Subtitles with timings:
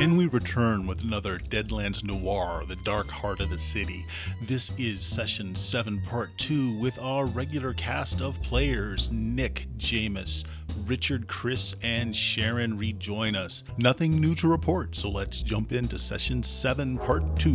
[0.00, 4.06] And we return with another Deadlands Noir, the dark heart of the city.
[4.40, 10.44] This is session 7, part 2, with our regular cast of players Nick, Jameis,
[10.86, 13.62] Richard, Chris, and Sharon rejoin us.
[13.76, 17.52] Nothing new to report, so let's jump into session 7, part 2.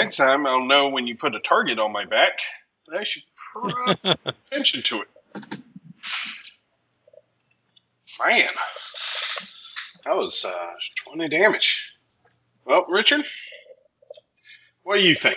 [0.00, 2.40] Next time I'll know when you put a target on my back.
[2.96, 3.22] I should
[4.02, 4.14] pay
[4.46, 5.08] attention to it.
[8.18, 8.48] Man,
[10.04, 10.70] that was uh,
[11.06, 11.92] 20 damage.
[12.64, 13.24] Well, Richard,
[14.82, 15.36] what do you think?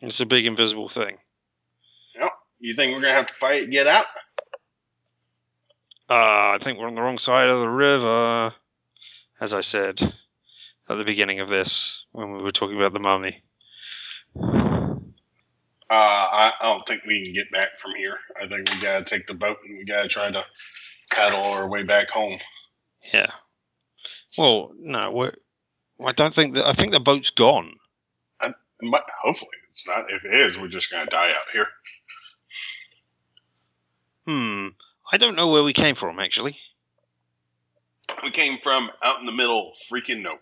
[0.00, 1.16] It's a big invisible thing.
[2.20, 2.32] Yep.
[2.58, 4.06] You think we're going to have to fight and get out?
[6.08, 8.54] Uh, I think we're on the wrong side of the river,
[9.40, 10.12] as I said
[10.90, 13.42] at the beginning of this when we were talking about the mummy.
[14.36, 18.16] Uh, I, I don't think we can get back from here.
[18.36, 20.44] I think we gotta take the boat and we gotta try to
[21.12, 22.38] paddle our way back home.
[23.12, 23.30] Yeah.
[24.38, 25.32] Well, no, we're,
[26.04, 26.66] I don't think that.
[26.66, 27.74] I think the boat's gone.
[28.42, 30.04] It might- hopefully it's not.
[30.10, 31.66] If it is, we're just gonna die out here.
[34.26, 34.68] Hmm.
[35.12, 36.56] I don't know where we came from actually.
[38.22, 40.38] We came from out in the middle, freaking nowhere.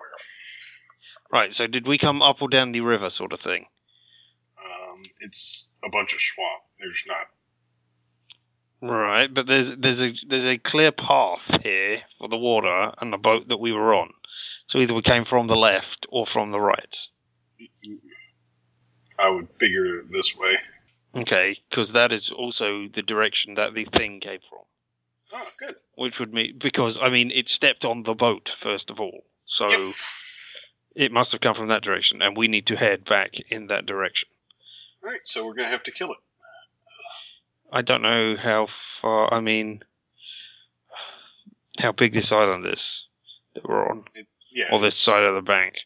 [1.33, 1.55] Right.
[1.55, 3.67] So did we come up or down the river, sort of thing?
[4.65, 6.62] Um, it's a bunch of swamp.
[6.79, 7.27] There's not.
[8.81, 9.33] Right.
[9.33, 13.49] But there's there's a there's a clear path here for the water and the boat
[13.49, 14.11] that we were on.
[14.66, 16.97] So either we came from the left or from the right.
[19.19, 20.59] I would figure it this way.
[21.15, 24.60] Okay, because that is also the direction that the thing came from.
[25.31, 25.75] Oh, good.
[25.97, 29.69] which would mean because I mean it stepped on the boat first of all, so
[29.69, 29.95] Yep.
[30.94, 33.87] It must have come from that direction, and we need to head back in that
[33.87, 34.28] direction.
[35.03, 36.19] All right, so we're gonna have to kill it.
[37.72, 39.32] I don't know how far.
[39.32, 39.82] I mean,
[41.78, 43.06] how big this island is
[43.54, 44.04] that we're on,
[44.50, 44.69] Yeah.
[44.72, 45.81] or this side of the bank,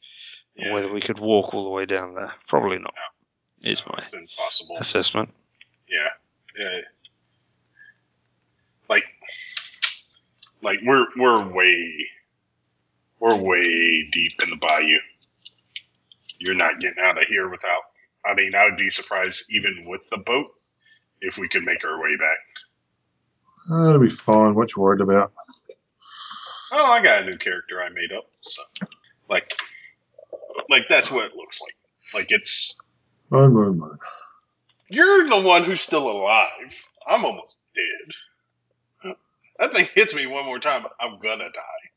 [0.54, 2.34] Yeah, whether we could walk all the way down there.
[2.46, 2.94] Probably not.
[3.62, 4.76] Is no, my impossible.
[4.78, 5.34] assessment.
[5.88, 6.08] Yeah.
[6.58, 6.80] Yeah.
[8.88, 9.04] Like,
[10.62, 12.06] like we're we're way
[13.22, 14.98] we're way deep in the bayou.
[16.40, 17.82] You're not getting out of here without.
[18.26, 20.46] I mean, I would be surprised even with the boat
[21.20, 22.38] if we could make our way back.
[23.70, 24.56] That'll be fine.
[24.56, 25.32] What you worried about?
[26.72, 28.24] Oh, I got a new character I made up.
[28.40, 28.60] So,
[29.30, 29.54] like,
[30.68, 31.76] like that's what it looks like.
[32.12, 32.76] Like it's
[33.30, 33.98] Moan, moan, moan.
[34.88, 36.74] you're the one who's still alive.
[37.06, 39.14] I'm almost dead.
[39.60, 41.91] That thing hits me one more time, I'm gonna die.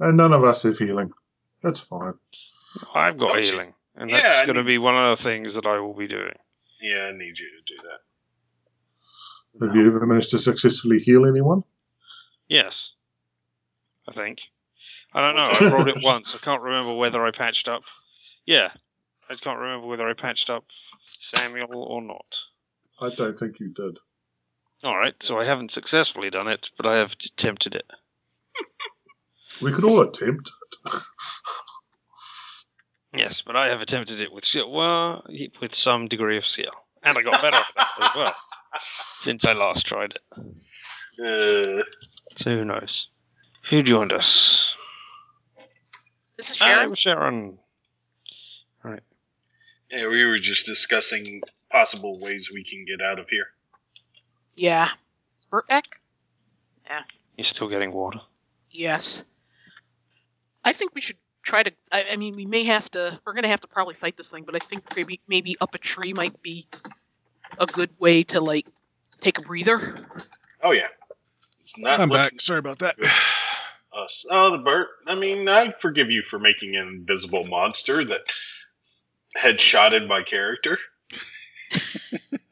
[0.00, 1.12] And none of us have healing.
[1.62, 2.14] That's fine.
[2.94, 5.22] I've got Don't you- healing, and Yeah, that's I going to be one of the
[5.24, 6.34] things that I will be doing.
[6.80, 8.00] Yeah, I need you to do that.
[9.66, 11.62] Have you ever managed to successfully heal anyone?
[12.48, 12.92] Yes,
[14.08, 14.42] I think.
[15.12, 15.42] I don't know.
[15.50, 15.72] I that?
[15.72, 16.34] rolled it once.
[16.34, 17.84] I can't remember whether I patched up.
[18.46, 18.72] Yeah,
[19.30, 20.64] I can't remember whether I patched up
[21.04, 22.36] Samuel or not.
[23.00, 23.98] I don't think you did.
[24.82, 27.86] All right, so I haven't successfully done it, but I have attempted it.
[29.62, 30.50] We could all attempt
[30.86, 30.92] it.
[33.16, 34.70] Yes, but I have attempted it with skill.
[34.72, 35.24] Well,
[35.60, 36.72] with some degree of skill,
[37.02, 38.34] and I got better at that as well
[38.88, 40.22] since I last tried it.
[41.20, 41.82] Uh,
[42.36, 43.08] So who knows?
[43.70, 44.74] Who joined us?
[46.36, 46.88] This is Sharon.
[46.88, 47.58] I'm Sharon.
[49.92, 51.40] yeah, we were just discussing
[51.70, 53.46] possible ways we can get out of here.
[54.56, 54.88] yeah.
[55.38, 55.84] Is Bert back?
[57.36, 58.20] You're still getting water.
[58.70, 59.22] Yes.
[60.64, 61.72] I think we should try to.
[61.92, 63.20] I, I mean, we may have to.
[63.24, 65.74] We're going to have to probably fight this thing, but I think maybe maybe up
[65.74, 66.66] a tree might be
[67.58, 68.66] a good way to like
[69.20, 70.06] take a breather.
[70.62, 70.88] Oh yeah,
[71.60, 72.00] it's not.
[72.00, 72.40] I'm back.
[72.40, 72.96] Sorry about that.
[73.92, 74.26] Us.
[74.28, 74.88] Oh, the Bert.
[75.06, 78.22] I mean, I forgive you for making an invisible monster that
[79.36, 80.78] headshotted my character.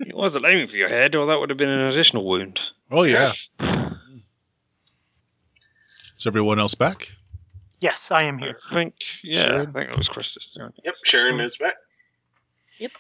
[0.05, 2.61] It wasn't aiming for your head, or that would have been an additional wound.
[2.91, 3.33] Oh yeah.
[6.19, 7.09] Is everyone else back?
[7.83, 8.49] Yes, I am here.
[8.49, 8.61] I here.
[8.73, 9.71] think, yeah, Sharon?
[9.71, 10.51] I think it was Christus.
[10.55, 10.83] doing it.
[10.85, 11.75] Yep, Sharon is back.
[12.79, 12.93] Yep.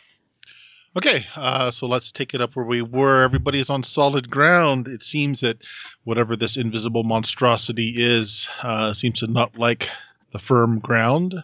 [0.96, 3.23] Okay, uh, so let's take it up where we were.
[3.23, 4.88] Everybody's on solid ground.
[4.88, 5.58] It seems that
[6.05, 9.88] whatever this invisible monstrosity is uh, seems to not like
[10.32, 11.43] the firm ground,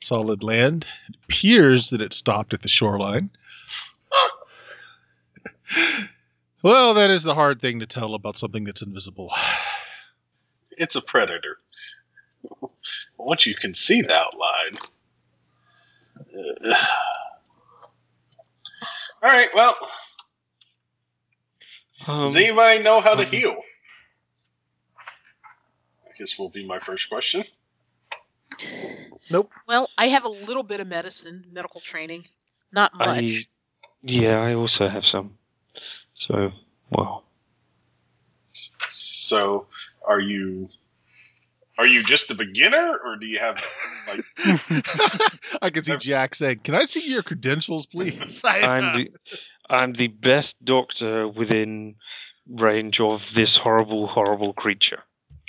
[0.00, 0.86] solid land.
[1.08, 3.30] It appears that it stopped at the shoreline.
[6.62, 9.32] Well, that is the hard thing to tell about something that's invisible.
[10.80, 11.56] It's a predator.
[13.16, 14.74] Once you can see the outline.
[16.18, 16.74] Uh,
[19.22, 19.48] all right.
[19.54, 19.76] Well,
[22.06, 23.56] Um, does anybody know how to um, heal?
[26.06, 27.44] I guess will be my first question.
[29.30, 29.50] Nope.
[29.66, 32.24] Well, I have a little bit of medicine, medical training.
[32.72, 33.08] Not much.
[33.08, 33.46] I,
[34.02, 35.36] yeah, I also have some.
[36.14, 36.52] So,
[36.90, 37.24] well,
[38.88, 39.66] So,
[40.06, 40.68] are you
[41.78, 43.64] are you just a beginner, or do you have
[44.06, 44.24] like?
[45.62, 49.10] I can see Jack saying, "Can I see your credentials, please?" I'm uh, the
[49.70, 51.94] I'm the best doctor within
[52.48, 55.02] range of this horrible, horrible creature.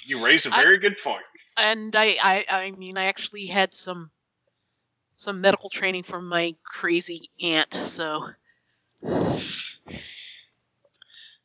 [0.05, 1.23] You raise a very good point.
[1.57, 4.11] and I, I, I mean, I actually had some,
[5.17, 7.73] some medical training from my crazy aunt.
[7.85, 8.27] So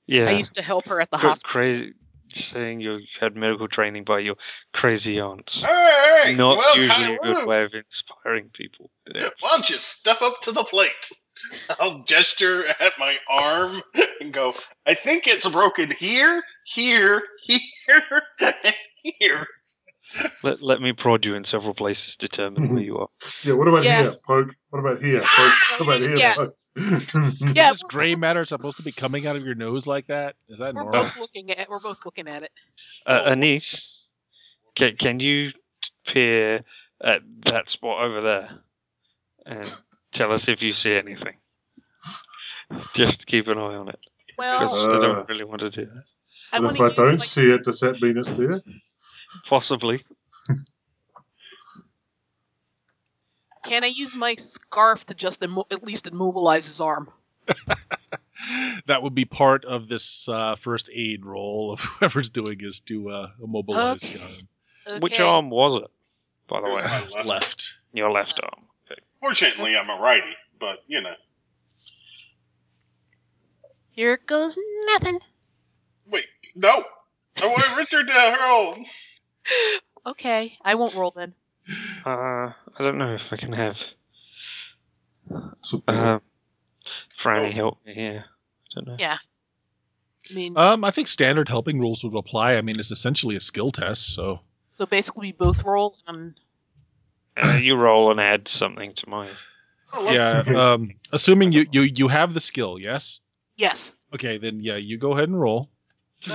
[0.06, 1.52] Yeah, I used to help her at the Cra- hospital.
[1.52, 1.94] crazy.
[2.34, 4.36] Saying you had medical training by your
[4.72, 5.62] crazy aunts.
[5.62, 6.36] All right.
[6.36, 8.90] Not well, usually a Kyle, good way of inspiring people.
[9.12, 10.90] Why don't you step up to the plate?
[11.80, 13.82] I'll gesture at my arm
[14.20, 14.54] and go,
[14.86, 19.46] I think it's broken here, here, here, and here.
[20.42, 22.86] Let, let me prod you in several places, to determine where mm-hmm.
[22.86, 23.08] you are.
[23.42, 24.02] Yeah, what about Yeah.
[24.02, 24.54] here, Poke?
[24.70, 25.28] What about here, Poke?
[25.38, 26.34] Ah, what about here, Yeah.
[26.34, 26.54] Poke?
[27.54, 30.36] Yeah, is this gray matter supposed to be coming out of your nose like that?
[30.48, 31.04] Is that We're normal?
[31.04, 31.68] both looking at.
[31.68, 32.50] We're both looking at it.
[33.06, 33.88] Uh, Anise,
[34.74, 35.52] can, can you
[36.06, 36.64] peer
[37.02, 38.50] at that spot over there
[39.46, 39.72] and
[40.12, 41.36] tell us if you see anything?
[42.94, 43.98] Just keep an eye on it.
[44.36, 46.04] Well, I Uh, don't really want to do that.
[46.52, 48.60] I if I don't my, see it, does that mean it's there?
[49.48, 50.02] Possibly.
[53.64, 57.08] Can I use my scarf to just immo- at least immobilize his arm?
[58.86, 63.10] that would be part of this uh, first aid roll of whoever's doing is to
[63.10, 64.14] uh, immobilize Okay.
[64.18, 64.48] the arm.
[64.86, 64.98] Okay.
[65.00, 65.90] Which arm was it,
[66.48, 66.74] by the way?
[66.74, 67.26] left.
[67.26, 67.72] left.
[67.92, 68.66] Your left arm.
[68.90, 69.00] Okay.
[69.20, 71.10] Fortunately, I'm a righty, but you know.
[73.92, 75.20] Here goes nothing.
[76.10, 76.84] Wait, no.
[77.42, 78.76] I want Richard to roll.
[80.06, 81.32] Okay, I won't roll then.
[82.04, 83.78] Uh, I don't know if I can have
[85.62, 85.96] Support.
[85.96, 86.18] uh,
[87.18, 87.52] Franny Oh.
[87.54, 88.24] help me here.
[88.26, 88.96] I don't know.
[88.98, 89.18] Yeah.
[90.30, 92.56] I mean, Um, I think standard helping rules would apply.
[92.56, 95.96] I mean, it's essentially a skill test, so so basically we both roll.
[96.06, 96.34] and
[97.36, 99.34] Uh, you roll and add something to mine.
[99.92, 100.42] Oh, yeah.
[100.56, 103.20] Um, assuming you, you you have the skill, yes.
[103.56, 103.96] yes.
[104.14, 105.70] Okay, then yeah, you go ahead and roll.
[106.22, 106.34] Get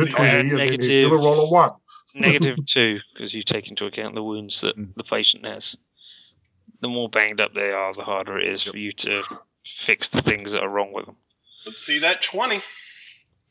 [0.00, 0.88] a See, 20 add and then you negative.
[0.88, 1.70] give a roll of 1.
[2.16, 4.94] Negative two, because you take into account the wounds that Mm.
[4.96, 5.76] the patient has.
[6.80, 9.22] The more banged up they are, the harder it is for you to
[9.64, 11.16] fix the things that are wrong with them.
[11.64, 12.60] Let's see that 20.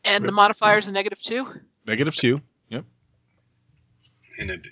[0.04, 1.48] And the modifier is a negative two.
[1.88, 2.38] Negative two.
[2.70, 2.86] Yep.
[4.40, 4.68] And it,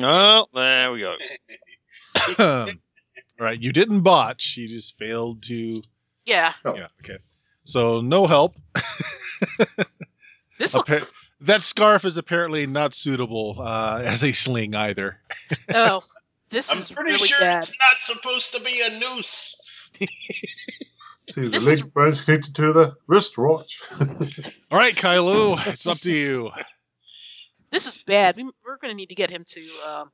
[0.00, 1.14] Oh, there we go.
[2.38, 2.66] All
[3.40, 4.56] right, you didn't botch.
[4.56, 5.82] You just failed to.
[6.24, 6.52] Yeah.
[6.64, 6.76] Oh.
[6.76, 6.86] Yeah.
[7.02, 7.18] Okay.
[7.64, 8.54] So no help.
[10.58, 10.90] This looks.
[10.90, 11.06] Appa-
[11.42, 15.18] that scarf is apparently not suitable uh, as a sling either.
[15.74, 16.02] oh,
[16.50, 17.58] this I'm is pretty really sure bad.
[17.62, 19.54] it's not supposed to be a noose.
[21.30, 23.80] See, the leg is- bone's connected to the wristwatch.
[24.70, 26.50] All right, Kailu, it's up to you.
[27.70, 28.36] This is bad.
[28.36, 30.10] We, we're going to need to get him to um,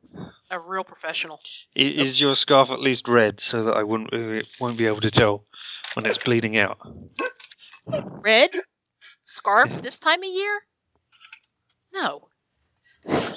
[0.50, 1.38] a real professional.
[1.76, 5.00] I- Is your scarf at least red so that I wouldn't uh, won't be able
[5.02, 5.44] to tell
[5.94, 6.78] when it's bleeding out?
[7.86, 8.50] Red
[9.24, 10.60] scarf this time of year?
[11.92, 12.28] No.
[13.06, 13.36] I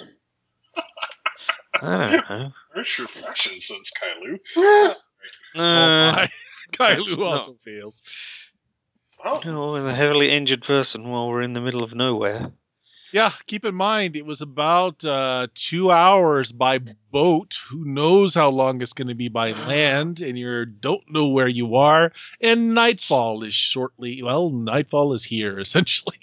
[1.81, 2.51] don't know.
[2.73, 4.93] Where's your fashion sense, Kailu?
[5.55, 6.31] Uh, oh, that's
[6.73, 8.03] Kailu not- also fails.
[9.23, 12.51] Oh, no, I'm a heavily injured person while we're in the middle of nowhere.
[13.13, 16.79] Yeah, keep in mind it was about uh, two hours by
[17.11, 17.57] boat.
[17.69, 21.47] Who knows how long it's going to be by land, and you don't know where
[21.47, 22.11] you are.
[22.41, 24.21] And nightfall is shortly.
[24.21, 26.19] Well, nightfall is here essentially.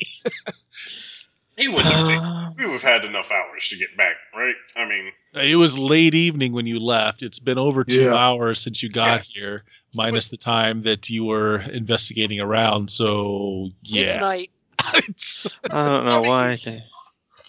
[1.57, 2.23] he wouldn't have taken.
[2.25, 4.55] Um, We would have had enough hours to get back, right?
[4.77, 7.23] I mean, It was late evening when you left.
[7.23, 8.15] It's been over two Yeah.
[8.15, 9.65] hours since you got here,
[9.95, 12.91] minus the time that you were investigating around.
[12.91, 14.51] So yeah, It's yeah, night.
[14.95, 16.53] It's- I don't know why.
[16.55, 16.83] Okay.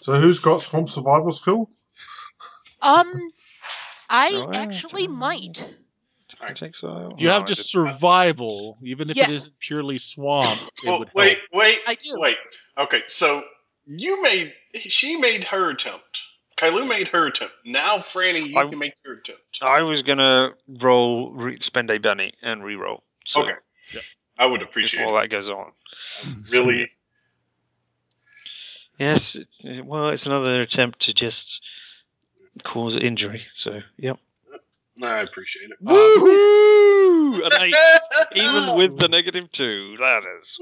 [0.00, 1.68] so who's got swamp survival skill?
[2.82, 3.32] Um,
[4.08, 5.74] I yeah, actually it's, might.
[6.40, 7.14] I think so.
[7.18, 7.88] you No, have I just didn't.
[7.88, 9.28] survival, even if Yes.
[9.28, 10.60] it isn't purely swamp.
[10.60, 11.66] It well, would wait, help.
[11.66, 12.14] wait, I do.
[12.18, 12.36] wait.
[12.78, 13.42] Okay, so
[13.86, 16.22] you made she made her attempt.
[16.56, 17.54] Kailu made her attempt.
[17.64, 19.42] Now, Franny, you I- can make your attempt.
[19.62, 23.02] I was gonna roll re- spend a Benny and re-roll.
[23.24, 23.54] So okay.
[24.38, 25.22] I would Just appreciate while it.
[25.22, 25.72] that goes on.
[26.50, 26.90] Really,
[28.98, 29.36] Yes.
[29.62, 31.60] Well, it's another attempt to just
[32.62, 33.44] cause injury.
[33.54, 34.18] So, yep.
[35.02, 35.84] I appreciate it.
[35.84, 37.34] Woohoo!
[37.36, 37.74] Um, An eight,
[38.36, 39.96] even with the negative two.
[39.98, 40.58] That is.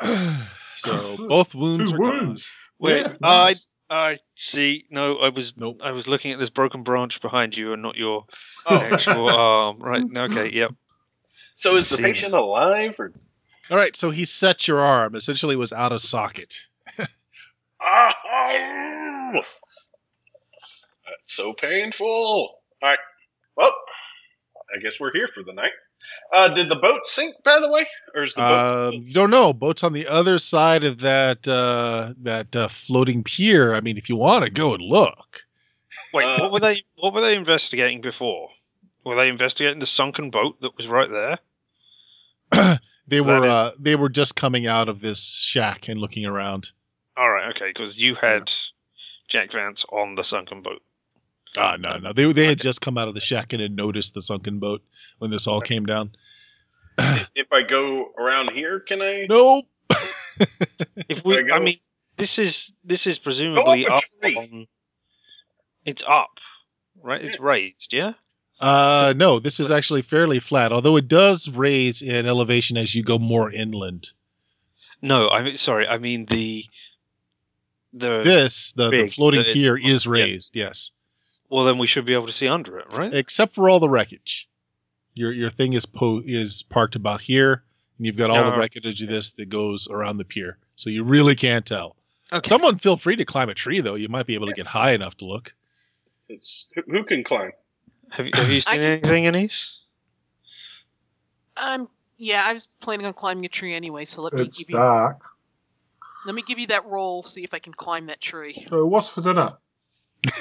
[0.76, 2.26] so both wounds Two are gone.
[2.26, 2.52] wounds.
[2.78, 3.54] Wait, Yeah, I.
[3.92, 4.84] I see.
[4.90, 5.80] No, I was Nope.
[5.82, 8.24] I was looking at this broken branch behind you and not your
[8.66, 9.78] Oh, actual arm.
[9.80, 10.04] Right.
[10.16, 10.52] Okay.
[10.52, 10.74] Yep.
[11.56, 13.12] so is the patient alive or?
[13.68, 15.16] All right, so he set your arm.
[15.16, 16.54] Essentially, was out of socket.
[17.82, 19.44] Ah, That's
[21.26, 22.06] so painful.
[22.08, 22.98] All right.
[23.56, 23.72] Well,
[24.74, 25.70] I guess we're here for the night.
[26.32, 28.94] Uh, did the boat sink, by the way, or is the boat?
[28.94, 29.52] You don't know.
[29.52, 33.74] Boat's on the other side of that uh, that uh, floating pier.
[33.74, 35.42] I mean, if you want to go and look,
[36.12, 36.24] Wait.
[36.24, 36.82] Uh, what were they?
[36.96, 38.48] What were they investigating before?
[39.04, 41.08] Were they investigating the sunken boat that was right
[42.52, 42.78] there?
[43.08, 46.70] they were is- uh, they were just coming out of this shack and looking around.
[47.20, 47.50] All right.
[47.50, 47.68] Okay.
[47.68, 48.50] Because you had
[49.28, 50.80] Jack Vance on the sunken boat.
[51.58, 54.14] Ah, no, no, they they had just come out of the shack and had noticed
[54.14, 54.82] the sunken boat
[55.18, 56.12] when this all came down.
[56.98, 59.26] if I go around here, can I?
[59.28, 59.66] Nope.
[61.08, 61.76] If we, There you I mean,
[62.16, 64.36] this is this is presumably up up a tree.
[64.36, 64.66] on.
[65.84, 66.30] It's up,
[67.02, 67.22] right?
[67.22, 68.12] It's raised, yeah.
[68.60, 73.02] Uh, no, this is actually fairly flat, although it does raise in elevation as you
[73.02, 74.10] go more inland.
[75.02, 76.64] No, I mean, sorry, I mean the
[77.92, 78.22] the.
[78.22, 80.12] This, the, the floating the- pier, is yeah.
[80.12, 80.90] raised, yes,
[81.48, 83.12] well, then we should be able to see under it, right?
[83.14, 84.48] except for all the wreckage.
[85.14, 87.64] Your your thing is po- is parked about here,
[87.98, 88.56] and you've got all the Yeah.
[88.58, 91.96] wreckage of this that goes around the pier, so you really can't tell.
[92.32, 92.48] Okay.
[92.48, 93.96] Someone feel free to climb a tree, though.
[93.96, 95.52] You might be able to get high enough to look.
[96.28, 97.50] It's, who, who can climb?
[98.10, 99.76] Have you, have you I seen can- anything, Anise?
[101.56, 104.70] Um, yeah, I was planning on climbing a tree anyway, so let me It's give
[104.70, 105.22] you dark.
[106.24, 108.66] Let me give you that roll, see if I can climb that tree.
[108.68, 109.56] So what's for dinner?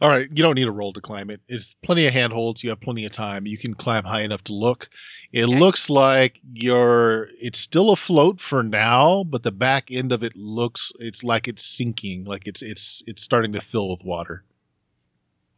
[0.00, 1.40] All right, you don't need a roll to climb it.
[1.48, 2.64] It's plenty of handholds.
[2.64, 3.46] You have plenty of time.
[3.46, 4.88] You can climb high enough to look.
[5.32, 5.58] It Okay.
[5.58, 7.28] looks like you're.
[7.40, 10.92] It's still afloat for now, but the back end of it looks.
[10.98, 12.24] It's like it's sinking.
[12.24, 14.44] Like it's it's it's starting to fill with water.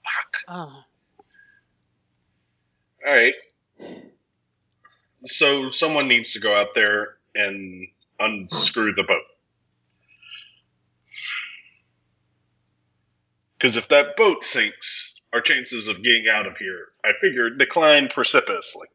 [0.05, 0.37] Fuck.
[0.49, 0.85] Oh.
[3.07, 3.35] All right.
[5.27, 7.89] So someone needs to go out there and
[8.19, 9.23] unscrew the boat.
[13.59, 18.09] Because if that boat sinks, our chances of getting out of here, I figure, decline
[18.09, 18.89] precipitously.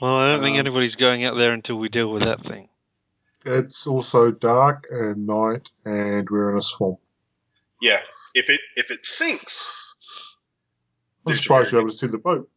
[0.00, 2.68] Well, I don't think Um, anybody's going out there until we deal with that thing.
[3.46, 6.98] It's also dark and night, and we're in a swamp.
[7.80, 8.00] Yeah,
[8.34, 9.94] if it if it sinks,
[11.26, 12.50] I'm surprised you're able to see the boat.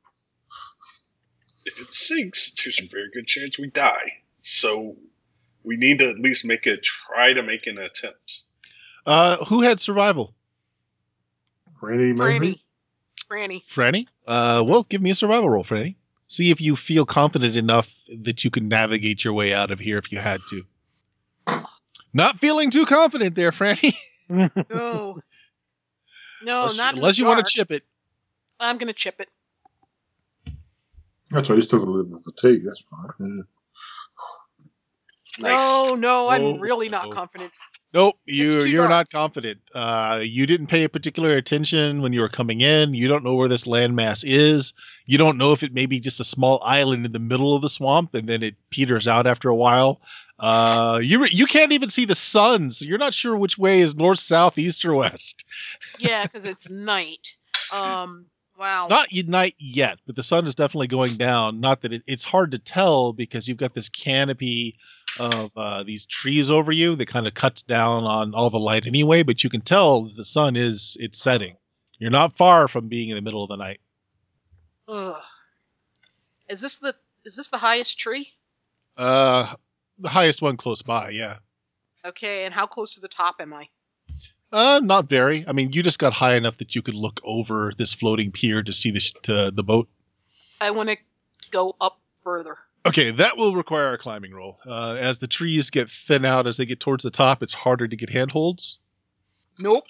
[1.65, 4.23] if it sinks, there's a very good chance we die.
[4.41, 4.96] So
[5.63, 8.41] we need to at least make a try to make an attempt.
[9.05, 10.34] Uh, who had survival?
[11.81, 12.62] Franny, maybe?
[13.29, 13.62] Franny.
[13.63, 13.63] Franny.
[13.67, 14.08] Franny.
[14.27, 15.96] Uh, well, give me a survival roll, Franny.
[16.27, 19.98] See if you feel confident enough that you can navigate your way out of here
[19.98, 20.63] if you had to.
[22.13, 23.96] Not feeling too confident there, Franny.
[24.31, 25.19] No.
[26.43, 27.84] No, unless not unless the you want to chip it.
[28.60, 29.27] I'm gonna chip it.
[31.31, 33.12] That's right, you still got a little fatigue, that's right.
[33.19, 33.41] Yeah.
[35.41, 35.58] Nice.
[35.60, 37.13] No, no, I'm No, really not no.
[37.13, 37.51] confident.
[37.93, 38.89] Nope, you you're dark.
[38.91, 39.60] not confident.
[39.74, 42.93] Uh, you didn't pay a particular attention when you were coming in.
[42.93, 44.74] You don't know where this landmass is.
[45.08, 47.63] You don't know if it may be just a small island in the middle of
[47.63, 50.01] the swamp, and then it peters out after a while.
[50.38, 53.81] Uh, you re- you can't even see the sun, so you're not sure which way
[53.81, 55.43] is north, south, east, or west.
[55.98, 57.27] Yeah, because it's night.
[57.72, 58.27] Um.
[58.58, 58.79] Wow.
[58.81, 61.62] It's not y- night yet, but the sun is definitely going down.
[61.62, 64.77] Not that it, it's hard to tell because you've got this canopy
[65.17, 68.85] of uh, these trees over you that kind of cuts down on all the light
[68.85, 69.23] anyway.
[69.23, 71.55] But you can tell the sun is it's setting.
[71.97, 73.79] You're not far from being in the middle of the night.
[74.87, 75.21] Ugh.
[76.49, 78.33] Is this the is this the highest tree?
[78.97, 79.53] Uh,
[79.99, 81.37] the highest one close by, yeah.
[82.05, 83.67] Okay, and how close to the top am I?
[84.51, 85.45] Uh, not very.
[85.47, 88.63] I mean, you just got high enough that you could look over this floating pier
[88.63, 89.87] to see the sh- to the boat.
[90.59, 90.97] I want to
[91.51, 92.57] go up further.
[92.86, 94.57] Okay, that will require a climbing roll.
[94.65, 97.88] Uh, as the trees get thin out as they get towards the top, it's harder
[97.88, 98.79] to get handholds.
[99.59, 99.86] Nope.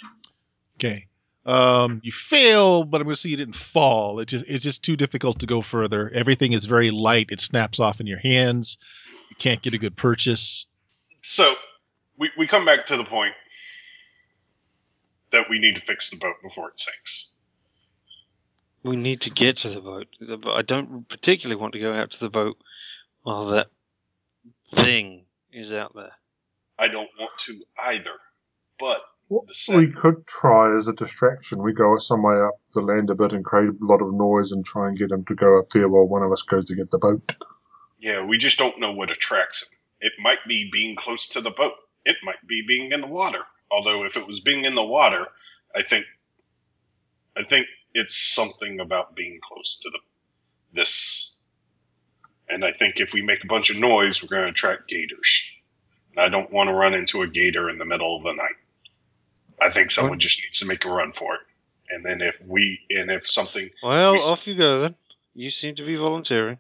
[0.77, 1.03] Okay.
[1.45, 4.19] Um, you fail, but I'm going to say you didn't fall.
[4.19, 6.09] It just it's just too difficult to go further.
[6.13, 7.27] Everything is very light.
[7.31, 8.77] It snaps off in your hands.
[9.29, 10.65] You can't get a good purchase.
[11.21, 11.55] So
[12.17, 13.33] we, we come back to the point.
[15.31, 17.31] that we need to fix the boat before it sinks.
[18.83, 20.07] We need to get to the boat.
[20.19, 22.57] The bo- I don't particularly want to go out to the boat
[23.23, 23.67] while that
[24.75, 26.13] thing is out there.
[26.79, 28.15] I don't want to either.
[28.79, 33.09] But What The we could try as a distraction, we go somewhere up the land
[33.09, 35.59] a bit and create a lot of noise and try and get him to go
[35.59, 37.33] up there while one of us goes to get the boat.
[37.99, 39.69] yeah, we just don't know what attracts him.
[40.01, 41.73] It might be being close to the boat.
[42.05, 43.41] It might be being in the water.
[43.71, 45.27] Although if it was being in the water,
[45.75, 46.05] I think
[47.37, 49.99] I think it's something about being close to the
[50.73, 51.38] this.
[52.49, 55.49] And I think if we make a bunch of noise, we're going to attract gators.
[56.11, 58.55] And I don't want to run into a gator in the middle of the night.
[59.61, 61.41] I think someone just needs to make a run for it.
[61.91, 64.95] And then if we and if something Well, We- off you go then.
[65.35, 66.57] You seem to be volunteering.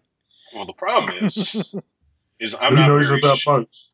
[0.55, 1.73] well the problem is
[2.39, 3.93] is I'm Who not knows very, about boats?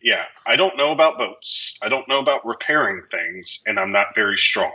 [0.00, 1.78] Yeah, I don't know about boats.
[1.82, 4.72] I don't know about repairing things, and I'm not very strong.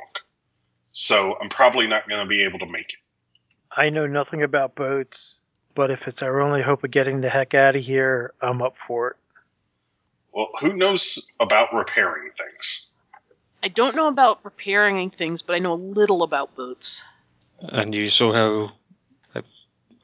[0.92, 3.00] So I'm probably not going to be able to make it.
[3.72, 5.40] I know nothing about boats,
[5.74, 8.78] but if it's our only hope of getting the heck out of here, I'm up
[8.78, 9.18] for it.
[10.34, 12.92] Well, who knows about repairing things?
[13.64, 17.04] I don't know about repairing things, but I know a little about boats.
[17.60, 18.72] And you saw how.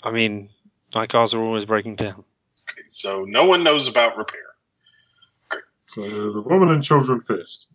[0.03, 0.49] I mean,
[0.93, 2.23] my cars are always breaking down.
[2.89, 4.41] So no one knows about repair.
[5.87, 7.69] So the women and children first.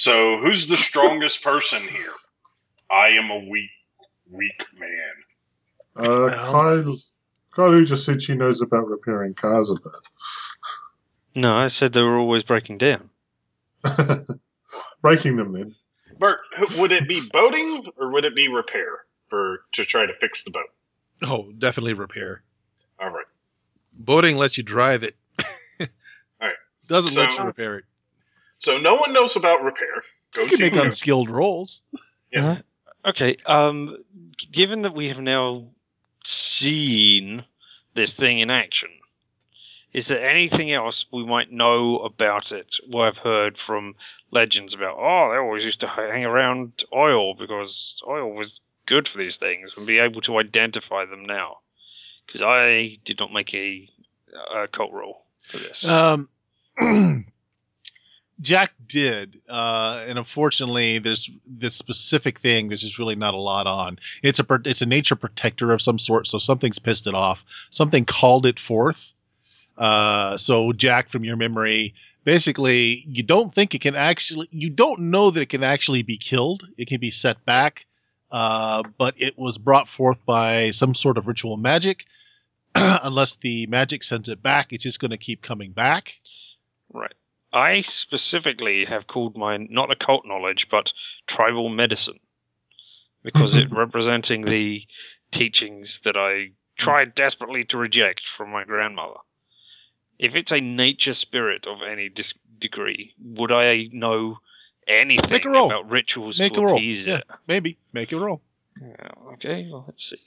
[0.00, 2.12] So who's the strongest person here?
[2.90, 3.70] I am a weak,
[4.30, 5.14] weak man.
[5.96, 6.52] Uh, No.
[6.52, 6.98] Kyle,
[7.56, 9.92] Kyle just said she knows about repairing cars a bit.
[11.34, 13.08] No, I said they were always breaking down.
[15.00, 15.74] Breaking them then.
[16.18, 16.38] Bert,
[16.76, 20.50] would it be boating or would it be repair for to try to fix the
[20.50, 20.68] boat?
[21.22, 22.42] Oh, definitely repair.
[23.00, 23.24] All right.
[23.94, 25.14] Boating lets you drive it.
[25.80, 26.56] Alright.
[26.88, 27.84] Doesn't let you repair it.
[28.58, 30.02] So no one knows about repair.
[30.34, 31.82] Go You can make to unskilled rolls.
[32.30, 32.58] Yeah.
[33.04, 33.36] Uh, okay.
[33.46, 33.96] Um,
[34.52, 35.68] given that we have now
[36.26, 37.44] seen
[37.96, 38.90] this thing in action,
[39.92, 42.76] is there anything else we might know about it?
[42.92, 43.96] Or have heard from
[44.30, 44.96] legends about?
[44.98, 49.76] Oh, they always used to hang around oil because oil was good for these things,
[49.76, 51.58] and be able to identify them now.
[52.26, 53.88] Because I did not make a,
[54.54, 55.84] a cult roll for this.
[55.84, 56.28] Um,
[58.40, 62.68] Jack did, uh, and unfortunately, there's this specific thing.
[62.68, 63.98] There's just really not a lot on.
[64.22, 67.44] It's a it's a nature protector of some sort, so something's pissed it off.
[67.70, 69.14] Something called it forth.
[69.78, 71.94] Uh, so Jack, from your memory,
[72.24, 76.18] basically, you don't think it can actually, you don't know that it can actually be
[76.18, 76.68] killed.
[76.76, 77.86] It can be set back,
[78.30, 82.04] uh, but it was brought forth by some sort of ritual magic.
[82.74, 86.18] Unless the magic sends it back, it's just going to keep coming back.
[86.92, 87.14] Right.
[87.52, 90.92] I specifically have called mine not occult knowledge, but
[91.26, 92.20] tribal medicine,
[93.22, 94.82] because it representing the
[95.30, 99.20] teachings that I tried desperately to reject from my grandmother.
[100.18, 104.38] If it's a nature spirit of any dis- degree, would I know
[104.86, 105.66] anything Make a roll.
[105.66, 106.76] about rituals Make to a roll.
[106.76, 107.24] appease Yeah, it?
[107.46, 108.40] maybe make a roll.
[108.80, 110.22] Yeah, okay, well, let's see.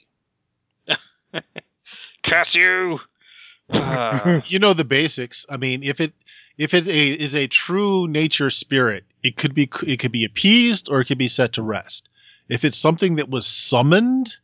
[2.22, 3.00] Curse you!
[3.72, 5.46] Ah, You know the basics.
[5.48, 6.12] I mean, if it
[6.60, 10.90] if it a, is a true nature spirit, it could be it could be appeased
[10.90, 12.10] or it could be set to rest.
[12.50, 14.36] If it's something that was summoned,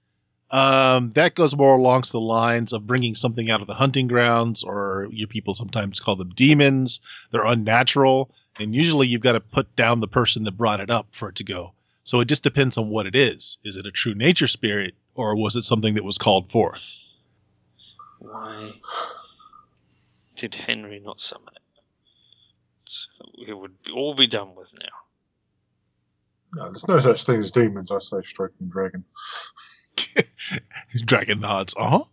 [0.50, 4.62] um, that goes more along the lines of bringing something out of the hunting grounds,
[4.62, 7.00] or your people sometimes call them demons.
[7.32, 11.08] They're unnatural, and usually you've got to put down the person that brought it up
[11.10, 11.72] for it to go.
[12.04, 13.58] So it just depends on what it is.
[13.62, 16.94] Is it a true nature spirit, or was it something that was called forth?
[18.20, 18.72] Why
[20.36, 21.62] did Henry not summon it?
[22.86, 24.88] So it would all be done with now.
[26.54, 29.04] No, there's no such thing as demons, I say, stroking dragon.
[31.04, 31.74] Dragon nods.
[31.78, 32.04] Uh huh.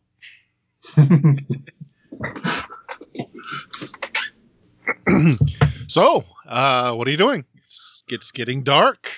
[5.88, 7.45] So, uh, what are you doing?
[7.65, 9.12] It's, it's getting dark.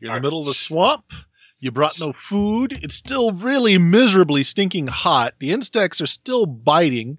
[0.00, 1.04] You're in the middle of the swamp.
[1.66, 2.78] You brought no food.
[2.84, 5.34] It's still really miserably stinking hot.
[5.40, 7.18] The insects are still biting.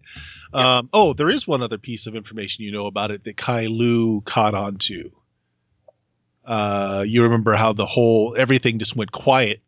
[0.53, 3.65] Um, oh, there is one other piece of information you know about it that Kai
[3.65, 5.11] Lu caught on to.
[6.45, 9.59] Uh, you remember how the whole everything just went quiet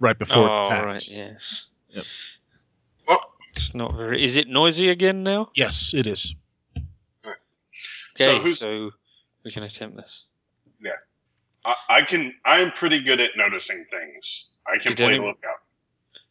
[0.00, 0.88] right before oh, it attacked.
[0.88, 1.66] right, yes.
[1.90, 2.04] Yep.
[3.06, 3.20] Well,
[3.54, 4.24] It's not very.
[4.24, 5.50] Is it noisy again now?
[5.54, 6.34] Yes, it is.
[6.74, 7.30] So
[8.20, 8.90] Okay, who- so,
[9.44, 10.24] we can attempt this.
[11.64, 12.34] I, I can.
[12.44, 14.50] I'm pretty good at noticing things.
[14.66, 15.60] I can Did play any- lookout.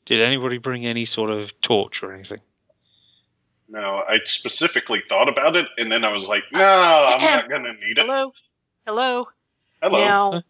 [0.06, 2.39] Did anybody bring any sort of torch or anything?
[3.70, 7.63] No, I specifically thought about it, and then I was like, no, I'm not going
[7.63, 8.06] to need it.
[8.06, 8.34] Hello,
[8.86, 9.28] hello.
[9.82, 10.00] Hello.
[10.00, 10.44] Now,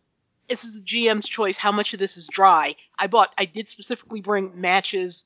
[0.50, 1.58] this is the GM's choice.
[1.58, 2.76] How much of this is dry?
[2.98, 3.32] I bought.
[3.38, 5.26] I did specifically bring matches,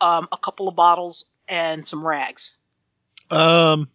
[0.00, 2.56] um, a couple of bottles, and some rags.
[3.30, 3.88] Um,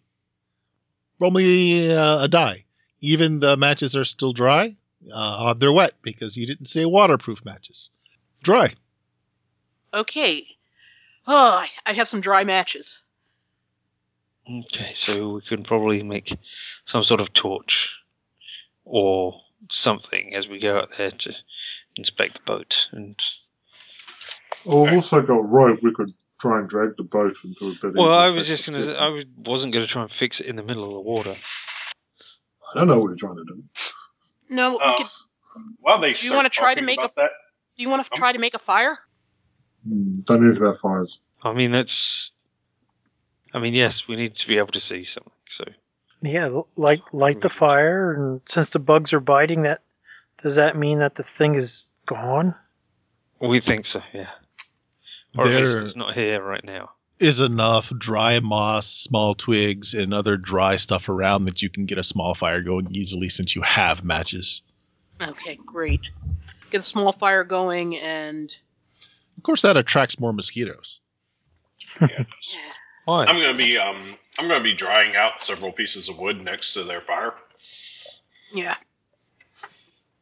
[1.18, 2.64] roll me uh, a die.
[3.00, 4.76] Even the matches are still dry.
[5.12, 7.90] Uh, they're wet because you didn't say waterproof matches.
[8.42, 8.74] Dry.
[9.94, 10.46] Okay.
[11.26, 13.00] Oh, I- I have some dry matches.
[14.50, 16.36] Okay, so we can probably make
[16.84, 17.90] some sort of torch
[18.84, 21.34] or something as we go out there to
[21.96, 22.88] inspect the boat.
[22.92, 23.18] And
[24.66, 25.80] Oh, we've also got rope.
[25.82, 27.94] We could try and drag the boat into a bit.
[27.94, 28.92] well, I was just gonna.
[28.92, 31.36] I was- wasn't gonna try and fix it in the middle of the water.
[32.74, 33.64] I don't know what you're trying to do.
[34.50, 35.06] No, we Uh, could,
[35.80, 37.30] while they Do you wanna try to make a- that,
[37.76, 38.98] do you want to um, try to make a fire?
[39.86, 41.22] Hmm, don't know about fires.
[41.42, 42.32] I mean, that's.
[43.54, 45.32] I mean, yes, we need to be able to see something.
[45.48, 45.64] So
[46.20, 49.82] Yeah, light light the fire, and since the bugs are biting, that
[50.42, 52.54] does that mean that the thing is gone?
[53.40, 54.30] we think so, yeah.
[55.38, 56.90] Or at least it's not here right now.
[57.20, 61.98] Is enough dry moss, small twigs, and other dry stuff around that you can get
[61.98, 64.62] a small fire going easily since you have matches.
[65.20, 66.00] Okay, great.
[66.70, 68.54] Get a small fire going, and
[69.36, 71.00] Of course, that attracts more mosquitoes.
[72.00, 72.24] yeah,
[73.04, 73.24] Why?
[73.24, 76.84] I'm gonna be um I'm gonna be drying out several pieces of wood next to
[76.84, 77.34] their fire.
[78.54, 78.76] yeah,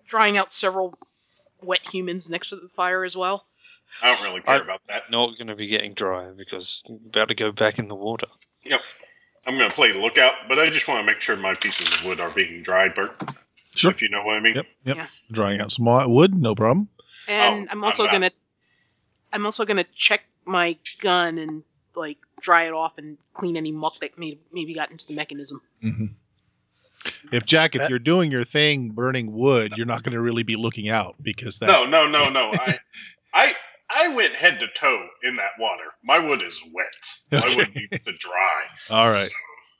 [0.09, 0.95] drying out several
[1.61, 3.45] wet humans next to the fire as well.
[4.03, 5.11] I don't really care I- about that.
[5.11, 8.27] not going to be getting dry because we're about to go back in the water.
[8.65, 8.81] Yep.
[9.47, 12.21] I'm gonna play lookout, but I just want to make sure my pieces of wood
[12.21, 13.23] are being dried, Bert.
[13.75, 13.91] Sure.
[13.91, 14.57] If you know what I mean.
[14.57, 14.97] Yep, yep.
[14.99, 15.07] Yeah.
[15.31, 16.89] Drying out some wood, no problem.
[17.27, 18.31] And Oh, I'm also gonna,
[19.33, 21.63] I'm also gonna check my gun and
[21.95, 25.63] like dry it off and clean any muck that may maybe got into the mechanism.
[25.81, 26.07] hmm
[27.33, 30.43] If Jack, if That- you're doing your thing, burning wood, you're not going to really
[30.43, 31.67] be looking out because that.
[31.69, 32.51] No, no, no, no.
[32.53, 32.79] I,
[33.33, 33.55] I,
[33.91, 35.85] I went head to toe in that water.
[36.05, 37.43] My wood is wet.
[37.43, 37.89] My wood Okay.
[37.91, 38.63] needs to dry.
[38.91, 39.17] All right.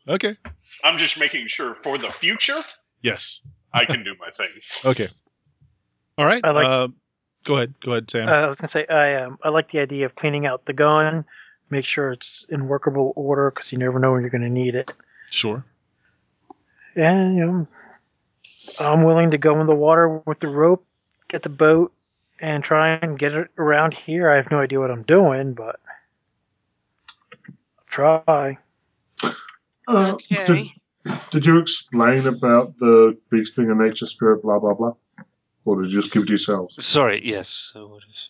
[0.07, 0.37] So Okay.
[0.83, 2.59] I'm just making sure for the future
[3.03, 3.41] Yes.
[3.75, 4.49] I can do my thing.
[4.85, 5.09] Okay.
[6.17, 6.43] All right.
[6.45, 6.89] I like- uh,
[7.45, 7.75] go ahead.
[7.85, 8.29] Go ahead, Sam.
[8.29, 10.73] Uh, I was gonna say I um, I like the idea of cleaning out the
[10.73, 11.25] gun,
[11.71, 14.91] make sure it's in workable order because you never know when you're gonna need it.
[15.31, 15.65] sure.
[16.97, 17.69] And you know,
[18.81, 20.85] I'm willing to go in the water with the rope,
[21.29, 21.93] get the boat,
[22.41, 24.31] and try and get it around here.
[24.31, 25.81] I have no idea what I'm doing, but
[27.79, 28.59] I'll try.
[29.87, 30.45] Uh, Okay.
[31.05, 34.93] did, did you explain about the beast being a nature spirit, blah, blah, blah?
[35.65, 36.85] Or did you just keep it to yourselves?
[36.85, 37.71] Sorry, yes.
[37.73, 38.29] So what is?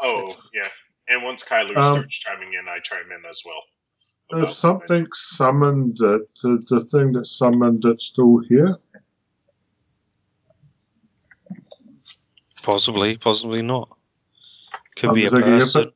[0.00, 0.68] Oh, yeah.
[1.08, 3.62] And once Kylu Um, starts chiming in, I chime in as well.
[4.42, 8.76] If something summoned it, the, the thing that summoned it still here?
[12.66, 13.88] Possibly, possibly not.
[14.96, 15.82] Could I'm be a thinking if person.
[15.82, 15.92] it-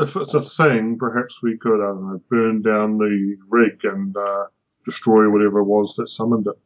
[0.00, 4.14] If it's a thing, perhaps we could, I don't know, burn down the rig and
[4.16, 4.46] uh,
[4.84, 6.58] destroy whatever it was that summoned it.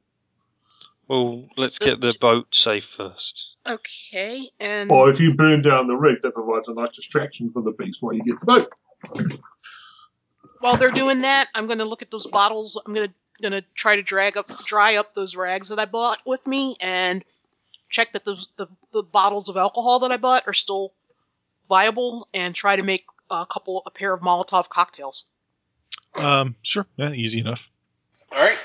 [1.06, 3.44] Well, let's get the boat safe first.
[3.64, 7.62] Okay, and Or if you burn down the rig, that provides a nice distraction for
[7.62, 9.40] the beast while you get the boat.
[10.60, 12.80] while they're doing that, I'm gonna look at those bottles.
[12.84, 16.44] I'm gonna gonna try to drag up, dry up those rags that I bought with
[16.46, 17.24] me, and
[17.88, 20.92] check that those the, the bottles of alcohol that I bought are still
[21.68, 25.26] viable, and try to make a couple, a pair of Molotov cocktails.
[26.14, 26.86] Um, sure.
[26.96, 27.70] Yeah, easy enough.
[28.32, 28.58] All right.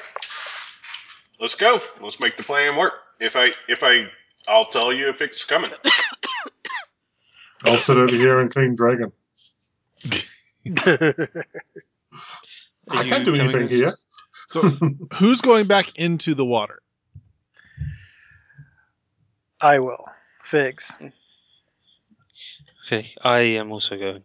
[1.39, 1.79] Let's go.
[2.01, 2.93] Let's make the plan work.
[3.19, 4.05] If I, if I,
[4.47, 5.71] I'll tell you if it's coming.
[7.65, 9.11] I'll sit over here and clean dragon.
[10.05, 10.11] Are
[12.87, 13.97] I you can't do anything with- here.
[14.47, 14.61] So,
[15.13, 16.81] who's going back into the water?
[19.61, 20.05] I will.
[20.43, 20.91] Figs.
[22.87, 24.23] Okay, I am also going.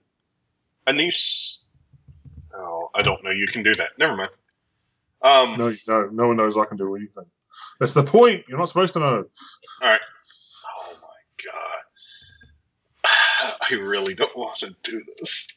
[0.87, 1.64] Anise.
[2.55, 3.31] Oh, I don't know.
[3.31, 3.90] You can do that.
[3.99, 4.31] Never mind.
[5.22, 7.27] Um, No, no, no one knows I can do anything.
[7.81, 8.44] That's the point.
[8.49, 9.25] You're not supposed to know.
[9.83, 10.01] All right.
[10.77, 11.51] Oh my
[13.05, 13.59] god.
[13.70, 15.49] I really don't want to do this.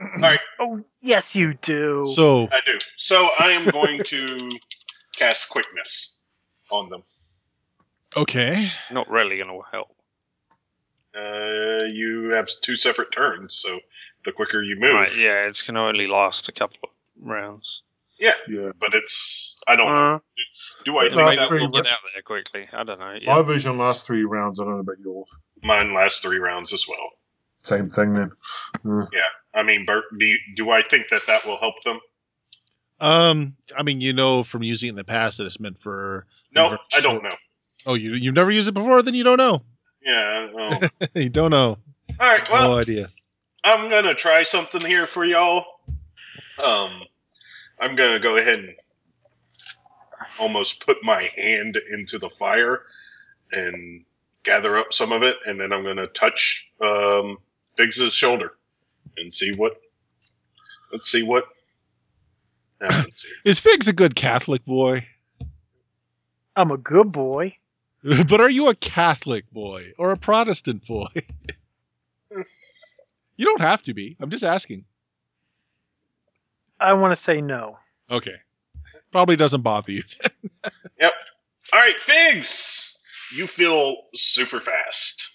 [0.00, 2.04] Alright, Oh, yes, you do.
[2.06, 2.78] So, I do.
[2.98, 4.50] So I am going to
[5.16, 6.16] cast quickness
[6.70, 7.02] on them.
[8.16, 8.68] Okay.
[8.90, 9.88] Not really going to help.
[11.16, 13.80] Uh, you have two separate turns, so
[14.24, 14.92] the quicker you move.
[14.94, 17.82] Right, yeah, it's going to only last a couple of rounds.
[18.20, 18.32] Yeah.
[18.48, 18.70] yeah.
[18.78, 19.58] But it's.
[19.66, 20.14] I don't know.
[20.16, 20.18] Uh,
[20.84, 21.88] Do I Last think that three we'll get rounds.
[21.90, 22.68] out there quickly.
[22.72, 23.04] I don't know.
[23.24, 23.42] My Yeah.
[23.42, 24.60] vision lasts three rounds.
[24.60, 25.30] I don't know about yours.
[25.62, 27.10] mine lasts three rounds as well?
[27.62, 28.30] Same thing then.
[28.84, 29.08] Mm.
[29.54, 31.98] I mean, Bert, do, you, do I think that that will help them?
[33.00, 36.26] Um, I mean, you know from using it in the past that it's meant for.
[36.54, 37.34] No, very I don't know.
[37.86, 39.00] Oh, you you've never used it before?
[39.02, 39.62] Then you don't know.
[40.04, 40.48] Yeah.
[40.52, 40.80] Well,
[41.14, 41.78] you don't know.
[42.20, 42.50] all right.
[42.50, 43.10] Well, no idea.
[43.64, 45.64] I'm gonna try something here for y'all.
[46.62, 47.02] Um,
[47.80, 48.74] I'm gonna go ahead and
[50.40, 52.82] almost put my hand into the fire
[53.52, 54.04] and
[54.42, 57.38] gather up some of it, and then I'm gonna touch um,
[57.76, 58.52] Figs's shoulder
[59.16, 59.80] and see what.
[60.92, 61.44] Let's see what
[62.80, 63.32] happens here.
[63.44, 65.06] Is Figs a good Catholic boy?
[66.54, 67.56] I'm a good boy.
[68.28, 71.08] but are you a Catholic boy or a Protestant boy?
[73.36, 74.16] you don't have to be.
[74.20, 74.84] I'm just asking.
[76.78, 77.78] I want to say no.
[78.10, 78.36] Okay.
[79.10, 80.02] Probably doesn't bother you.
[80.98, 81.12] Yep.
[81.74, 82.96] All right, Figs,
[83.34, 85.28] you feel super fast.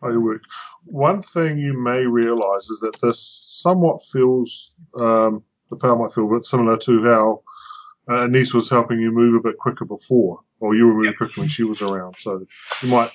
[0.00, 0.40] Oh, you would.
[0.84, 3.20] One thing you may realise is that this
[3.60, 7.42] somewhat feels, um, the power might feel a bit similar to how
[8.10, 11.42] uh, Anise was helping you move a bit quicker before, or you were moving cooking
[11.42, 12.14] when she was around.
[12.18, 12.46] So
[12.82, 13.10] you might,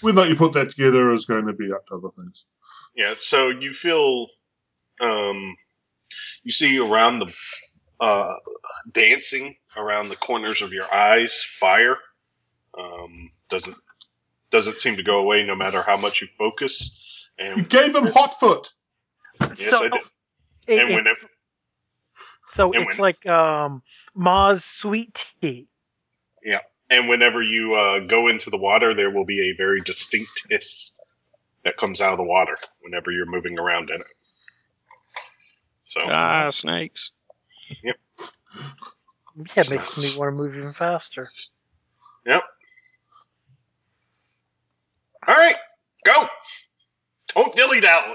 [0.00, 2.44] whether or not you put that together is going to be up to other things.
[2.94, 4.28] Yeah, so you feel,
[5.00, 5.56] um,
[6.44, 7.32] you see around the,
[7.98, 8.32] uh,
[8.92, 11.96] dancing around the corners of your eyes, fire.
[12.78, 13.76] Um, doesn't
[14.50, 17.00] doesn't seem to go away no matter how much you focus.
[17.38, 18.68] And you gave him hot foot.
[19.40, 19.94] yes, so did.
[19.94, 21.24] it- And when it's,
[22.50, 23.82] so and it's when- like um,
[24.14, 25.68] Ma's sweet tea.
[26.88, 30.92] And whenever you uh, go into the water, there will be a very distinct hiss
[31.64, 34.06] that comes out of the water whenever you're moving around in it.
[35.84, 37.10] So Ah, snakes.
[37.82, 37.96] Yep.
[39.36, 41.30] Yeah, it makes me want to move even faster.
[42.26, 42.42] Yep.
[45.28, 45.56] All right,
[46.04, 46.28] go.
[47.34, 48.14] Don't dilly dally.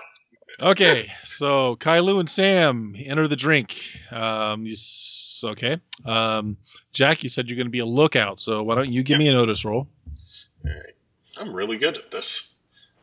[0.59, 1.11] Okay.
[1.23, 3.75] So Kailu and Sam enter the drink.
[4.11, 5.79] Um, you s- okay.
[6.05, 6.57] Um,
[6.93, 8.39] Jack, you said you're going to be a lookout.
[8.39, 9.87] So why don't you give me a notice roll?
[11.37, 12.47] I'm really good at this.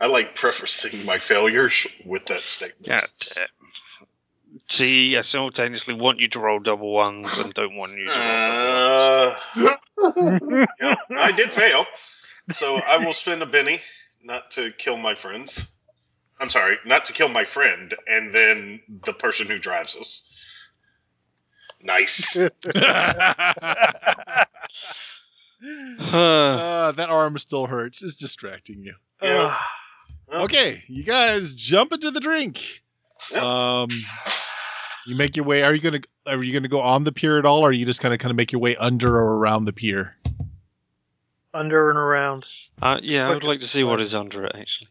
[0.01, 2.87] I like prefacing my failures with that statement.
[2.87, 3.47] God damn.
[4.69, 8.45] See, I simultaneously want you to roll double ones and don't want you to roll
[8.45, 9.77] double ones.
[10.21, 11.85] Uh, yeah, I did fail,
[12.51, 13.81] so I will spend a Benny
[14.23, 15.69] not to kill my friends.
[16.40, 20.29] I'm sorry, not to kill my friend, and then the person who drives us.
[21.83, 22.37] Nice.
[25.61, 28.03] Uh, that arm still hurts.
[28.03, 28.94] It's distracting you.
[29.20, 29.57] Yeah.
[30.33, 30.42] Ugh.
[30.44, 32.83] Okay, you guys jump into the drink.
[33.33, 33.42] Yep.
[33.42, 33.90] Um,
[35.07, 35.62] you make your way.
[35.62, 37.87] Are you gonna Are you gonna go on the pier at all, or are you
[37.87, 40.16] just kind of kind of make your way under or around the pier?
[41.53, 42.44] Under and around.
[42.81, 44.88] Uh, yeah, I would like to see what is under it, actually.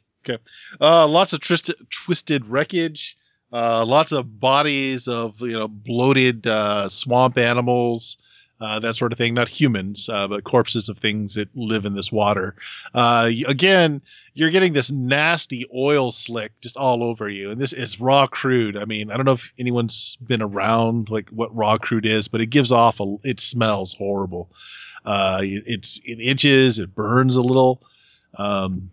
[0.82, 3.18] Uh, lots of twisted wreckage.
[3.52, 8.18] Uh, lots of bodies of you know bloated uh, swamp animals.
[8.60, 9.34] Uh, that sort of thing.
[9.36, 12.56] Not humans, uh, but corpses of things that live in this water.
[12.96, 14.02] Uh, again,
[14.34, 18.76] you're getting this nasty oil slick just all over you, and this is raw crude.
[18.76, 22.42] I mean, I don't know if anyone's been around like what raw crude is, but
[22.42, 23.16] it gives off a.
[23.24, 24.50] It smells horrible.
[25.06, 26.80] It- it's it itches.
[26.80, 27.82] It burns a little.
[28.40, 28.92] Um,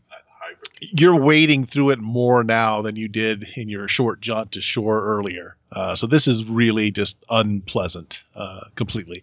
[0.92, 5.04] you're wading through it more now than you did in your short jaunt to shore
[5.04, 5.56] earlier.
[5.72, 9.22] Uh, so this is really just unpleasant, uh, completely.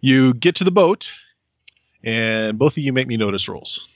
[0.00, 1.12] You get to the boat,
[2.02, 3.88] and both of you make me notice rolls.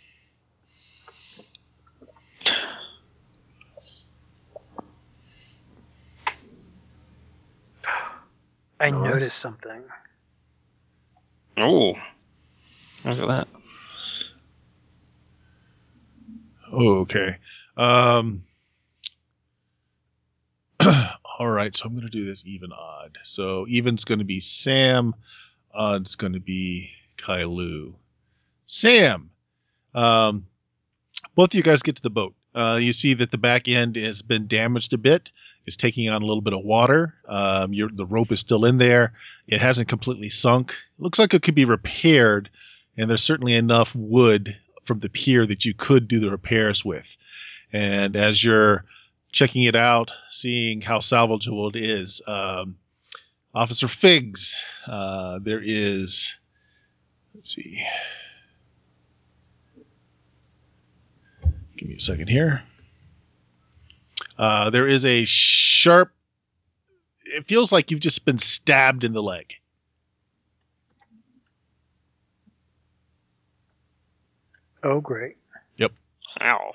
[8.80, 9.82] I noticed something.
[11.56, 11.94] Oh,
[13.04, 13.48] look at that.
[16.76, 17.36] Oh, okay.
[17.76, 18.44] Um,
[21.38, 23.18] all right, so I'm going to do this even odd.
[23.22, 25.14] So even's going to be Sam,
[25.72, 27.94] odd's going to be Kailu.
[28.66, 29.30] Sam,
[29.94, 30.46] um,
[31.34, 32.34] both of you guys get to the boat.
[32.54, 35.32] Uh, you see that the back end has been damaged a bit.
[35.66, 37.14] It's taking on a little bit of water.
[37.26, 39.12] Um, the rope is still in there.
[39.46, 40.70] It hasn't completely sunk.
[40.70, 42.50] It looks like it could be repaired,
[42.96, 47.16] and there's certainly enough wood from the pier that you could do the repairs with.
[47.72, 48.84] And as you're
[49.32, 52.76] checking it out, seeing how salvageable it is, um,
[53.54, 56.34] Officer Figs, uh, there is,
[57.34, 57.84] let's see.
[61.76, 62.62] Give me a second here.
[64.38, 66.12] Uh, there is a sharp,
[67.24, 69.54] it feels like you've just been stabbed in the leg.
[74.84, 75.36] Oh, great.
[75.78, 75.92] Yep.
[76.42, 76.72] Ow.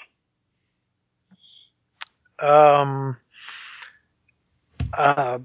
[2.39, 3.17] Um.
[4.93, 5.39] Uh.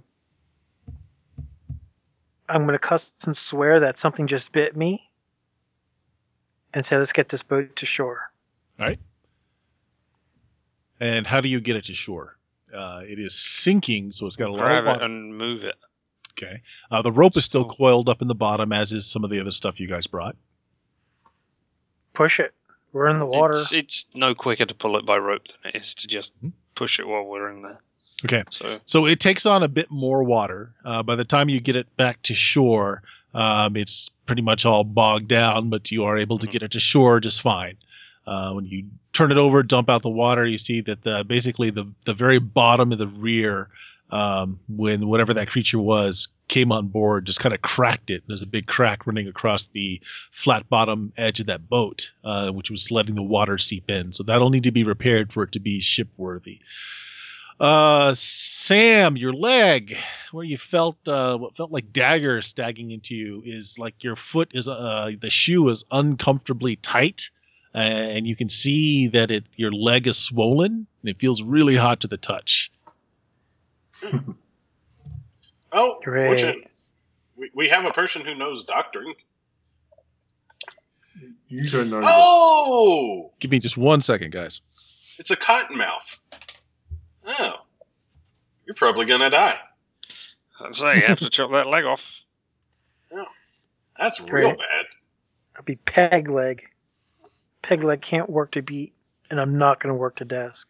[2.48, 5.08] I'm gonna cuss and swear that something just bit me.
[6.74, 8.30] and say, let's get this boat to shore.
[8.80, 8.98] All right.
[11.00, 12.36] And how do you get it to shore?
[12.74, 15.04] Uh, it is sinking, so it's got a lot Grab of it water.
[15.04, 15.76] and move it.
[16.32, 16.60] Okay.
[16.90, 19.38] Uh, the rope is still coiled up in the bottom, as is some of the
[19.40, 20.36] other stuff you guys brought.
[22.14, 22.54] Push it.
[22.92, 23.58] We're in the water.
[23.58, 26.52] It's, it's no quicker to pull it by rope than it is to just Mhm.
[26.76, 27.80] push it while we're in there.
[28.24, 28.44] Okay.
[28.50, 30.72] So So it takes on a bit more water.
[30.84, 33.02] Uh, by the time you get it back to shore,
[33.34, 36.80] um, it's pretty much all bogged down, but you are able to get it to
[36.80, 37.76] shore just fine.
[38.26, 41.70] Uh, when you turn it over, dump out the water, you see that the, basically
[41.70, 43.68] the, the very bottom of the rear,
[44.10, 48.22] um, when whatever that creature was came on board, just kind of cracked it.
[48.26, 52.70] There's a big crack running across the flat bottom edge of that boat, uh, which
[52.70, 54.12] was letting the water seep in.
[54.12, 56.60] So that'll need to be repaired for it to be ship worthy.
[57.60, 59.96] Uh, Sam, your leg,
[60.32, 64.50] where you felt uh, what felt like daggers stabbing into you, is like your foot
[64.52, 67.30] is uh, the shoe is uncomfortably tight,
[67.72, 72.00] and you can see that it your leg is swollen and it feels really hot
[72.00, 72.72] to the touch.
[75.74, 76.26] Oh, Great.
[76.26, 76.70] fortunate.
[77.36, 79.14] We, we have a person who knows doctoring.
[81.48, 82.00] You don't know.
[82.00, 82.10] this.
[82.16, 84.62] Oh, Give me just one second, guys.
[85.18, 86.18] it's a cottonmouth.
[87.26, 87.54] Oh,
[88.66, 89.58] you're probably gonna die.
[90.60, 92.22] I'd say you have to chop that leg off.
[93.98, 94.86] That's real bad.
[95.56, 96.62] I'll be peg leg.
[97.62, 98.92] Peg leg can't work to beat,
[99.30, 100.68] and I'm not going to work to desk.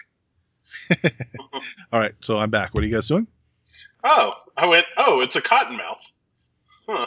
[1.92, 2.74] All right, so I'm back.
[2.74, 3.26] What are you guys doing?
[4.04, 4.86] Oh, I went.
[4.96, 6.02] Oh, it's a cottonmouth.
[6.86, 7.06] Huh.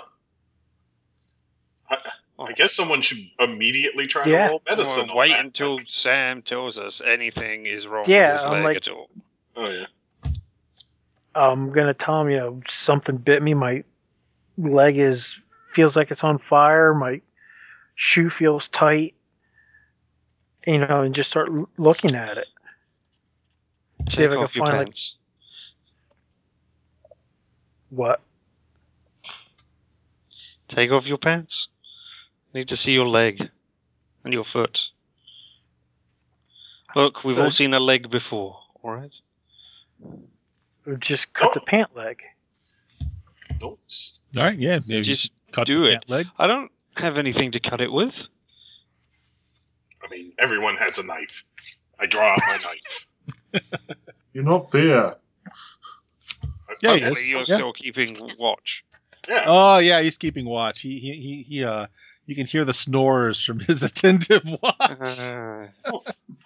[1.89, 1.97] I,
[2.39, 4.45] I guess someone should immediately try Yeah.
[4.47, 5.01] to roll medicine.
[5.03, 5.39] Well, on wait that.
[5.45, 9.10] until Sam tells us anything is wrong Yeah, with his I'm leg like- at all.
[9.55, 9.86] Oh yeah.
[11.36, 13.53] I'm going to tell him, you know, something bit me.
[13.53, 13.83] My
[14.57, 15.39] leg is
[15.71, 16.95] feels like it's on fire.
[16.95, 17.21] My
[17.93, 19.13] shoe feels tight.
[20.65, 22.47] You know, and just start l- looking at it.
[24.10, 25.15] See if Take I can off your find, like- pants.
[27.97, 28.21] What?
[30.67, 31.67] Take off your pants.
[32.53, 33.49] Need to see your leg
[34.23, 34.89] and your foot.
[36.95, 39.13] Look, we've all seen a leg before, alright?
[40.99, 42.21] Just cut the pant leg.
[43.60, 43.79] Don't.
[43.89, 45.93] s- All right, yeah, maybe Just cut do the it.
[45.93, 46.25] pant leg.
[46.38, 48.27] I don't have anything to cut it with.
[50.03, 51.43] I mean, everyone has a knife.
[51.99, 52.57] I draw out my
[53.53, 53.63] knife.
[54.33, 55.15] You're not there.
[56.81, 57.07] Yeah, Okay, he is.
[57.09, 57.57] Hopefully you're Yeah.
[57.57, 58.83] still keeping watch.
[59.27, 59.43] Yeah.
[59.45, 60.81] Oh yeah, he's keeping watch.
[60.81, 61.87] He he he, he uh.
[62.29, 65.19] You can hear the snores from his attentive watch.
[65.21, 65.67] Uh,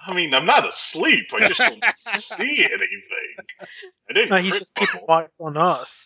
[0.06, 1.26] I mean, I'm not asleep.
[1.34, 1.84] I just don't
[2.24, 3.46] see anything.
[4.08, 4.30] I didn't.
[4.30, 6.06] No, he's just keeping watch on us.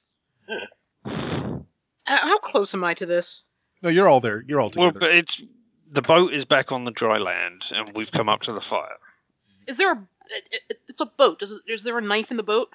[1.05, 1.59] Uh,
[2.05, 3.43] how close am I to this?
[3.81, 4.43] No, you're all there.
[4.47, 4.99] You're all well, together.
[5.11, 5.41] but it's
[5.91, 8.97] the boat is back on the dry land, and we've come up to the fire.
[9.67, 10.07] Is there a?
[10.51, 11.41] It, it, it's a boat.
[11.41, 12.69] Is, is there a knife in the boat?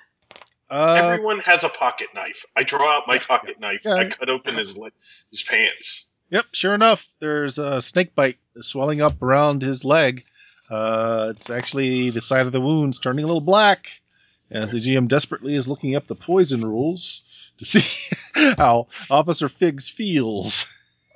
[0.71, 2.45] Uh, Everyone has a pocket knife.
[2.57, 3.81] I draw out my pocket knife.
[3.85, 3.95] Yeah.
[3.95, 4.91] I cut open his le-
[5.31, 6.11] his pants.
[6.31, 10.25] Yep, sure enough, there's a snake bite swelling up around his leg.
[10.71, 13.89] Uh, it's actually the side of the wounds turning a little black
[14.53, 17.23] as the GM desperately is looking up the poison rules
[17.59, 18.15] to see
[18.57, 20.67] how Officer Figs feels.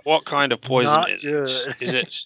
[0.03, 1.49] What kind of poison Not is good.
[1.49, 1.77] it?
[1.81, 2.17] Is it?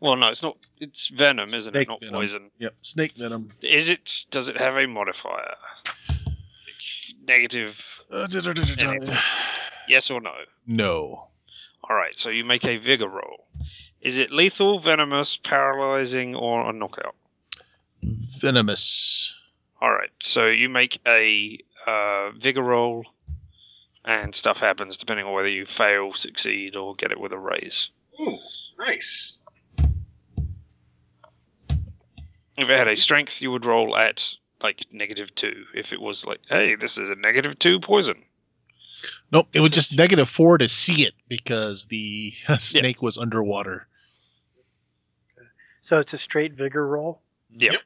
[0.00, 0.56] Well, no, it's not.
[0.78, 1.90] It's venom, isn't Snake it?
[1.90, 2.14] Not venom.
[2.14, 2.50] poison.
[2.60, 3.50] Yep, snake venom.
[3.62, 4.24] Is it?
[4.30, 5.56] Does it have a modifier?
[7.28, 7.78] Negative.
[8.10, 9.20] Uh, da, da, da.
[9.86, 10.32] Yes or no?
[10.66, 11.28] No.
[11.84, 12.18] All right.
[12.18, 13.46] So you make a vigor roll.
[14.00, 17.14] Is it lethal, venomous, paralyzing, or a knockout?
[18.40, 19.34] Venomous.
[19.80, 20.10] All right.
[20.20, 23.04] So you make a uh, vigor roll,
[24.04, 27.90] and stuff happens depending on whether you fail, succeed, or get it with a raise.
[28.20, 28.38] Ooh,
[28.78, 29.40] nice.
[32.56, 35.64] If it had a strength, you would roll at like negative two.
[35.74, 38.22] If it was like, hey, this is a negative two poison.
[39.30, 43.86] Nope, it was just negative four to see it because the snake was underwater.
[45.82, 47.20] So it's a straight vigor roll.
[47.56, 47.72] Yep.
[47.72, 47.80] Yep.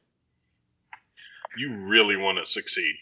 [1.55, 2.95] You really want to succeed.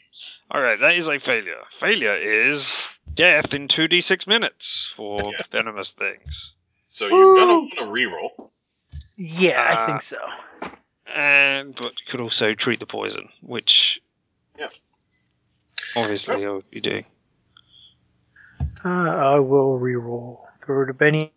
[0.52, 1.62] All right, that is a failure.
[1.80, 5.44] Failure is death in 2d6 minutes for Yeah.
[5.52, 6.52] venomous things.
[6.90, 7.62] So you're gonna Woo!
[7.62, 8.50] want to reroll.
[9.16, 10.18] Yeah, I Uh, think so.
[11.14, 14.02] And but you could also treat the poison, which
[14.58, 14.70] Yeah.
[15.96, 17.06] obviously I'll be doing.
[18.84, 20.48] Uh, I will re-roll.
[20.66, 21.32] Throw to Benny.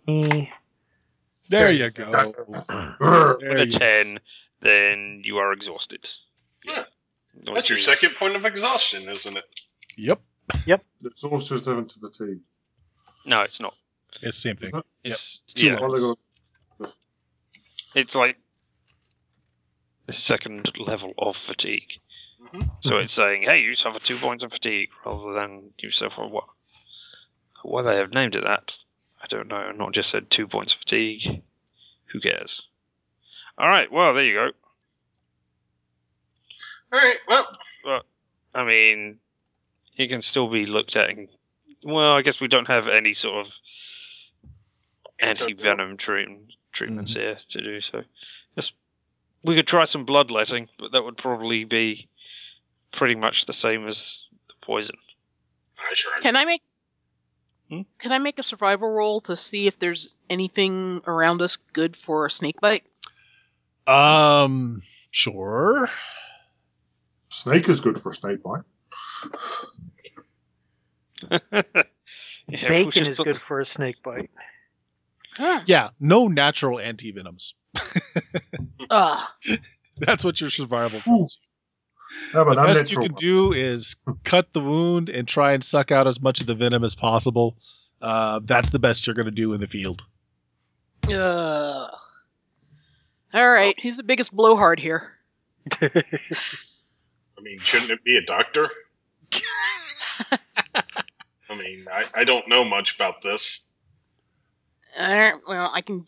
[1.48, 2.10] There you go.
[2.10, 3.38] Grr.
[3.40, 4.18] There With a 10,
[4.60, 6.06] then you are exhausted.
[6.64, 6.84] Yeah.
[7.34, 9.44] Which That's your is- second point of exhaustion, isn't it?
[9.96, 10.20] Yep,
[10.66, 10.84] Yep.
[11.04, 12.40] It's also just having to fatigue.
[13.26, 13.74] No, it's not.
[14.22, 14.68] it's the same thing.
[14.68, 14.86] Isn't it?
[15.10, 15.78] It's, it's too yeah.
[15.78, 15.88] low.
[15.88, 15.94] Well,
[16.78, 16.94] they got-
[17.94, 18.36] it's like
[20.07, 22.00] the second level of fatigue.
[22.40, 22.70] Mhm.
[22.80, 26.48] So it's saying, hey, you suffer two points of fatigue rather than you suffer what?
[27.62, 28.76] Why they have named it that,
[29.22, 29.72] I don't know.
[29.72, 31.42] Not just said two points of fatigue.
[32.07, 32.61] Who cares?
[33.57, 34.50] All right, well, there you go.
[36.92, 37.18] All right.
[37.26, 37.46] Well,
[37.84, 38.02] well
[38.55, 39.18] I mean,
[39.96, 41.11] it can still be looked at.
[41.11, 41.28] And,
[41.82, 43.52] well, I guess we don't have any sort of
[45.18, 48.05] anti venom treatment, treatments here to do so.
[48.55, 48.72] Yes,
[49.45, 52.09] we could try some bloodletting, but that would probably be
[52.92, 54.97] pretty much the same as the poison.
[55.78, 56.12] I sure.
[56.20, 56.62] Can I make?
[57.70, 57.82] Hmm?
[57.99, 62.26] Can I make a survival roll to see if there's anything around us good for
[62.26, 62.84] a snake bite?
[63.86, 65.90] Um, sure.
[67.28, 68.62] Snake is good for a snake bite.
[72.47, 74.30] Yeah, Bacon is good for a snake bite.
[75.36, 75.62] Huh.
[75.66, 77.55] Yeah, no natural anti venoms.
[78.90, 79.28] Ugh.
[79.98, 81.38] That's what your survival tells
[82.32, 82.50] How you.
[82.50, 83.06] about The best you unnatural?
[83.06, 86.54] can do is cut the wound and try and suck out as much of the
[86.54, 87.56] venom as possible.
[88.02, 90.04] Uh, that's the best you're going to do in the field.
[91.08, 91.90] Ugh.
[93.32, 93.78] All right.
[93.80, 95.10] Who's the biggest blowhard here?
[95.82, 95.90] I
[97.40, 98.68] mean, shouldn't it be a doctor?
[101.50, 103.70] I mean, I, I don't know much about this.
[104.98, 105.34] All right.
[105.48, 106.06] Well, I can.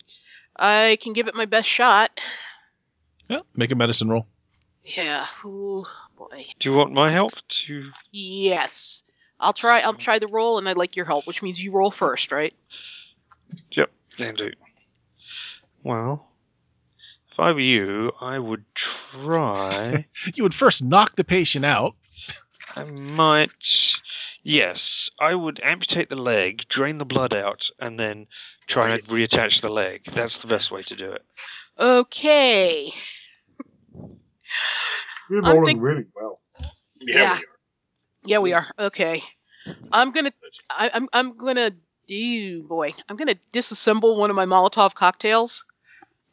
[0.57, 2.19] I can give it my best shot.
[3.29, 4.27] Yeah, make a medicine roll.
[4.85, 5.25] Yeah.
[5.45, 5.85] Ooh,
[6.17, 6.45] boy.
[6.59, 7.91] Do you want my help to?
[8.11, 9.03] Yes.
[9.39, 9.81] I'll try.
[9.81, 12.53] I'll try the roll, and I'd like your help, which means you roll first, right?
[13.71, 14.51] Yep, can do.
[15.83, 16.27] Well,
[17.31, 20.05] if I were you, I would try.
[20.33, 21.95] You would first knock the patient out.
[22.75, 22.85] I
[23.15, 23.51] might.
[24.43, 28.27] Yes, I would amputate the leg, drain the blood out, and then
[28.67, 30.01] try and reattach the leg.
[30.13, 31.23] That's the best way to do it.
[31.79, 32.91] Okay.
[35.29, 36.39] You're rolling think- really well.
[36.99, 37.33] Yeah, Yeah.
[37.33, 37.41] we are.
[38.25, 38.67] Yeah, we are.
[38.79, 39.23] Okay.
[39.91, 40.31] I'm gonna.
[40.69, 41.07] I, I'm.
[41.13, 41.71] I'm gonna.
[42.07, 42.93] Ew, boy.
[43.09, 45.65] I'm gonna disassemble one of my Molotov cocktails,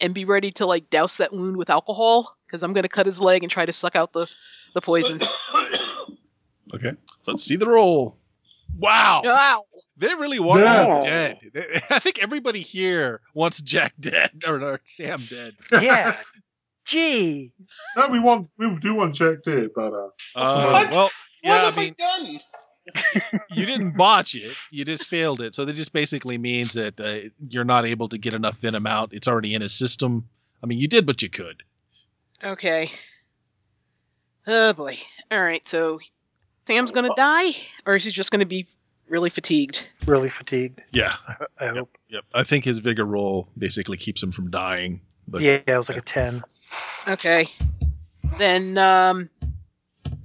[0.01, 3.21] and be ready to like douse that wound with alcohol because I'm gonna cut his
[3.21, 4.27] leg and try to suck out the
[4.75, 5.21] the poison.
[6.75, 6.91] Okay,
[7.29, 8.17] let's see the roll.
[8.79, 9.65] Wow, Wow.
[9.97, 10.97] They really want Yeah.
[10.99, 11.39] you dead.
[11.53, 15.55] They- I think everybody here wants Jack dead or, or Sam dead.
[15.73, 16.17] yeah.
[16.85, 17.53] Gee.
[17.97, 20.91] No, we want we do want Jack dead, but uh, Uh, What?
[20.91, 21.11] well,
[21.43, 22.41] yeah, I have mean, done?
[23.51, 25.55] you didn't botch it; you just failed it.
[25.55, 29.11] So that just basically means that uh, you're not able to get enough venom out.
[29.15, 30.29] It's already in his system.
[30.63, 31.63] I mean, you did what you could.
[32.43, 32.91] Okay.
[34.47, 34.99] Oh boy.
[35.31, 35.67] All right.
[35.67, 36.01] So
[36.67, 37.53] Sam's gonna die,
[37.87, 38.67] or is he just gonna be
[39.09, 39.87] really fatigued?
[40.07, 40.81] Really fatigued.
[40.93, 41.15] Yeah,
[41.59, 41.97] I hope.
[42.09, 42.25] yep.
[42.35, 45.01] I think his vigor roll basically keeps him from dying.
[45.29, 46.43] But Yeah, it was like a 10.
[47.09, 47.49] Okay.
[48.39, 49.31] Then um,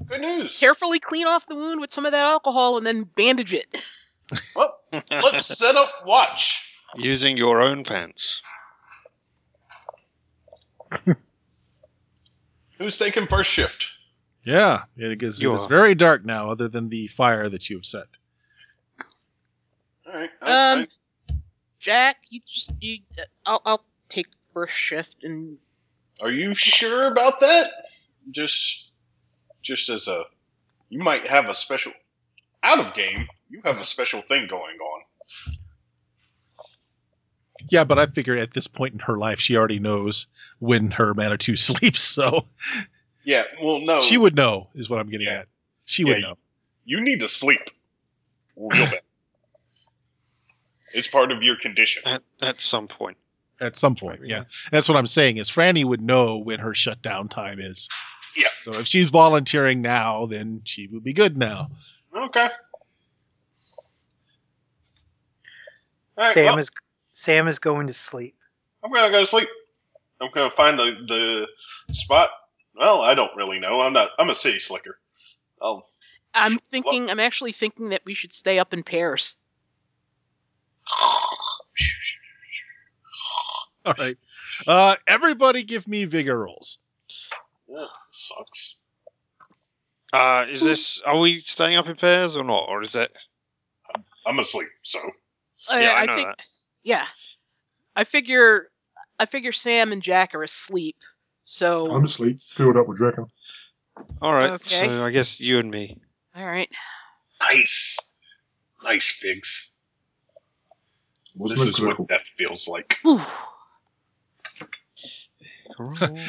[0.07, 0.57] Good news.
[0.57, 3.83] carefully clean off the wound with some of that alcohol, and then bandage it.
[4.55, 6.73] Well, let's set up watch.
[6.95, 8.41] Using your own pants.
[12.77, 13.87] Who's taking first shift?
[14.43, 17.77] yeah, it is, it You is very dark now, other than the fire that you
[17.77, 18.05] have set.
[20.11, 20.29] All right.
[20.41, 20.87] I- Um,
[21.79, 22.99] Jack, you just you.
[23.17, 25.57] uh, I'll I'll take first shift and
[26.21, 27.71] are you sure about that?
[28.31, 28.89] Just,
[29.61, 30.23] just as a,
[30.89, 31.93] you might have a special,
[32.61, 33.27] out of game.
[33.49, 35.01] You have a special thing going on.
[37.69, 40.27] Yeah, but I figure at this point in her life, she already knows
[40.59, 42.45] when her Manitou sleeps, so
[43.23, 43.43] Yeah.
[43.61, 43.99] Well, no.
[44.01, 45.39] she would know, is what I'm getting Yeah.
[45.39, 45.47] at.
[45.85, 46.37] She would Yeah, know.
[46.83, 47.61] You need to sleep.
[48.57, 49.01] Real bad.
[50.93, 52.03] It's part of your condition.
[52.05, 53.17] At, at some point.
[53.61, 54.45] At some point, yeah.
[54.71, 57.89] That's what I'm saying is Franny would know when her shutdown time is.
[58.37, 58.47] Yeah.
[58.57, 61.69] So if she's volunteering now, then she would be good now.
[62.15, 62.47] Okay.
[66.17, 66.69] All right, Sam well, is
[67.13, 68.35] Sam is going to sleep.
[68.83, 69.49] I'm gonna go to sleep.
[70.21, 71.47] I'm gonna find the
[71.87, 72.29] the spot.
[72.75, 73.81] Well, I don't really know.
[73.81, 74.11] I'm not.
[74.17, 74.97] I'm a city slicker.
[75.61, 75.85] Oh,
[76.33, 77.09] I'm thinking.
[77.09, 79.35] I'm actually thinking that we should stay up in pairs.
[83.85, 84.17] All right.
[84.67, 86.79] Uh, everybody give me vigor rolls.
[87.67, 88.81] yeah, sucks.
[90.11, 91.01] Uh, is this.
[91.05, 92.65] Are we staying up in pairs or not?
[92.67, 93.11] Or is it?
[94.25, 94.67] I'm asleep.
[94.83, 94.99] So
[95.69, 96.27] I, Yeah, I I know think.
[96.27, 96.37] that.
[96.83, 97.05] Yeah,
[97.95, 98.69] I figure.
[99.17, 100.95] I figure Sam and Jack are asleep.
[101.45, 103.27] So I'm asleep, filled up with drinking.
[104.21, 104.87] Alright, Okay.
[104.87, 105.97] so I guess you and me.
[106.35, 106.69] all right.
[107.41, 107.97] nice,
[108.83, 109.68] nice figs.
[111.35, 112.05] Wasn't this is critical?
[112.05, 112.97] what death feels like.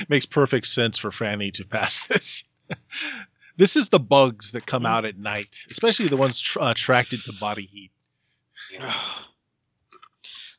[0.09, 2.45] Makes perfect sense for Franny to pass this.
[3.57, 7.25] this is the bugs that come out at night, especially the ones tr- uh, attracted
[7.25, 7.91] to body heat.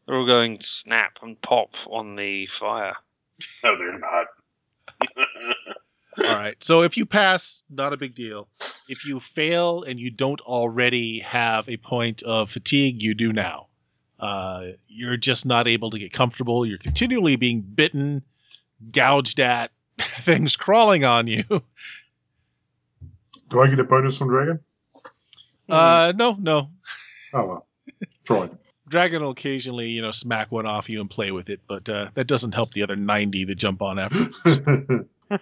[0.06, 2.96] They're all going snap and pop on the fire.
[3.64, 4.28] No, they're not.
[6.28, 6.62] All right.
[6.62, 8.50] So if you pass, not a big deal.
[8.89, 13.68] If you fail and you don't already have a point of fatigue, you do now.
[14.22, 16.65] Uh, you're just not able to get comfortable.
[16.65, 18.22] You're continually being bitten,
[18.91, 19.72] gouged at,
[20.22, 21.43] things crawling on you.
[23.49, 24.59] Do I get a bonus from Dragon?
[25.67, 26.69] Uh, no, no.
[27.34, 27.67] Oh well.
[28.26, 28.51] Tried.
[28.88, 32.09] Dragon will occasionally, you know, smack one off you and play with it, but uh,
[32.13, 35.07] that doesn't help the other 90 that jump on after.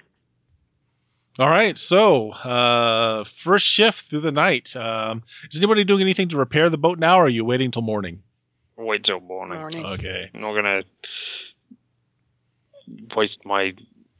[1.39, 4.75] All right, so uh, first shift through the night.
[4.75, 7.81] Um, is anybody doing anything to repair the boat now, or are you waiting till
[7.81, 8.21] morning?
[8.79, 9.59] Wait till morning.
[9.59, 9.85] Morning.
[9.85, 10.31] Okay.
[10.33, 10.83] I'm not gonna
[13.13, 13.73] waste my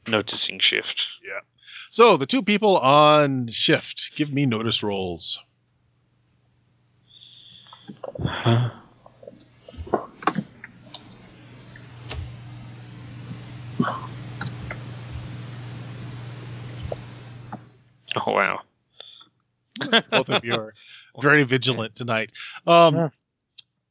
[0.06, 1.06] noticing shift.
[1.24, 1.40] Yeah.
[1.90, 5.38] So the two people on shift, give me notice rolls.
[18.16, 18.60] Oh wow.
[20.10, 20.74] Both of you are
[21.18, 22.30] very vigilant tonight.
[22.66, 23.08] Um, Yeah.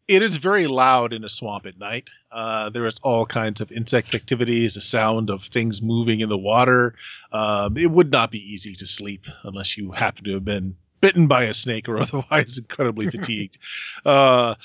[0.10, 2.10] It is very loud in a swamp at night.
[2.32, 6.38] Uh, there is all kinds of insect activities, the sound of things moving in the
[6.38, 6.96] water.
[7.32, 11.28] Um, it would not be easy to sleep unless you happen to have been bitten
[11.28, 13.60] by a snake or otherwise incredibly fatigued.
[14.04, 14.56] Uh,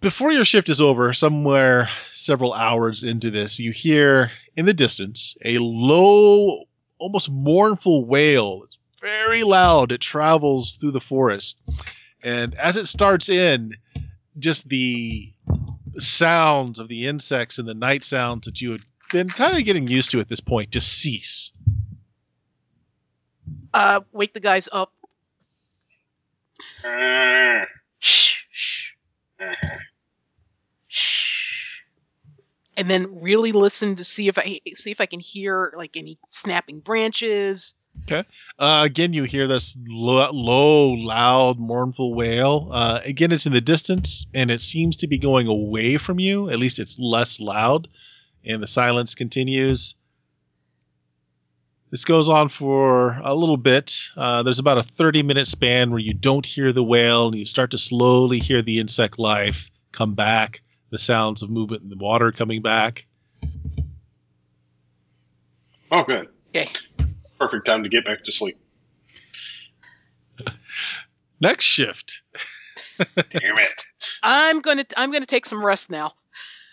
[0.00, 5.36] before your shift is over, somewhere several hours into this, you hear in the distance
[5.44, 6.64] a low,
[6.98, 8.62] almost mournful wail.
[8.64, 9.92] It's very loud.
[9.92, 11.58] It travels through the forest.
[12.26, 13.76] And as it starts in,
[14.40, 15.32] just the
[15.98, 18.80] sounds of the insects and the night sounds that you had
[19.12, 21.52] been kind of getting used to at this point just cease.
[23.72, 24.92] Uh, wake the guys up.
[28.00, 28.90] Shh, shh.
[32.76, 36.18] And then really listen to see if I see if I can hear like any
[36.32, 37.76] snapping branches.
[38.58, 42.68] Uh, again, you hear this lo- low, loud, mournful wail.
[42.72, 46.48] Uh, again, it's in the distance, and it seems to be going away from you.
[46.50, 47.88] At least it's less loud,
[48.44, 49.94] and the silence continues.
[51.90, 53.94] This goes on for a little bit.
[54.16, 57.46] Uh, there's about a 30 minute span where you don't hear the wail, and you
[57.46, 61.96] start to slowly hear the insect life come back, the sounds of movement in the
[61.96, 63.06] water coming back.
[65.90, 66.28] oh, good.
[66.50, 66.70] Okay.
[67.38, 68.56] Perfect time to get back to sleep.
[71.40, 72.22] Next shift.
[72.98, 73.70] Damn it.
[74.22, 76.12] I'm gonna I'm gonna take some rest now.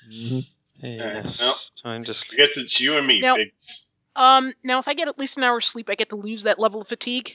[0.10, 1.40] Yes.
[1.40, 1.56] Nope.
[1.82, 3.52] Time to I guess it's you and me, Now- big.
[4.16, 6.60] Um, now if I get at least an hour's sleep, I get to lose that
[6.60, 7.32] level of fatigue.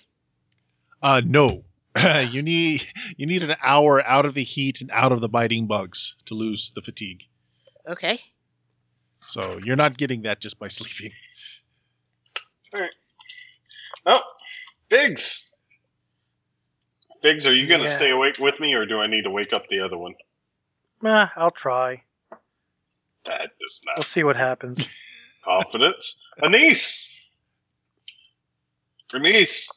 [1.03, 1.65] Uh, no.
[2.31, 5.67] you need you need an hour out of the heat and out of the biting
[5.67, 7.25] bugs to lose the fatigue.
[7.89, 8.21] Okay.
[9.27, 11.11] So you're not getting that just by sleeping.
[14.09, 14.23] Oh,
[14.89, 15.49] Biggs.
[17.23, 17.93] Biggs, are you going to Yeah.
[17.93, 20.15] stay awake with me, or do I need to wake up the other one?
[21.03, 22.03] Nah, I'll try.
[23.27, 23.97] That does not.
[23.97, 24.89] We'll not see what happens.
[25.45, 26.19] confidence.
[26.43, 27.09] Anise.
[29.15, 29.69] Anise.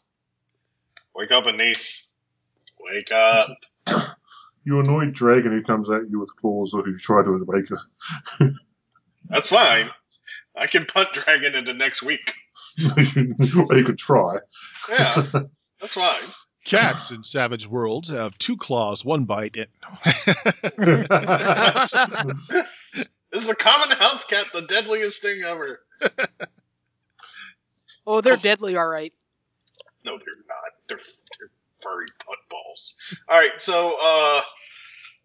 [1.15, 2.07] Wake up, Anise.
[2.79, 3.47] Wake up.
[4.63, 7.79] You annoyed dragon who comes at you with claws or who try to wake her.
[9.27, 9.89] That's fine.
[10.55, 12.35] I can punt Dragon into next week.
[12.79, 14.37] Or you could try.
[14.89, 15.27] Yeah,
[15.79, 16.29] that's fine.
[16.63, 19.57] Cats in Savage Worlds have two claws, one bite.
[19.57, 19.67] And
[23.33, 25.79] It's a common house cat, the deadliest thing ever.
[28.05, 29.13] oh, they're deadly, all right.
[30.03, 30.73] No, they're not.
[30.89, 30.99] They're,
[31.39, 31.49] they're
[31.81, 32.95] furry punt balls.
[33.29, 34.41] All right, so uh,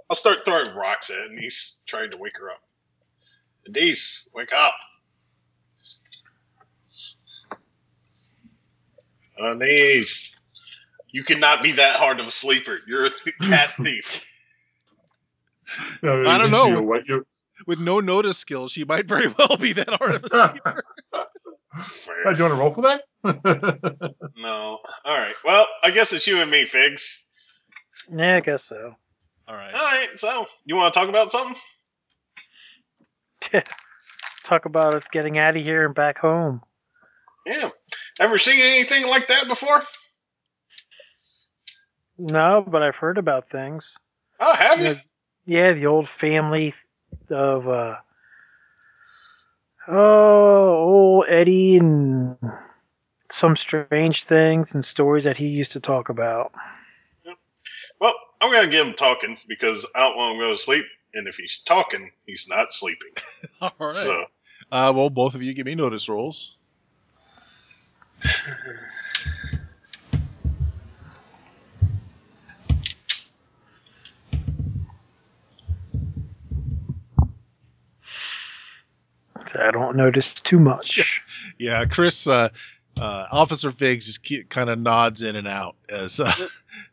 [0.09, 2.62] I'll start throwing rocks at Anise, trying to wake her up.
[3.66, 4.74] Anise, wake up.
[9.43, 10.07] Anise,
[11.11, 12.78] you cannot be that hard of a sleeper.
[12.87, 13.11] You're a
[13.43, 14.24] cat thief.
[16.03, 16.66] No, I don't know.
[16.66, 17.22] You'll wake, you'll,
[17.66, 20.84] with no notice skills, she might very well be that hard of a sleeper.
[22.24, 23.03] do you want to roll for that?
[24.37, 24.78] No.
[25.05, 25.34] All right.
[25.45, 27.24] Well, I guess it's you and me, Figs.
[28.14, 28.95] yeah, I guess so.
[29.49, 29.74] All right.
[29.74, 30.09] All right.
[30.14, 31.57] So, you want to talk about something?
[34.45, 36.62] Talk about us getting out of here and back home.
[37.45, 37.70] Yeah.
[38.18, 39.82] Ever seen anything like that before?
[42.18, 43.96] No, but I've heard about things.
[44.40, 44.84] Oh, have you?
[44.86, 44.94] Yeah,
[45.44, 46.74] yeah, the old family
[47.30, 47.96] of uh,
[49.88, 52.36] Oh, old Eddie and
[53.30, 56.52] some strange things and stories that he used to talk about.
[58.00, 60.84] Well, I'm gonna get him talking because I don't want him to go to sleep.
[61.14, 63.12] And if he's talking, he's not sleeping.
[63.60, 63.90] All right.
[63.92, 64.26] So
[64.72, 66.56] Uh, well, both of you give me notice rolls.
[79.58, 81.22] I don't notice too much.
[81.58, 82.50] Yeah, Chris, uh,
[83.00, 86.30] uh, Officer Figs just ke- kind of nods in and out as uh,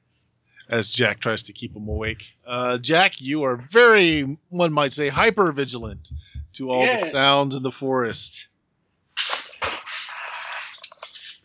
[0.69, 2.23] as Jack tries to keep him awake.
[2.47, 6.11] Uh, Jack, you are very, one might say, hyper vigilant
[6.53, 6.93] to all Yeah.
[6.93, 8.47] the sounds in the forest.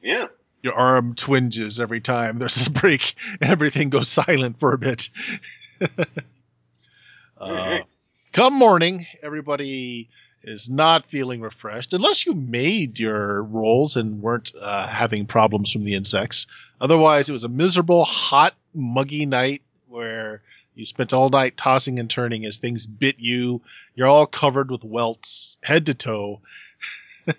[0.03, 0.27] Yeah,
[0.63, 5.09] Your arm twinges every time there's a break, and everything goes silent for a bit.
[7.39, 7.79] uh,
[8.33, 10.09] come morning, everybody
[10.45, 15.85] is not feeling refreshed unless you made your rolls and weren't uh, having problems from
[15.85, 16.47] the insects.
[16.81, 20.43] Otherwise, it was a miserable, hot, muggy night where
[20.75, 23.61] you spent all night tossing and turning as things bit you.
[23.97, 26.41] You're all covered with welts, head to toe,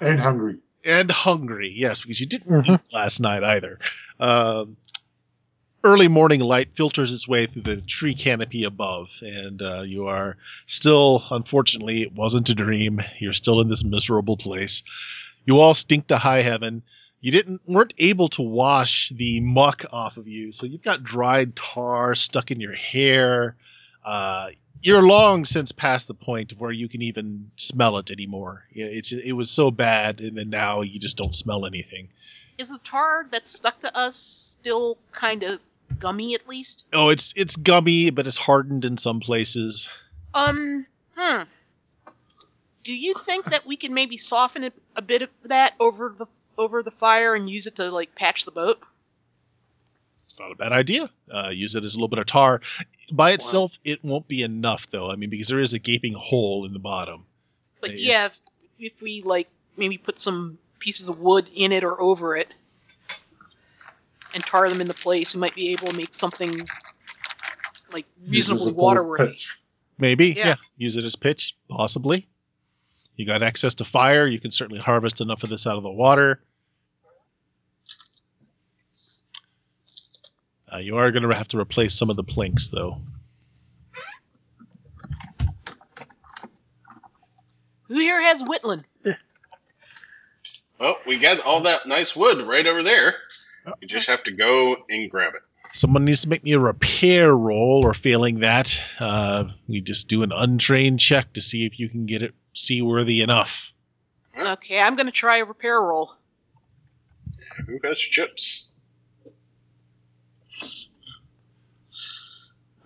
[0.00, 0.58] And hungry.
[0.88, 1.72] And hungry.
[1.76, 2.74] Yes, because you didn't Mhm.
[2.74, 3.78] eat last night either.
[4.18, 4.76] Um,
[5.84, 10.36] early morning light filters its way through the tree canopy above, and uh, you are
[10.66, 13.00] still, unfortunately, it wasn't a dream.
[13.20, 14.82] You're still in this miserable place.
[15.46, 16.82] You all stink to high heaven.
[17.20, 21.54] You didn't weren't able to wash the muck off of you, so you've got dried
[21.56, 23.56] tar stuck in your hair.
[24.04, 24.50] Uh,
[24.82, 28.64] you're long since past the point where you can even smell it anymore.
[28.72, 32.08] It's it was so bad, and then now you just don't smell anything.
[32.58, 35.60] Is the tar that's stuck to us still kind of
[35.98, 36.84] gummy at least?
[36.92, 39.88] Oh, it's it's gummy, but it's hardened in some places.
[40.34, 41.42] Um, hmm.
[42.84, 46.26] Do you think that we can maybe soften it, a bit of that over the
[46.56, 48.80] over the fire and use it to like patch the boat?
[50.28, 51.10] It's not a bad idea.
[51.32, 52.60] Uh, use it as a little bit of tar.
[53.10, 55.10] By itself, it won't be enough, though.
[55.10, 57.24] I mean, because there is a gaping hole in the bottom.
[57.80, 58.32] But It's- yeah, if,
[58.78, 62.48] if we like maybe put some pieces of wood in it or over it
[64.34, 66.50] and tar them into place, we might be able to make something
[67.92, 69.38] like reasonably a full waterworthy.
[69.98, 70.46] Maybe, Yeah.
[70.48, 70.54] yeah.
[70.76, 72.28] Use it as pitch, possibly.
[73.16, 74.26] You got access to fire.
[74.28, 76.40] You can certainly harvest enough of this out of the water.
[80.72, 83.00] Uh, you are going to have to replace some of the planks, though.
[87.88, 88.84] Who here has Whitland?
[90.78, 93.14] well, we got all that nice wood right over there.
[93.80, 95.42] You just have to go and grab it.
[95.74, 100.22] Someone needs to make me a repair roll, or failing that, uh, we just do
[100.22, 103.72] an untrained check to see if you can get it seaworthy enough.
[104.38, 106.14] Okay, I'm gonna try a repair roll.
[107.66, 108.67] Who has chips?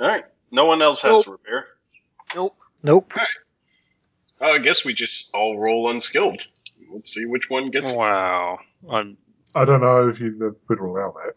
[0.02, 0.24] All right.
[0.50, 1.26] No one else has Nope.
[1.28, 1.66] repair.
[2.34, 2.56] Nope.
[2.82, 3.12] Nope.
[4.40, 6.42] Uh, I guess we just all roll unskilled.
[6.92, 7.92] Let's see which one gets.
[7.92, 8.58] Wow.
[8.90, 9.16] I'm
[9.54, 11.34] I don't know if you would allow that.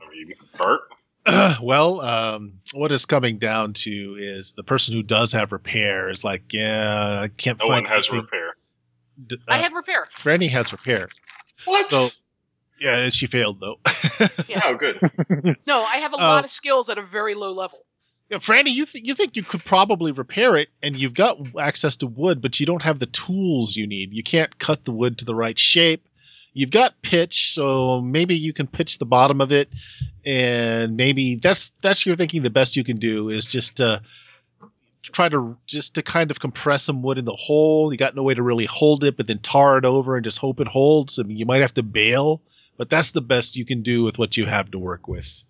[0.00, 0.80] I mean, Bart.
[1.62, 6.22] well, um, what is coming down to is the person who does have repair is
[6.22, 8.20] like, yeah, I can't No one has anything.
[8.22, 8.56] repair.
[9.26, 10.04] D- I uh, have repair.
[10.04, 11.08] Franny has repair.
[11.64, 11.92] What?
[11.92, 12.08] So,
[12.80, 13.78] yeah, she failed though.
[14.48, 14.60] yeah.
[14.64, 15.56] Oh, good.
[15.66, 16.20] No, I have a Oh.
[16.20, 17.78] lot of skills at a very low level.
[18.30, 21.96] yeah, Franny, you th- you think you could probably repair it, and you've got access
[21.96, 24.12] to wood, but you don't have the tools you need.
[24.12, 26.04] You can't cut the wood to the right shape.
[26.54, 29.68] You've got pitch, so maybe you can pitch the bottom of it,
[30.24, 34.00] and maybe that's that's you're thinking the best you can do is just uh,
[35.02, 37.92] try to just to kind of compress some wood in the hole.
[37.92, 40.38] You got no way to really hold it, but then tar it over and just
[40.38, 41.18] hope it holds.
[41.18, 42.40] I mean, you might have to bail,
[42.78, 45.44] but that's the best you can do with what you have to work with.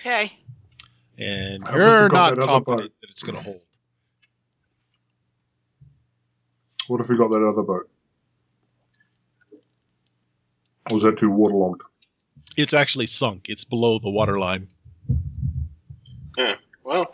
[0.00, 0.32] Okay.
[1.16, 3.60] And I you're not that other confident that it's going to hold.
[6.88, 7.88] What if we got that other boat?
[10.90, 11.82] Or was that too waterlogged?
[12.58, 13.46] It's actually sunk.
[13.48, 14.68] It's below the waterline.
[16.36, 16.56] Yeah.
[16.82, 17.10] Well,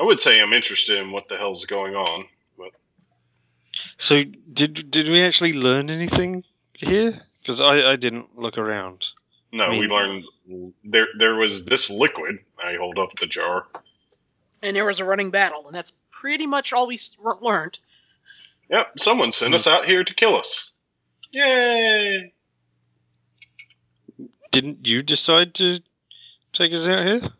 [0.00, 2.24] I would say I'm interested in what the hell's going on,
[2.56, 2.70] but
[3.98, 7.18] so did did we actually learn anything here?
[7.42, 9.06] Because I, I didn't look around.
[9.52, 10.24] no, we learned
[10.84, 12.38] there there was this liquid.
[12.62, 13.66] I hold up the jar.
[14.62, 16.98] And there was a running battle, and that's pretty much all we
[17.40, 17.78] learned.
[18.70, 20.72] Yep, someone sent us out here to kill us.
[21.32, 22.32] Yay!
[24.50, 25.78] Didn't you decide to
[26.52, 27.20] take us out here?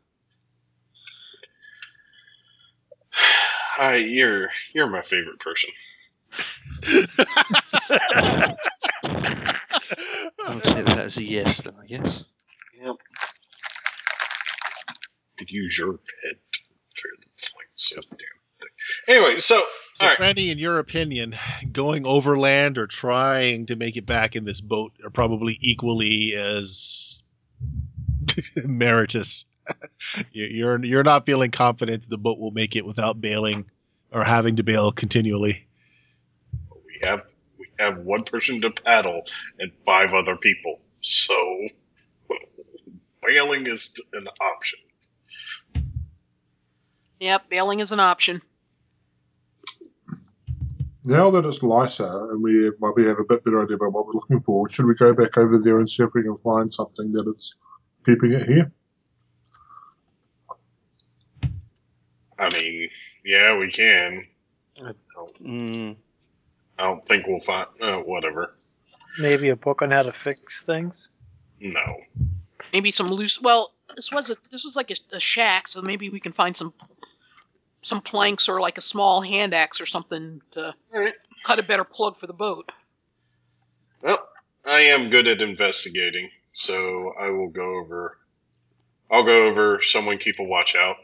[3.11, 5.71] Hi, you're you're my favorite person.
[10.45, 12.25] I'll take that as a yes, then I guess.
[12.81, 12.97] Yep.
[15.39, 16.37] Could use your head
[16.95, 17.93] for the flames.
[17.97, 18.29] of the damn
[18.61, 18.69] thing.
[19.09, 19.63] Anyway, so
[19.95, 20.19] So, All right.
[20.19, 21.37] Franny, in your opinion,
[21.73, 27.23] going overland or trying to make it back in this boat are probably equally as
[28.57, 29.45] meritorious.
[30.33, 33.67] You- you're you're not feeling confident that the boat will make it without bailing
[34.11, 35.67] or having to bail continually.
[37.03, 37.23] We have
[37.59, 39.23] we have one person to paddle
[39.59, 40.81] and five other people.
[41.01, 41.69] So
[43.23, 44.79] bailing is an option.
[47.21, 48.43] Yep, bailing is an option.
[51.05, 54.07] Now that it's lighter and we might be have a bit better idea about what
[54.07, 56.73] we're looking for, should we go back over there and see if we can find
[56.73, 57.55] something that it's
[58.05, 58.71] keeping it here?
[62.39, 62.89] I mean,
[63.25, 64.27] yeah, we can.
[65.43, 65.97] Mm,
[66.79, 67.67] I don't think we'll find.
[67.81, 68.55] Uh, whatever.
[69.19, 71.11] Maybe a book on how to fix things.
[71.61, 71.97] No.
[72.73, 73.41] Maybe some loose.
[73.41, 76.57] Well, this was a this was like a, a shack, so maybe we can find
[76.57, 76.73] some
[77.83, 81.15] some planks or like a small hand axe or something to Alright.
[81.45, 82.71] cut a better plug for the boat.
[84.03, 84.19] Well,
[84.65, 88.19] I am good at investigating, so I will go over.
[89.11, 89.81] I'll go over.
[89.83, 90.97] Someone keep a watch out.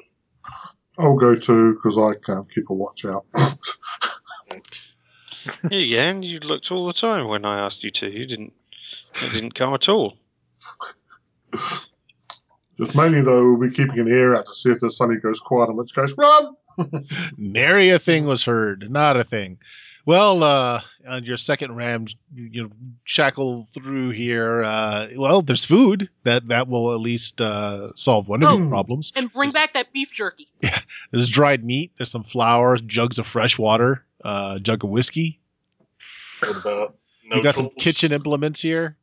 [0.98, 3.24] I'll go too because I can't keep a watch out.
[5.70, 8.10] yeah, yeah, and you looked all the time when I asked you to.
[8.10, 8.52] You didn't.
[9.22, 10.16] You didn't come at all.
[12.78, 15.38] Just mainly though, we'll be keeping an ear out to see if the sunny goes
[15.40, 16.56] quiet, in which case, run!
[17.38, 19.58] Nary a thing was heard, not a thing.
[20.06, 22.70] Well, uh, on your second ram, you know,
[23.04, 24.62] shackle through here.
[24.64, 28.58] Uh, well, there's food that that will at least uh, solve one of Oh.
[28.58, 29.12] your problems.
[29.16, 29.54] And bring Yes.
[29.54, 30.48] back that beef jerky.
[30.62, 30.80] Yeah,
[31.12, 31.92] there's dried meat.
[31.96, 35.40] There's some flour, jugs of fresh water, uh, jug of whiskey.
[36.40, 36.96] What about?
[37.26, 38.96] No you got some kitchen implements here.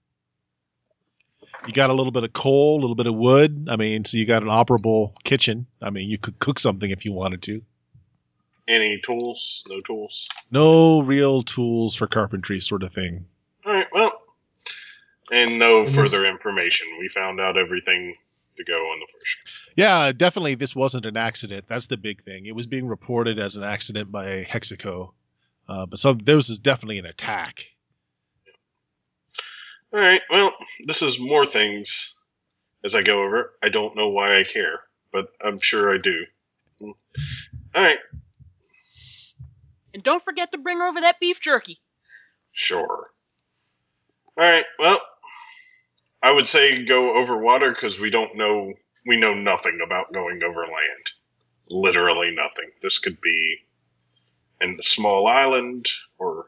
[1.68, 3.68] You got a little bit of coal, a little bit of wood.
[3.70, 5.68] I mean, so you got an operable kitchen.
[5.82, 7.62] I mean, you could cook something if you wanted to.
[8.68, 9.64] Any tools?
[9.70, 10.28] No tools.
[10.50, 13.26] No real tools for carpentry, sort of thing.
[13.66, 13.88] All right.
[13.92, 14.12] Well,
[15.32, 16.88] and no And further information.
[17.00, 18.16] We found out everything
[18.58, 19.38] to go on the first.
[19.76, 20.56] Yeah, definitely.
[20.56, 21.66] This wasn't an accident.
[21.68, 22.45] That's the big thing.
[22.45, 25.12] It was being reported as an accident by Hexaco,
[25.68, 27.66] uh, but some there was definitely an attack.
[29.93, 30.22] All right.
[30.30, 30.52] Well,
[30.86, 32.16] this is more things
[32.84, 33.54] as I go over.
[33.62, 34.80] I don't know why I care,
[35.12, 36.26] but I'm sure I do.
[36.82, 36.93] All
[37.76, 37.99] right.
[39.93, 41.80] And don't forget to bring over that beef jerky.
[42.54, 43.12] Sure.
[44.38, 44.66] All right.
[44.80, 44.99] Well,
[46.24, 48.74] I would say go over water because we don't know.
[49.06, 51.12] We know nothing about going over land.
[51.70, 52.70] Literally nothing.
[52.82, 53.58] This could be
[54.60, 55.88] in a small island
[56.20, 56.46] or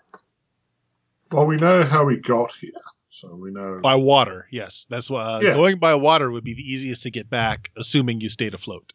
[1.31, 2.71] Well, we know how we got here,
[3.09, 3.79] so we know.
[3.81, 4.85] By water, yes.
[4.89, 5.53] That's why uh, Yeah.
[5.53, 8.93] going by water would be the easiest to get back, assuming you stayed afloat.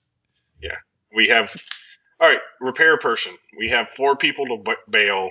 [0.62, 0.76] Yeah,
[1.14, 1.54] we have.
[2.20, 3.36] All right, repair person.
[3.56, 5.30] We have four people to ba- bail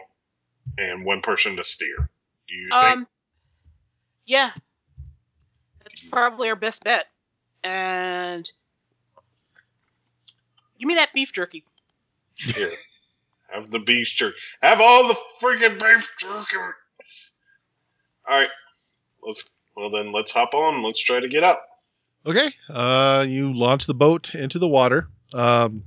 [0.77, 2.09] and one person to steer.
[2.47, 2.97] Do you think?
[2.99, 3.07] Um,
[4.25, 4.65] yeah, that's
[6.01, 7.05] probably our best bet.
[7.63, 8.49] And
[10.79, 11.63] give me that beef jerky.
[12.35, 12.71] Here,
[13.49, 14.37] have the beef jerky.
[14.61, 16.57] Have all the freaking beef jerky.
[18.27, 18.49] All right,
[19.23, 19.49] let's.
[19.75, 20.83] Well then, let's hop on.
[20.83, 21.63] Let's try to get up.
[22.25, 22.51] Okay.
[22.67, 25.07] Uh, you launch the boat into the water.
[25.33, 25.83] Um,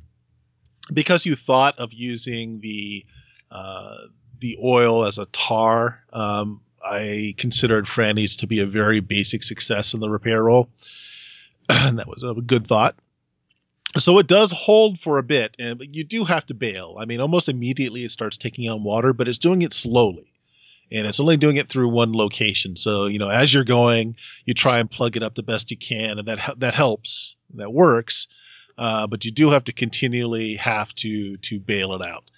[0.93, 3.05] because you thought of using the
[3.51, 3.97] uh,
[4.39, 9.95] the oil as a tar, um, I considered Franny's to be a very basic success
[9.95, 10.69] in the repair roll,
[11.69, 12.97] and that was a good thought.
[13.99, 16.97] So it does hold for a bit, and you do have to bail.
[16.99, 20.33] I mean, almost immediately it starts taking on water, but it's doing it slowly,
[20.93, 22.77] and it's only doing it through one location.
[22.77, 25.77] So you know, as you're going, you try and plug it up the best you
[25.77, 28.29] can, and that that helps, that works.
[28.79, 32.30] Uh, but you do have to continually have to to bail it out.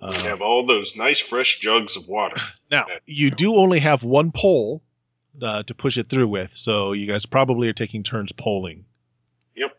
[0.00, 2.36] We Uh, have all those nice fresh jugs of water.
[2.70, 4.82] now you do only have one pole
[5.40, 8.84] uh, to push it through with, so you guys probably are taking turns poling.
[9.54, 9.76] Yep.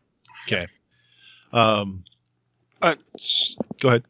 [0.47, 0.67] Okay.
[1.53, 2.03] Um,
[2.81, 2.95] Uh,
[3.79, 4.03] go ahead.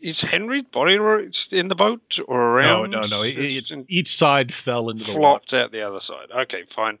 [0.00, 2.90] is Henry's body ro- in the boat or No, around?
[2.90, 3.22] no, no.
[3.22, 5.20] It, It's it- in- each side fell into the water.
[5.20, 6.30] flopped out the other side.
[6.30, 6.98] Okay, fine.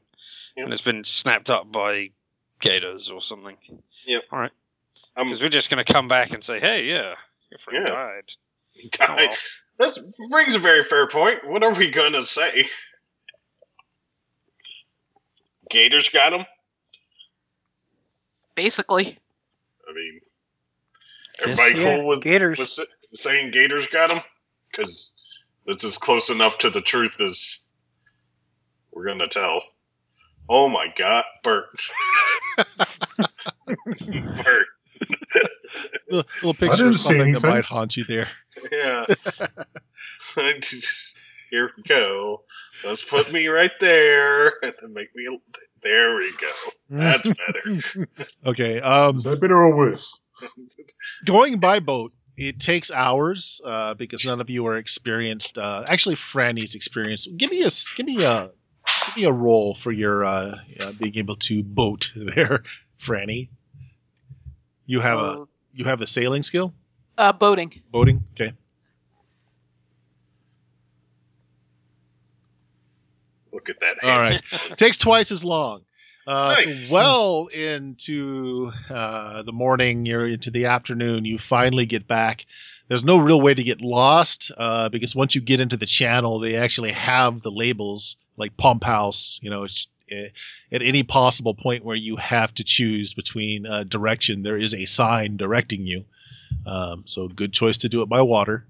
[0.56, 0.64] Yep.
[0.64, 2.10] And it's been snapped up by
[2.60, 3.56] gators or something.
[4.06, 4.24] Yep.
[4.32, 4.52] All right.
[5.16, 7.14] Because we're just going to come back and say, hey, yeah,
[7.50, 7.92] your friend Yeah.
[7.92, 8.30] died.
[8.92, 9.28] Died.
[9.78, 9.92] well.
[9.94, 11.46] That brings a very fair point.
[11.48, 12.66] What are we gonna say?
[15.70, 16.46] Gators got him.
[18.56, 19.16] Basically,
[19.88, 20.20] I mean,
[21.40, 22.58] Everybody Yeah, cool with, Gators.
[22.58, 22.82] with sa-
[23.14, 24.20] saying Gators got him?
[24.70, 25.14] Because
[25.66, 27.70] this is close enough to the truth as
[28.92, 29.62] we're going to tell.
[30.48, 31.66] Oh my god, Bert.
[33.96, 34.66] Bert,
[36.10, 38.28] Little, little I picture didn't of see something that might haunt you there.
[38.72, 39.04] yeah.
[41.50, 42.42] Here we go.
[42.84, 45.38] Let's put me right there and then make me.
[45.82, 46.50] There we go.
[46.90, 48.06] That's better.
[48.46, 48.80] Okay.
[48.80, 50.18] Um, Is that better or worse?
[51.24, 56.14] going by boat it takes hours uh, because none of you are experienced uh, actually
[56.14, 58.50] franny's experienced give me a s- give me a
[59.06, 62.62] give me a roll for your uh, uh, being able to boat there
[63.04, 63.48] franny
[64.86, 66.72] you have a you have the sailing skill
[67.16, 67.82] Uh, boating.
[67.90, 68.52] boating okay
[73.52, 73.96] Look at that.
[74.04, 75.82] All handsome takes twice as long.
[76.26, 82.44] Uh, so well into uh, the morning, you're into the afternoon, you finally get back.
[82.88, 86.38] There's no real way to get lost uh, because once you get into the channel,
[86.38, 89.40] they actually have the labels like pump house.
[89.42, 94.42] You know, it's, at any possible point where you have to choose between uh, direction,
[94.42, 96.04] there is a sign directing you.
[96.66, 98.64] Um, so good choice to do it by water.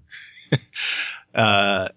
[1.35, 1.89] uh,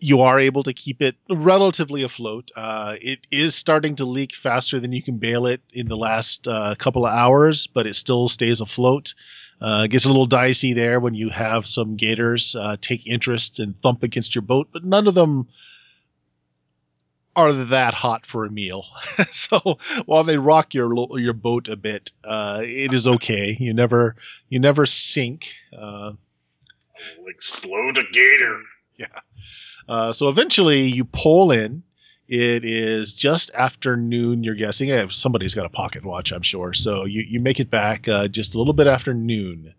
[0.00, 2.50] you are able to keep it relatively afloat.
[2.54, 6.46] Uh, it is starting to leak faster than you can bail it in the last
[6.46, 9.14] uh, couple of hours, but it still stays afloat.
[9.62, 13.58] Uh, it gets a little dicey there when you have some gators uh, take interest
[13.58, 15.48] and thump against your boat, but none of them
[17.36, 18.86] are that hot for a meal.
[19.30, 23.56] so while they rock your your boat a bit, uh, it is okay.
[23.58, 24.16] You never
[24.48, 25.48] you never sink.
[25.76, 26.12] Uh,
[27.26, 28.60] explode a gator.
[28.96, 29.06] Yeah.
[29.88, 31.82] Uh, so eventually you pull in.
[32.26, 34.90] It is just after noon, you're guessing.
[34.90, 36.72] Eh, Somebody's got a pocket watch, I'm sure.
[36.72, 39.74] So you, you make it back uh, just a little bit after noon.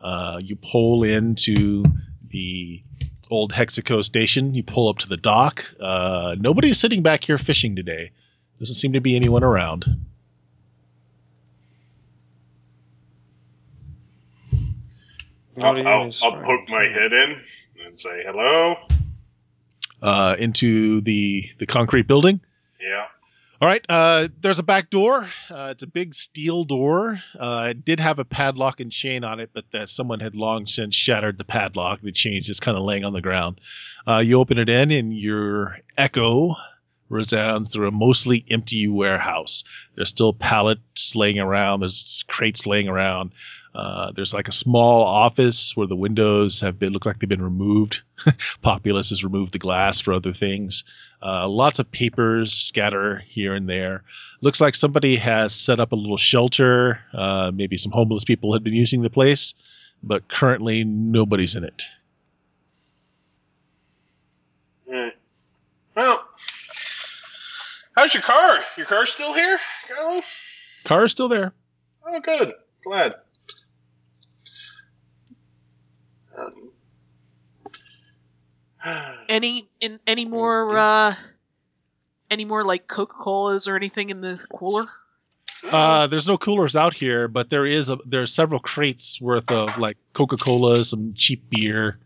[0.00, 1.84] Uh, you pull into
[2.28, 2.82] the
[3.30, 4.54] old Hexaco station.
[4.54, 5.64] You pull up to the dock.
[5.80, 8.10] Uh, nobody's sitting back here fishing today.
[8.58, 9.84] Doesn't seem to be anyone around.
[15.58, 17.40] I'll, I'll, I'll poke my head in
[17.86, 18.76] and say hello.
[20.02, 22.40] Uh, into the, the concrete building.
[22.80, 23.06] Yeah.
[23.60, 23.84] All right.
[23.88, 25.30] Uh, there's a back door.
[25.48, 27.20] Uh, it's a big steel door.
[27.38, 30.66] Uh, it did have a padlock and chain on it, but that someone had long
[30.66, 32.02] since shattered the padlock.
[32.02, 33.60] The chain's just kind of laying on the ground.
[34.06, 36.54] Uh, you open it in, and your echo
[37.08, 39.64] resounds through a mostly empty warehouse.
[39.94, 41.80] There's still pallets laying around.
[41.80, 43.32] There's crates laying around.
[43.74, 47.42] Uh, there's like a small office where the windows have been look like they've been
[47.42, 48.00] removed.
[48.62, 50.82] Populous has removed the glass for other things.
[51.22, 54.02] Uh, lots of papers scatter here and there.
[54.42, 57.00] Looks like somebody has set up a little shelter.
[57.12, 59.54] Uh, maybe some homeless people had been using the place,
[60.02, 61.84] but currently nobody's in it.
[64.92, 65.10] Eh.
[65.96, 66.24] Well,
[67.94, 68.58] how's your car?
[68.76, 69.58] Your car's still here,
[69.90, 70.22] Kylo?
[70.84, 71.52] Car is still there.
[72.06, 72.52] Oh, good.
[72.84, 73.16] Glad.
[76.38, 76.65] Um,
[79.28, 81.14] Any in any more uh
[82.30, 84.86] any more like Coca Colas or anything in the cooler?
[85.70, 89.70] Uh, there's no coolers out here, but there is a there's several crates worth of
[89.78, 91.98] like Coca Cola, some cheap beer.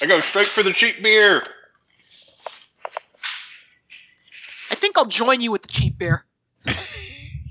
[0.00, 1.42] I go straight for the cheap beer.
[4.70, 6.24] I think I'll join you with the cheap beer.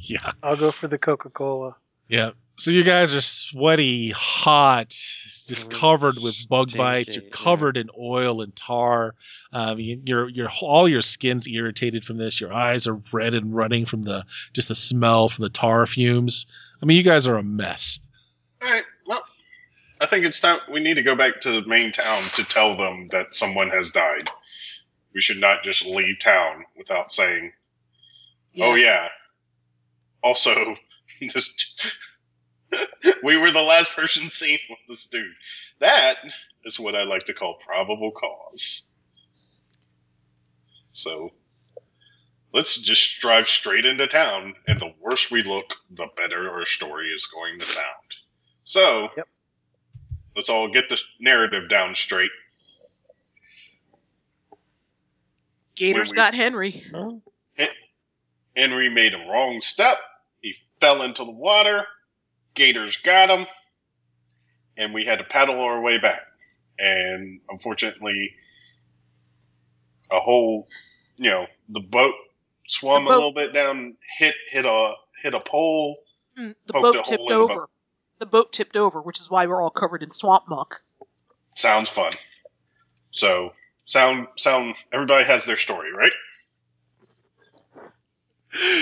[0.06, 0.34] Yeah.
[0.44, 1.78] I'll go for the Coca Cola.
[2.10, 2.32] Yeah.
[2.56, 7.16] So you guys are sweaty, hot, just covered with bug bites.
[7.16, 9.16] You're covered in oil and tar.
[9.52, 12.40] Um, you, your your all your skin's irritated from this.
[12.40, 14.24] Your eyes are red and running from the
[14.54, 16.46] just the smell from the tar fumes.
[16.82, 18.00] I mean, you guys are a mess.
[18.62, 18.84] All right.
[19.08, 19.24] Well,
[20.00, 20.60] I think it's time.
[20.72, 23.90] We need to go back to the main town to tell them that someone has
[23.92, 24.30] died.
[25.16, 27.54] We should not just leave town without saying,
[28.60, 29.08] "Oh yeah."
[30.24, 30.76] Also,
[31.34, 31.54] this
[33.24, 35.32] we were the last person seen with this dude.
[35.80, 36.16] That
[36.66, 38.92] is what I like to call probable cause.
[40.92, 41.32] So
[42.54, 47.08] let's just drive straight into town, and the worse we look, the better our story
[47.10, 47.88] is going to sound.
[48.64, 49.28] So Yep.
[50.36, 52.32] let's all get the narrative down straight.
[55.76, 56.84] Gators when we- got Henry.
[58.56, 59.98] Henry made a wrong step.
[60.42, 61.88] He fell into the water.
[62.54, 63.48] Gators got him.
[64.78, 66.22] And we had to paddle our way back.
[66.80, 68.34] And unfortunately,
[70.12, 70.68] a whole,
[71.18, 72.16] you know, the boat
[72.68, 75.98] swum The a little bit down, hit hit a hit a pole,
[76.38, 77.54] Mm, the boat tipped in the over.
[77.54, 77.70] boat.
[78.20, 80.82] The boat tipped over, which is why we're all covered in swamp muck.
[81.56, 82.14] Sounds fun.
[83.12, 83.54] So,
[83.86, 84.76] sound, sound.
[84.92, 86.12] Everybody has their story, right?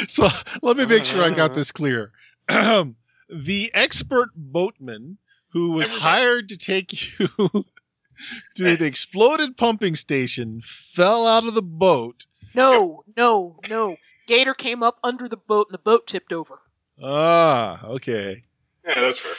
[0.07, 0.27] So
[0.61, 2.11] let me make sure I got this clear.
[3.31, 5.17] the expert boatman
[5.49, 6.01] who was Everybody.
[6.01, 7.27] hired to take you
[8.55, 12.25] to the exploded pumping station fell out of the boat.
[12.53, 13.97] No, no, no.
[14.27, 16.59] Gator came up under the boat and the boat tipped over.
[17.03, 18.43] Ah, okay.
[18.85, 19.33] Yeah, that's fair.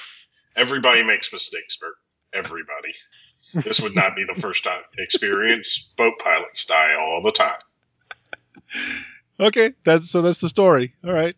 [0.56, 1.94] Everybody makes mistakes, Bert.
[2.32, 2.94] Everybody.
[3.64, 5.92] This would not be the first time experience.
[5.96, 7.60] Boat pilots die all the time.
[9.40, 10.94] Okay, that's so that's the story.
[11.04, 11.34] All right.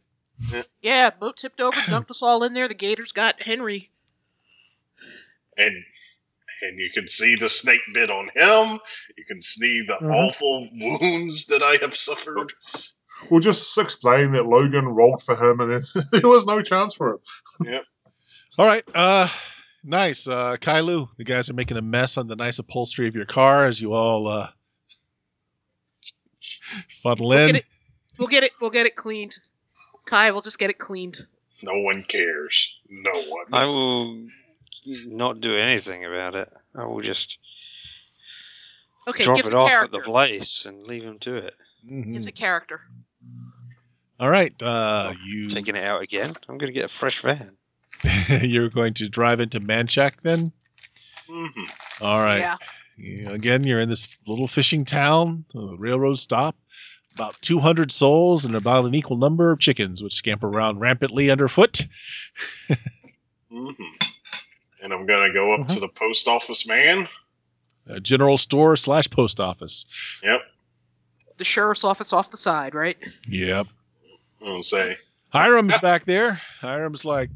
[0.82, 2.68] Yeah, boat tipped over, dumped us all in there.
[2.68, 3.90] The Gators got Henry.
[5.56, 5.74] And
[6.62, 8.80] and you can see the snake bit on him.
[9.18, 10.12] You can see the Mhm.
[10.14, 12.52] awful wounds that I have suffered.
[13.30, 15.82] We'll just explain that Logan rolled for him and then
[16.12, 17.18] there was no chance for him.
[17.64, 17.80] Yeah.
[18.58, 18.84] All right.
[18.94, 19.28] Uh
[19.84, 20.26] nice.
[20.26, 23.66] Uh Kailu, the guys are making a mess on the nice upholstery of your car
[23.66, 24.48] as you all uh
[27.02, 27.46] funnel We'll in.
[27.46, 27.64] get it.
[28.18, 28.52] We'll get it.
[28.60, 29.36] We'll get it cleaned.
[30.06, 31.18] Kai, we'll just get it cleaned.
[31.62, 32.74] No one cares.
[32.88, 33.46] No one.
[33.52, 34.26] I will
[35.06, 36.50] not do anything about it.
[36.74, 37.38] I will just
[39.06, 39.96] Okay, drop gives it a off character.
[39.96, 41.54] at the place and leave him to it.
[41.86, 42.12] Mhm.
[42.12, 42.80] Gives a character.
[44.20, 44.54] All right.
[44.62, 46.32] Uh you Taking it out again.
[46.48, 47.56] I'm going to get a fresh van.
[48.42, 50.52] you're going to drive into Manchac then?
[51.28, 52.02] Mhm.
[52.02, 52.40] All right.
[52.40, 52.54] Yeah.
[52.96, 56.56] You- Again, you're in this little fishing town, a railroad stop.
[57.14, 61.86] About 200 souls and about an equal number of chickens, which scamper around rampantly underfoot.
[63.52, 63.74] Mhm.
[64.82, 67.08] And I'm gonna go up to the post office man.
[67.86, 69.86] A general store slash post office.
[70.22, 70.42] Yep.
[71.36, 72.96] The sheriff's office off the side, right?
[73.28, 73.66] Yep.
[74.44, 74.96] I'll say,
[75.30, 76.40] Hiram's back there.
[76.60, 77.30] Hiram's like,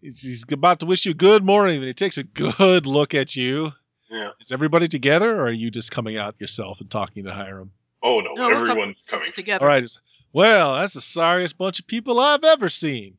[0.00, 1.76] he's, he's about to wish you good morning.
[1.76, 3.72] And he takes a good look at you.
[4.10, 4.30] Yeah.
[4.40, 7.72] Is everybody together, or are you just coming out yourself and talking to Hiram?
[8.02, 9.64] "Oh no, No, we're everyone coming." Together.
[9.64, 9.88] All right.
[10.32, 13.16] well, that's the sorriest bunch of people I've ever seen.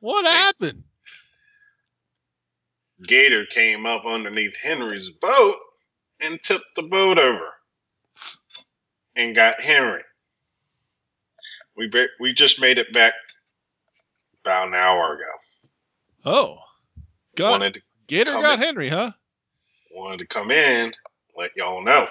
[0.00, 0.84] What happened?
[3.06, 5.56] Gator came up underneath Henry's boat
[6.20, 7.48] and tipped the boat over
[9.16, 10.02] and got Henry.
[11.76, 13.14] We ba- we just made it back
[14.44, 16.30] about an hour ago.
[16.30, 16.58] Oh,
[17.36, 18.60] got Wanted Gator got in.
[18.60, 19.12] Henry, huh?
[19.92, 20.92] wanted to come in,
[21.36, 22.06] let y'all know.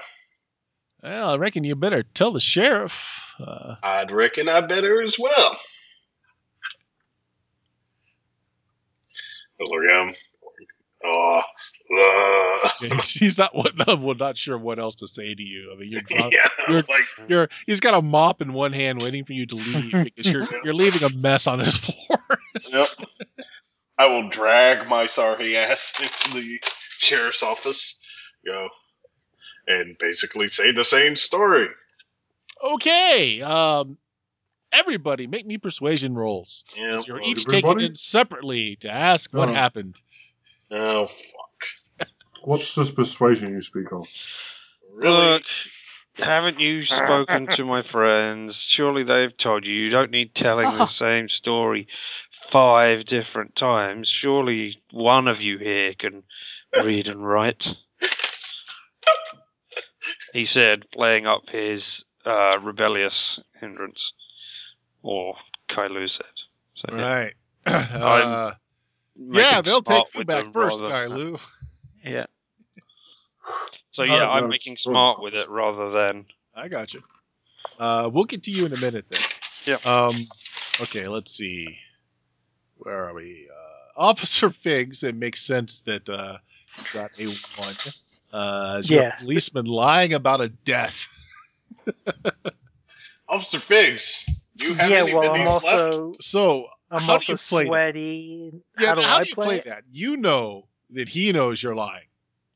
[1.01, 3.25] Well, I reckon you better tell the sheriff.
[3.39, 5.57] Uh, I'd reckon I better as well.
[9.59, 10.15] Look at him.
[11.01, 11.41] Oh,
[11.97, 15.71] uh, he's, he's not what, well, not sure what else to say to you.
[15.73, 19.01] I mean, you're, drunk, yeah, you're- like you're he's got a mop in one hand,
[19.01, 22.19] waiting for you to leave because you're you're leaving a mess on his floor.
[22.73, 22.87] Yep.
[23.97, 26.59] I will drag my sorry ass into the
[26.97, 28.05] sheriff's office,
[28.45, 28.67] go,
[29.70, 31.67] and basically say the same story.
[32.61, 33.97] okay, um,
[34.74, 36.65] everybody, make me persuasion rolls.
[36.76, 37.86] Yeah, 'Cause You're each taking everybody?
[37.86, 39.53] it separately to ask what Oh.
[39.53, 40.01] happened.
[40.72, 42.09] Oh, fuck.
[42.41, 44.07] What's this persuasion you speak of?
[44.91, 45.15] Really?
[45.15, 45.43] Look,
[46.17, 48.57] haven't you spoken to my friends?
[48.61, 49.74] Surely they've told you.
[49.74, 51.88] You don't need telling the same story
[52.49, 54.07] five different times.
[54.09, 56.24] Surely one of you here can
[56.84, 57.74] read and write.
[60.34, 64.13] He said, playing up his uh, rebellious hindrance.
[65.01, 65.36] Or
[65.69, 66.25] Kailu said.
[66.75, 67.34] So, yeah, Right.
[67.65, 68.53] Uh,
[69.32, 71.39] yeah, they'll take with feedback them first, rather- Kailu.
[72.03, 72.25] Yeah.
[73.91, 76.25] So yeah, no, I'm it's making sort of smart with it rather than
[76.55, 77.01] I got you.
[77.80, 79.19] Uh, we'll get to you in a minute then.
[79.65, 79.77] Yeah.
[79.84, 80.27] Um,
[80.82, 81.77] okay, let's see.
[82.77, 83.47] Where are we?
[83.51, 85.03] Uh, Officer Figs.
[85.03, 86.38] It makes sense that uh,
[86.93, 87.75] got a one.
[88.32, 89.15] Uh, as you're Yeah.
[89.17, 91.07] policeman lying about a death.
[93.27, 95.65] Officer Figs, you have yeah, well, I'm videos left?
[95.65, 98.61] also So I'm how also do you play that?
[98.77, 99.84] Yeah, how do how I do you play, play that?
[99.91, 102.07] You know that he knows you're lying.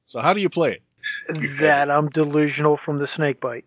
[0.05, 0.81] So how do you play it?
[1.59, 3.65] That I'm delusional from the snake bite.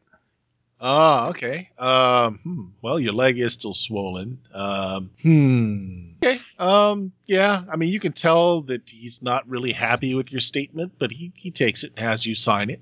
[0.80, 1.70] Ah, okay.
[1.78, 2.64] Um, hmm.
[2.82, 4.38] Well, your leg is still swollen.
[4.52, 6.10] Um, hmm.
[6.22, 6.40] Okay.
[6.58, 7.62] Um, yeah.
[7.70, 11.32] I mean, you can tell that he's not really happy with your statement, but he,
[11.34, 12.80] he takes it and has you sign it.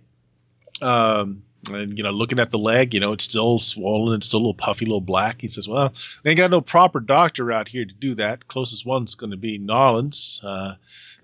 [0.82, 4.16] Um, and, you know, looking at the leg, you know, it's still swollen.
[4.16, 5.40] It's still a little puffy, a little black.
[5.40, 8.48] He says, well, we ain't got no proper doctor out here to do that.
[8.48, 10.42] Closest one's going to be Narlands.
[10.44, 10.74] Uh,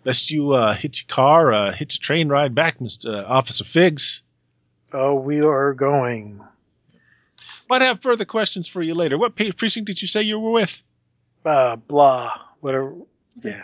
[0.04, 3.28] best you, uh, hit your car, uh, hit your train ride back, Mr.
[3.28, 4.22] Officer Figs.
[4.92, 6.40] Oh, we are going.
[7.70, 9.16] Might have further questions for you later.
[9.16, 10.82] What precinct did you say you were with?
[11.44, 12.94] Uh, blah whatever.
[13.42, 13.62] Yeah.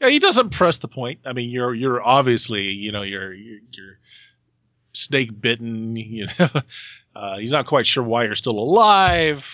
[0.00, 1.18] Yeah, he doesn't press the point.
[1.26, 3.98] I mean, you're you're obviously you know you're you're, you're
[4.92, 5.96] snake bitten.
[5.96, 6.48] You know,
[7.16, 9.44] uh, he's not quite sure why you're still alive.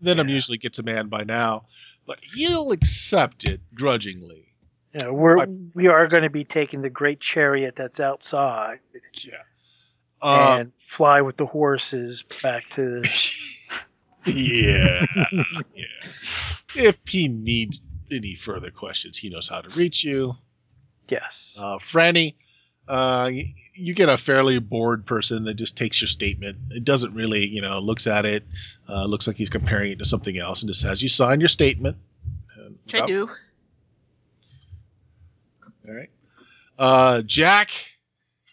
[0.00, 0.34] Venom Yeah.
[0.34, 1.66] usually gets a man by now,
[2.06, 4.46] but he'll accept it grudgingly.
[5.00, 8.80] Yeah, we're I- we are going to be taking the great chariot that's outside
[9.14, 9.34] Yeah.
[10.22, 13.02] Uh, and fly with the horses back to.
[14.26, 15.04] yeah.
[15.74, 15.84] yeah.
[16.74, 20.34] If he needs any further questions, he knows how to reach you.
[21.08, 21.56] Yes.
[21.58, 22.34] Uh, Franny,
[22.86, 23.30] uh,
[23.74, 26.58] you get a fairly bored person that just takes your statement.
[26.70, 28.44] It doesn't really, you know, looks at it,
[28.88, 31.48] uh, looks like he's comparing it to something else, and just says, "You sign your
[31.48, 31.96] statement."
[32.92, 33.30] Which I do.
[35.88, 36.10] All right.
[36.78, 37.70] Uh, Jack,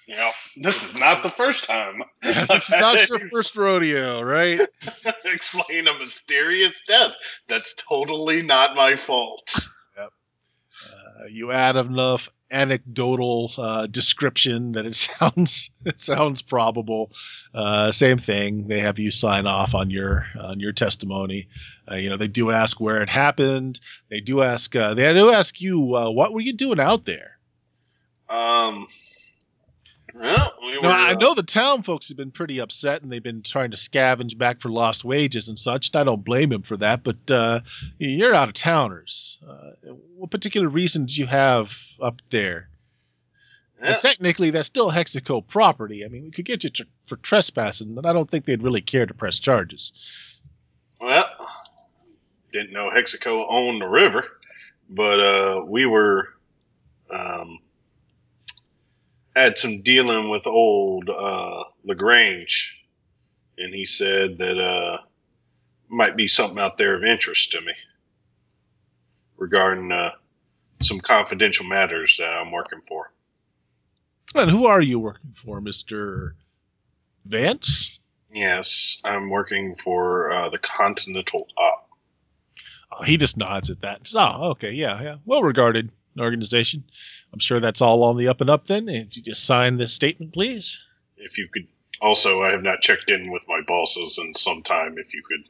[0.07, 2.01] You know, this is not the first time.
[2.21, 4.61] this is not your first rodeo, right?
[5.25, 7.11] Explain a mysterious death.
[7.49, 9.67] That's totally not my fault.
[9.99, 17.11] Uh, you add enough anecdotal uh, description that it sounds it sounds probable.
[17.53, 18.67] Uh, same thing.
[18.67, 21.47] They have you sign off on your on your testimony.
[21.89, 23.79] Uh, you know they do ask where it happened.
[24.09, 27.37] They do ask uh, they do ask you uh, what were you doing out there.
[28.29, 28.87] Um.
[30.19, 30.87] Well, we were.
[30.87, 33.77] I uh, know the town folks have been pretty upset and they've been trying to
[33.77, 35.89] scavenge back for lost wages and such.
[35.89, 37.59] And I don't blame them for that, but uh,
[37.99, 39.39] you're out of towners.
[39.47, 42.69] Uh, what particular reasons do you have up there?
[43.81, 46.03] yeah, Well, technically, that's still Hexaco property.
[46.03, 48.81] I mean, we could get you tr- for trespassing, but I don't think they'd really
[48.81, 49.93] care to press charges.
[50.99, 51.29] Well,
[52.51, 54.25] didn't know Hexaco owned the river,
[54.89, 56.29] but uh, we were
[57.13, 57.59] um,
[59.37, 62.77] had some dealing with old uh, Lagrange,
[63.57, 64.97] and he said that uh,
[65.89, 67.73] might be something out there of interest to me
[69.37, 70.11] regarding uh,
[70.81, 73.11] some confidential matters that I'm working for.
[74.35, 76.35] And who are you working for, Mister
[77.25, 77.99] Vance?
[78.33, 81.89] Yes, I'm working for uh, the Continental Op.
[82.91, 84.11] Oh, he just nods at that.
[84.15, 86.83] Oh, okay, yeah, yeah, well regarded organization.
[87.33, 88.67] I'm sure that's all on the up and up.
[88.67, 90.79] Then, If you just sign this statement, please.
[91.17, 91.67] if you could
[91.99, 95.43] also i have not checked in with my bosses in some time if you could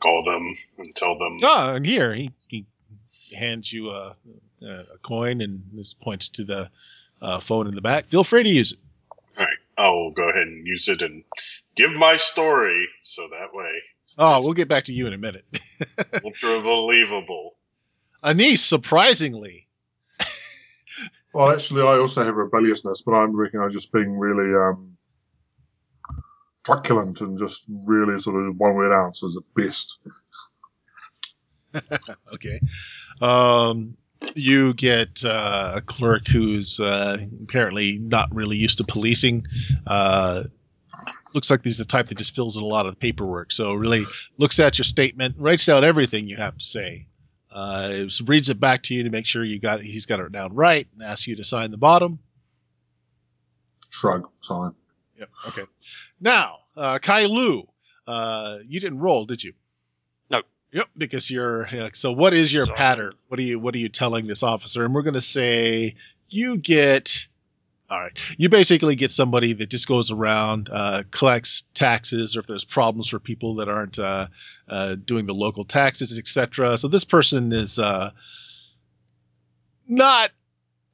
[0.00, 2.66] call them and tell them and here he, he
[3.36, 4.16] hands you a,
[4.66, 6.68] a coin, and this points to the
[7.20, 8.08] uh, phone in the back.
[8.10, 8.78] Feel free to use it.
[9.38, 11.22] all right i'll go ahead and use it and
[11.76, 13.72] give my story so that way
[14.18, 15.46] Oh, we'll get back to you in a minute.
[16.24, 17.54] ultra believable
[18.22, 19.66] Anise, surprisingly,
[21.32, 24.96] Well, actually, I also have rebelliousness, but I'm reckon I'm just being really um,
[26.64, 29.98] truculent and just really sort of one word answers at best.
[32.34, 32.60] okay.
[33.20, 33.96] Um,
[34.36, 39.46] you get uh, a clerk who's uh, apparently not really used to policing.
[39.86, 40.44] Uh,
[41.34, 43.52] looks like he's the type that just fills in a lot of paperwork.
[43.52, 44.04] So really
[44.38, 47.06] looks at your statement, writes out everything you have to say,
[47.52, 50.54] uh, reads it back to you to make sure you got he's got it down
[50.54, 52.18] right, and asks you to sign the bottom.
[53.90, 54.72] Shrug, sign.
[55.18, 55.28] Yep.
[55.48, 55.62] Okay.
[56.20, 57.68] Now, uh, Kai Lu,
[58.06, 59.52] uh, you didn't roll, did you?
[60.30, 60.42] No.
[60.72, 61.68] Yep, because you're.
[61.72, 62.76] yeah, so, what is your Sorry.
[62.78, 63.14] pattern?
[63.28, 64.84] What are you What are you telling this officer?
[64.84, 65.96] And we're going to say
[66.28, 67.26] you get.
[67.92, 68.18] All right.
[68.38, 73.08] You basically get somebody that just goes around, uh, collects taxes, or if there's problems
[73.08, 74.28] for people that aren't uh,
[74.70, 76.78] uh, doing the local taxes, etc.
[76.78, 78.12] So this person is uh,
[79.86, 80.30] not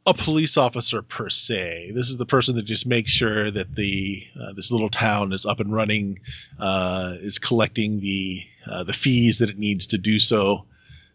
[0.08, 1.92] a police officer per se.
[1.94, 5.46] This is the person that just makes sure that the uh, this little town is
[5.46, 6.18] up and running,
[6.58, 8.42] uh, is collecting the
[8.86, 10.64] the fees that it needs to do so.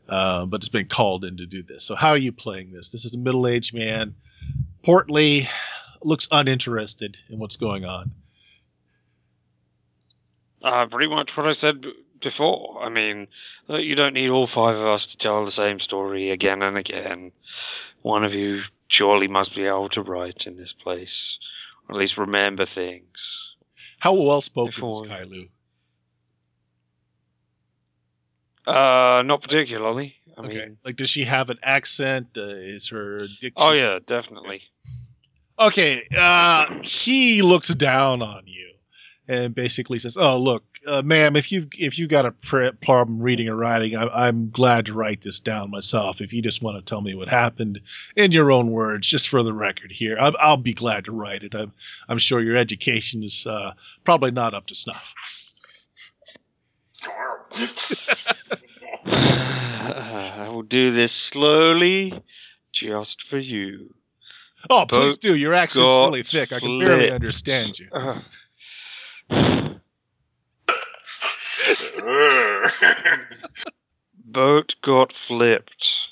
[0.07, 1.83] But it's been called in to do this.
[1.83, 2.87] So how are you playing this?
[2.87, 4.15] This is a middle aged man,
[4.81, 5.49] portly,
[6.05, 8.11] looks uninterested in what's going on.
[10.61, 11.85] Uh, pretty much what I said
[12.21, 12.85] before.
[12.85, 13.27] I mean,
[13.69, 16.77] uh, you don't need all five of us to tell the same story again and
[16.77, 17.31] again.
[18.01, 21.37] One of you surely must be able to write in this place,
[21.87, 23.55] or at least remember things.
[23.99, 25.49] How well spoken is Kailu?
[28.65, 30.15] Uh, not particularly.
[30.37, 32.29] I Okay, mean, like does she have an accent?
[32.37, 33.53] Uh, is her diction?
[33.57, 34.63] oh yeah, definitely.
[35.59, 38.71] Okay, uh, he looks down on you
[39.27, 43.19] and basically says, "Oh, look, uh, ma'am, if you if you got a pr- problem
[43.19, 46.21] reading or writing, I, I'm glad to write this down myself.
[46.21, 47.79] If you just want to tell me what happened
[48.15, 51.43] in your own words, just for the record here, I'll, I'll be glad to write
[51.43, 51.55] it.
[51.55, 51.71] I'm
[52.09, 53.73] I'm sure your education is uh,
[54.03, 55.13] probably not up to snuff.
[59.05, 62.21] I will do this slowly,
[62.71, 63.93] just for you.
[64.69, 65.35] Oh, please do.
[65.35, 66.53] Your accent's got really thick.
[66.53, 67.89] I can barely understand you.
[67.91, 68.21] Uh,
[74.25, 76.07] boat got flipped.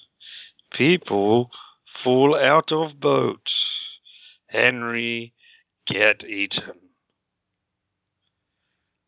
[0.71, 1.51] People
[1.85, 3.51] fall out of boat.
[4.47, 5.33] Henry
[5.85, 6.73] get eaten.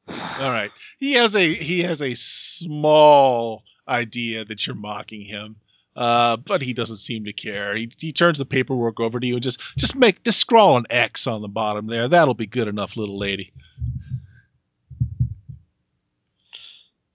[0.07, 0.71] All right.
[0.99, 5.57] He has a he has a small idea that you're mocking him.
[5.95, 7.75] Uh, but he doesn't seem to care.
[7.75, 10.87] He, he turns the paperwork over to you and just just make just scrawl an
[10.89, 12.07] X on the bottom there.
[12.07, 13.53] That'll be good enough, little lady.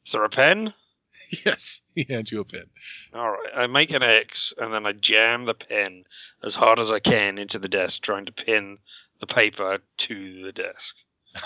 [0.07, 0.73] Is there a pen?
[1.45, 2.65] Yes, he hands you a pen.
[3.13, 3.51] All right.
[3.55, 6.05] I make an X and then I jam the pen
[6.43, 8.79] as hard as I can into the desk, trying to pin
[9.21, 10.95] the paper to the desk.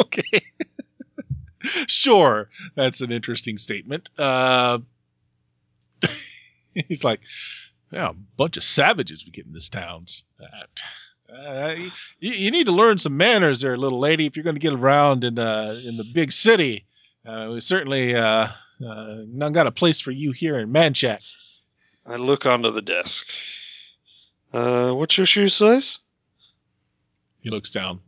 [0.00, 0.42] Okay.
[1.86, 4.10] sure, that's an interesting statement.
[4.18, 4.78] Uh,
[6.88, 7.20] he's like,
[7.90, 10.06] yeah, a bunch of savages we get in this town.
[10.40, 11.74] Uh, uh,
[12.20, 14.72] you, you need to learn some manners there, little lady, if you're going to get
[14.72, 16.84] around in uh, in the big city.
[17.26, 18.48] Uh, we certainly uh,
[18.86, 21.20] uh, not got a place for you here in Manchac.
[22.06, 23.26] I look under the desk.
[24.52, 25.98] Uh, what's your shoe size?
[27.40, 28.00] He looks down.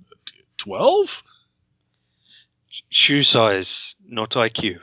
[0.57, 1.23] Twelve?
[2.91, 4.79] Shoe size, not IQ.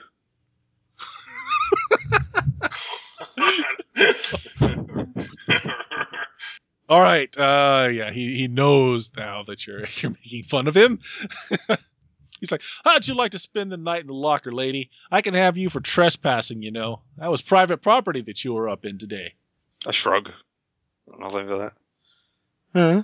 [6.91, 7.33] All right.
[7.37, 10.99] Uh, yeah, he, he knows now that you're you're making fun of him.
[12.41, 14.89] He's like, "How'd you like to spend the night in the locker, lady?
[15.09, 16.61] I can have you for trespassing.
[16.61, 19.35] You know, that was private property that you were up in today."
[19.85, 20.31] A shrug.
[21.17, 21.73] Nothing for that.
[22.73, 23.03] Huh?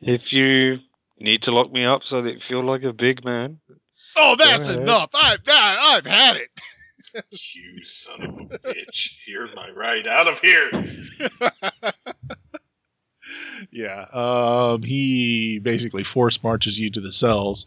[0.00, 0.78] If you
[1.18, 3.60] need to lock me up so that you feel like a big man,
[4.16, 5.10] Oh, that's enough.
[5.12, 6.48] I've I've had it.
[7.30, 9.10] you son of a bitch.
[9.26, 10.70] Here's my right out of here.
[13.70, 14.06] yeah.
[14.12, 17.66] Um, he basically force marches you to the cells.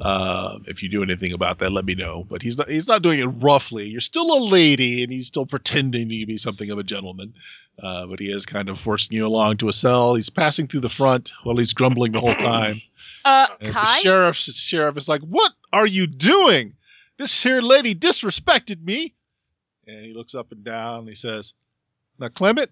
[0.00, 2.26] Um, if you do anything about that, let me know.
[2.28, 3.86] But he's not he's not doing it roughly.
[3.86, 7.34] You're still a lady, and he's still pretending to be something of a gentleman.
[7.82, 10.14] Uh, but he is kind of forcing you along to a cell.
[10.14, 12.80] He's passing through the front while he's grumbling the whole time.
[13.24, 16.74] Uh, And the sheriff, the sheriff is like, "What are you doing?
[17.20, 19.14] This here lady disrespected me."
[19.86, 21.52] And he looks up and down and he says,
[22.18, 22.70] "Now, Clement."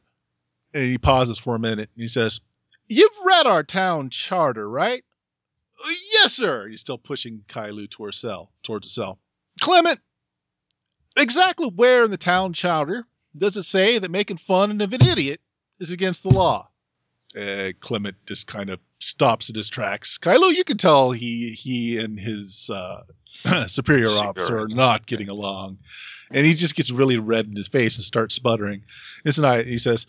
[0.73, 2.41] And he pauses for a minute and he says,
[2.87, 5.05] "You've read our town charter, right?"
[5.85, 6.67] "Uh, Yes, sir.
[6.67, 9.19] He's still pushing Kailu towards cell, towards the cell.
[9.61, 10.01] Clement,
[11.15, 13.07] exactly where in the town charter
[13.37, 15.43] does it say that making fun of an idiot
[15.79, 16.71] is against the law?
[17.37, 20.17] Uh, Clement just kind of stops at his tracks.
[20.17, 23.03] Kailu, you can tell he he and his uh,
[23.67, 25.79] superior officer are not getting along,
[26.31, 28.83] and he just gets really red in his face and starts sputtering.
[29.39, 30.07] Night he says,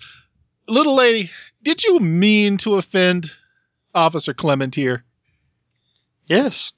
[0.67, 1.31] "Little lady,
[1.63, 3.31] did you mean to offend
[3.93, 5.03] Officer Clement here?"
[6.27, 6.71] yes.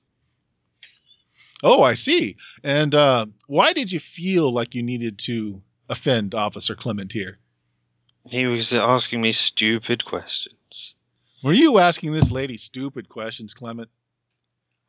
[1.64, 2.38] Oh, I see.
[2.64, 7.38] And uh, why did you feel like you needed to offend Officer Clement here?
[8.26, 10.95] He was asking me stupid questions.
[11.44, 13.90] Were you asking this lady stupid questions, Clement?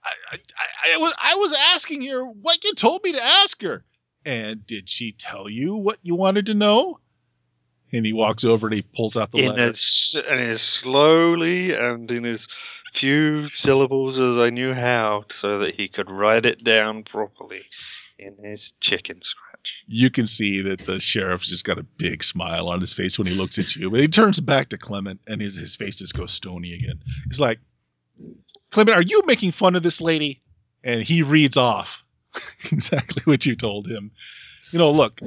[0.05, 3.85] I, I, I, was I was asking her what you told me to ask her.
[4.25, 7.01] And did she tell you what you wanted to know?
[7.93, 9.69] And he walks over and he pulls out the In letter.
[9.69, 12.49] as, and as slowly and in as
[12.95, 17.63] few syllables as I knew how, so that he could write it down properly
[18.19, 19.83] in his chicken scratch.
[19.87, 23.27] You can see that the sheriff's just got a big smile on his face when
[23.27, 23.91] he looks at you.
[23.91, 27.01] But he turns back to Clement and his, his face just goes stony again.
[27.29, 27.61] He's like,
[28.73, 30.41] Clement, are you making fun of this lady?
[30.83, 32.03] And he reads off
[32.73, 34.11] exactly what you told him.
[34.73, 35.21] You know, look,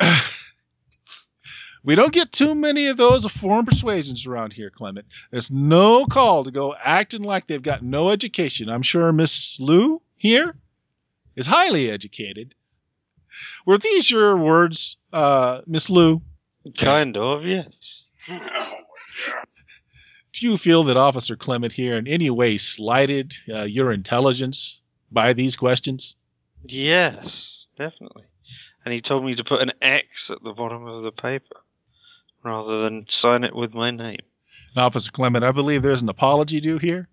[1.84, 5.06] we don't get too many of those foreign persuasions around here, Clement.
[5.30, 8.70] There's no call to go acting like they've got no education.
[8.70, 10.56] I'm sure Miss Lou here
[11.36, 12.54] is highly educated.
[13.66, 16.22] Were these your words, uh, Miss Lou?
[16.78, 18.04] Kind of, yes.
[18.30, 18.74] Oh,
[20.36, 24.80] Do you feel that Officer Clement here in any way slighted uh, your intelligence
[25.10, 26.14] by these questions?
[26.66, 28.24] Yes, definitely.
[28.84, 31.56] And he told me to put an X at the bottom of the paper
[32.44, 34.20] rather than sign it with my name.
[34.76, 37.08] Officer Clement, I believe there's an apology due here.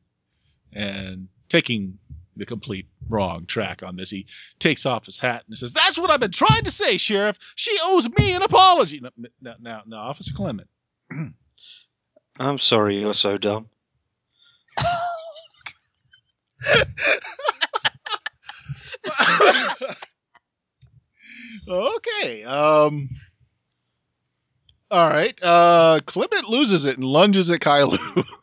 [0.74, 1.98] And taking
[2.36, 4.26] the complete wrong track on this, he
[4.60, 7.38] takes off his hat and says, That's what I've been trying to say, Sheriff.
[7.56, 9.00] She owes me an apology.
[9.00, 10.68] No, no, no, no Officer Clement.
[12.40, 13.70] I'm sorry you're so dumb.
[21.68, 22.44] Okay.
[22.44, 23.10] Um.
[24.92, 25.38] All right.
[25.42, 28.26] Uh, Clement loses it and lunges at Kailu.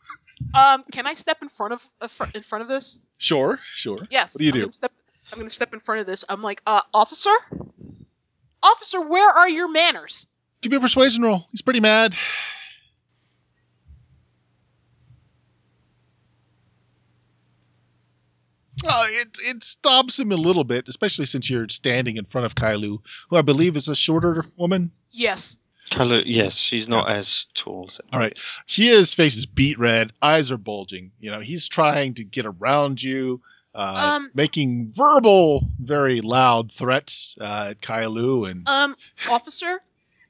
[0.55, 2.99] Um, can I step in front of uh, in front of this?
[3.19, 3.99] sure, sure.
[4.09, 4.33] Yes.
[4.33, 4.59] What do you I'm do?
[4.61, 4.91] Gonna step,
[5.31, 6.25] I'm going to step in front of this.
[6.27, 7.29] I'm like, uh, officer,
[8.61, 10.25] officer, where are your manners?
[10.61, 11.45] Give me a persuasion roll.
[11.51, 12.15] He's pretty mad.
[18.85, 22.55] Uh, it it stops him a little bit, especially since you're standing in front of
[22.55, 22.99] Kailu,
[23.29, 24.91] who I believe is a shorter woman.
[25.11, 25.59] Yes.
[25.91, 27.87] Hello, yes, she's not as tall.
[27.89, 28.37] As All right.
[28.65, 31.11] His face is beat red, eyes are bulging.
[31.19, 33.41] You know, he's trying to get around you,
[33.75, 38.95] uh, Um, making verbal, very loud threats uh, at Kailu, and Um,
[39.29, 39.81] officer,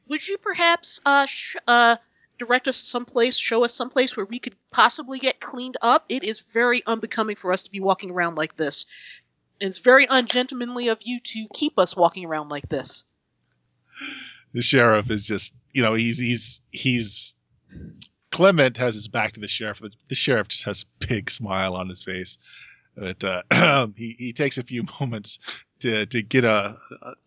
[0.07, 1.97] would you perhaps uh sh- uh
[2.41, 6.05] direct us someplace, show us someplace where we could possibly get cleaned up?
[6.09, 8.85] It is very unbecoming for us to be walking around like this.
[9.59, 13.05] And it's very ungentlemanly of you to keep us walking around like this.
[14.53, 17.35] the sheriff is just, you know, he's he's he's
[18.31, 19.79] Clement has his back to the sheriff.
[19.81, 22.37] but The sheriff just has a big smile on his face.
[22.95, 26.75] But uh, he he takes a few moments to to get a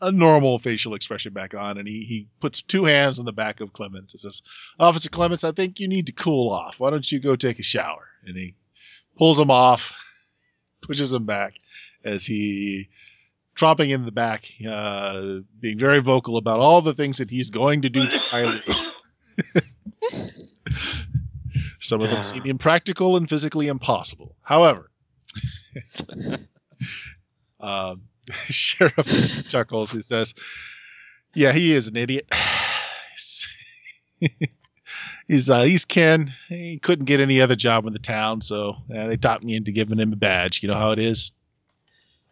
[0.01, 3.61] a normal facial expression back on, and he he puts two hands on the back
[3.61, 4.43] of Clements and says,
[4.79, 6.77] "Officer Clements, I think you need to cool off.
[6.79, 8.55] Why don't you go take a shower?" And he
[9.17, 9.95] pulls him off,
[10.81, 11.55] pushes him back
[12.05, 12.89] as he
[13.57, 17.83] tromping in the back, uh, being very vocal about all the things that he's going
[17.83, 18.91] to do to Kylie.
[21.81, 24.35] Some of them seem impractical and physically impossible.
[24.43, 24.91] However,
[27.61, 28.03] um,
[28.49, 29.93] Sheriff chuckles.
[29.93, 30.35] He says,
[31.35, 32.27] "Yeah, he is an idiot.
[35.29, 36.33] he's uh, he's Ken.
[36.49, 39.73] He couldn't get any other job in the town, so uh, they talked me into
[39.73, 40.63] giving him a badge.
[40.63, 41.33] You know how it is."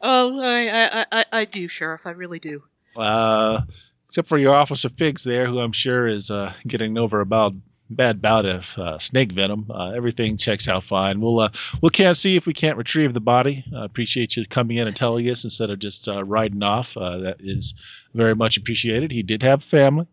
[0.01, 2.03] Oh, I I, I, I do, Sheriff.
[2.05, 2.63] I really do.
[2.97, 3.63] Uh,
[4.09, 7.55] except for your officer Figs there, who I'm sure is uh, getting over a bout,
[7.95, 9.67] bad bout of uh, snake venom.
[9.71, 11.21] Uh, everything checks out fine.
[11.21, 11.51] We'll uh,
[11.81, 13.65] we'll can't see if we can't retrieve the body.
[13.77, 16.97] I appreciate you coming in and telling us instead of just uh, riding off.
[16.97, 17.75] Uh, that is
[18.15, 19.11] very much appreciated.
[19.11, 20.07] He did have family.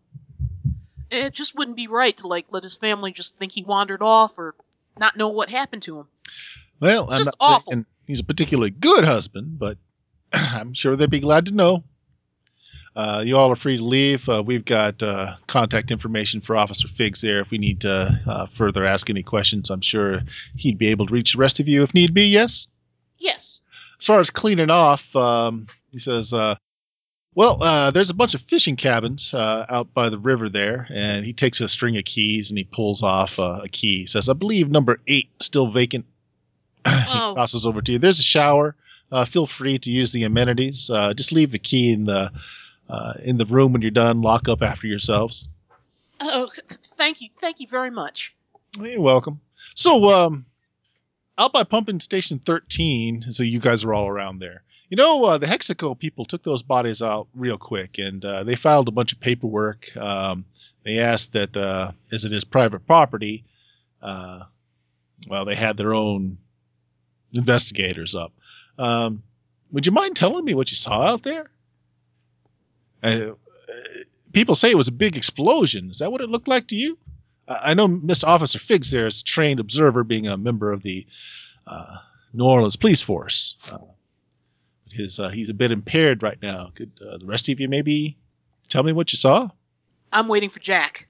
[1.10, 4.32] It just wouldn't be right to like let his family just think he wandered off
[4.38, 4.54] or
[4.98, 6.06] not know what happened to him.
[6.80, 7.72] Well, It's I'm not awful.
[7.72, 9.76] saying he's a particularly good husband, but
[10.32, 11.82] I'm sure they'd be glad to know.
[12.96, 14.28] Uh, you all are free to leave.
[14.28, 18.46] Uh, we've got uh, contact information for Officer Figs there if we need to uh,
[18.46, 19.70] further ask any questions.
[19.70, 20.20] I'm sure
[20.56, 22.66] he'd be able to reach the rest of you if need be, yes?
[23.18, 23.60] Yes.
[23.98, 26.56] As far as cleaning off, um, he says, uh,
[27.34, 31.24] well, uh, there's a bunch of fishing cabins uh, out by the river there, and
[31.24, 34.00] he takes a string of keys and he pulls off uh, a key.
[34.00, 36.06] He says, I believe number eight still vacant.
[36.86, 37.30] Oh.
[37.30, 37.98] he tosses over to you.
[37.98, 38.74] There's a shower.
[39.12, 40.88] Uh, feel free to use the amenities.
[40.88, 42.30] Uh, just leave the key in the
[42.90, 44.22] uh, in the room when you're done.
[44.22, 45.48] Lock up after yourselves.
[46.20, 46.48] Oh,
[46.96, 48.34] thank you, thank you very much.
[48.78, 49.40] You're welcome.
[49.74, 50.46] So, um,
[51.38, 54.62] out by pumping station 13, so you guys are all around there.
[54.90, 58.56] You know, uh, the Hexaco people took those bodies out real quick, and uh, they
[58.56, 59.96] filed a bunch of paperwork.
[59.96, 60.44] Um,
[60.84, 63.44] they asked that, uh, as it is private property,
[64.02, 64.40] uh,
[65.28, 66.38] well, they had their own
[67.32, 68.32] investigators up.
[68.78, 69.22] Um,
[69.70, 71.50] would you mind telling me what you saw out there?
[73.02, 73.34] Uh,
[74.32, 75.90] people say it was a big explosion.
[75.90, 76.98] Is that what it looked like to you?
[77.48, 78.24] I I know Mr.
[78.24, 81.06] Officer Figs there is a trained observer, being a member of the
[81.66, 81.96] uh,
[82.32, 83.54] New Orleans Police Force.
[83.72, 83.78] Uh,
[84.90, 86.72] his uh, he's a bit impaired right now.
[86.74, 88.16] Could uh, the rest of you maybe
[88.68, 89.48] tell me what you saw?
[90.12, 91.08] I'm waiting for Jack.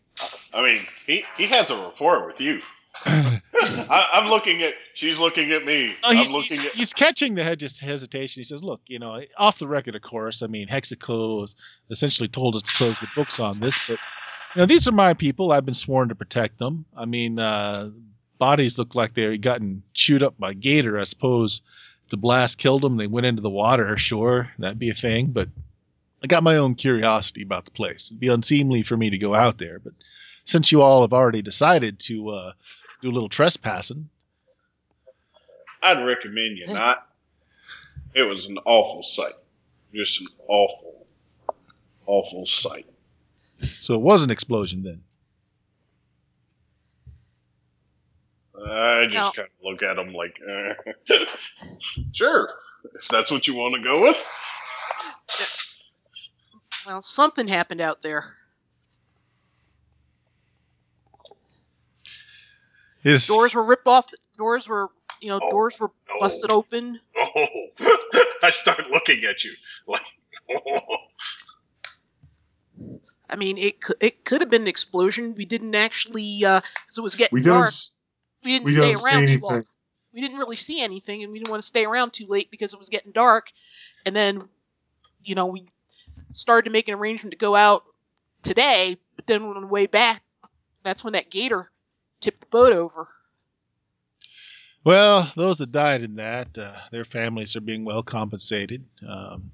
[0.52, 2.60] I mean, he, he has a rapport with you.
[3.06, 4.74] I, I'm looking at.
[4.94, 5.94] She's looking at me.
[6.02, 6.70] Oh, I'm he's, looking he's, at.
[6.72, 8.40] he's catching the head just hesitation.
[8.40, 10.42] He says, "Look, you know, off the record, of course.
[10.42, 11.54] I mean, Hexaco has
[11.90, 13.98] essentially told us to close the books on this, but
[14.54, 15.52] you know, these are my people.
[15.52, 16.84] I've been sworn to protect them.
[16.96, 17.90] I mean, uh,
[18.38, 20.98] bodies look like they had gotten chewed up by gator.
[20.98, 21.62] I suppose
[22.10, 22.96] the blast killed them.
[22.96, 23.96] They went into the water.
[23.96, 25.28] Sure, that'd be a thing.
[25.28, 25.48] But
[26.22, 28.08] I got my own curiosity about the place.
[28.08, 29.94] It'd be unseemly for me to go out there, but
[30.44, 32.52] since you all have already decided to uh,
[33.02, 34.08] do a little trespassing,
[35.82, 37.06] I'd recommend you not.
[38.14, 39.32] It was an awful sight.
[39.94, 41.06] Just an awful,
[42.06, 42.86] awful sight.
[43.62, 45.02] so it was an explosion then.
[48.62, 50.74] I just Now- kind of look at him like, uh,
[52.12, 52.50] sure,
[52.94, 54.26] if that's what you want to go with.
[56.86, 58.34] Well, something happened out there.
[63.02, 63.26] Yes.
[63.26, 64.06] Doors were ripped off.
[64.36, 64.88] Doors were,
[65.20, 66.14] you know, Oh, doors were no.
[66.20, 67.00] busted open.
[67.16, 67.66] Oh,
[68.42, 69.52] I start looking at you
[69.86, 70.02] like,
[70.54, 70.80] oh.
[73.28, 75.34] I mean, it could it could have been an explosion.
[75.36, 77.54] We didn't actually uh, because it was getting We didn't.
[77.58, 77.72] dark.
[78.44, 79.64] We didn't We stay around too long.
[80.12, 82.72] We didn't really see anything, and we didn't want to stay around too late because
[82.74, 83.46] it was getting dark.
[84.04, 84.42] And then,
[85.22, 85.68] you know, we
[86.32, 87.84] started to make an arrangement to go out
[88.42, 88.96] today.
[89.14, 90.22] But then on the way back,
[90.82, 91.70] that's when that gator
[92.20, 93.08] tipped the boat over.
[94.82, 98.84] Well, those that died in that, uh, their families are being well compensated.
[99.06, 99.50] Um,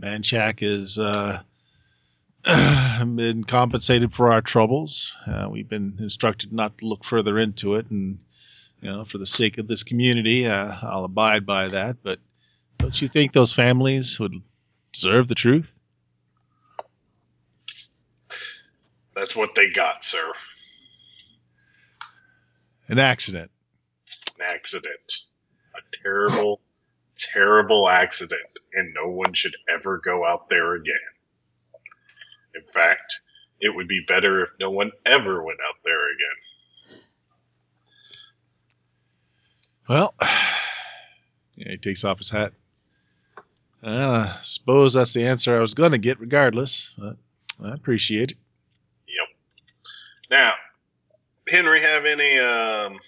[0.00, 1.42] Manchac has uh,
[3.04, 5.16] been compensated for our troubles.
[5.26, 8.18] Uh, we've been instructed not to look further into it, and
[8.80, 11.96] you know, for the sake of this community, uh, I'll abide by that.
[12.02, 12.18] But
[12.78, 14.34] don't you think those families would
[14.92, 15.74] deserve the truth?
[19.16, 20.32] That's what they got, sir.
[22.88, 23.50] An accident.
[24.38, 25.12] An accident.
[25.74, 26.60] A terrible,
[27.20, 28.42] terrible accident.
[28.74, 30.94] And no one should ever go out there again.
[32.54, 33.12] In fact,
[33.60, 37.00] it would be better if no one ever went out there again.
[39.88, 40.14] Well,
[41.56, 42.52] yeah, he takes off his hat.
[43.82, 46.90] Uh, suppose that's the answer I was going to get, regardless.
[46.96, 47.16] But
[47.62, 48.38] I appreciate it.
[49.06, 49.28] Yep.
[50.30, 50.54] Now,
[51.54, 52.98] Henry have any um,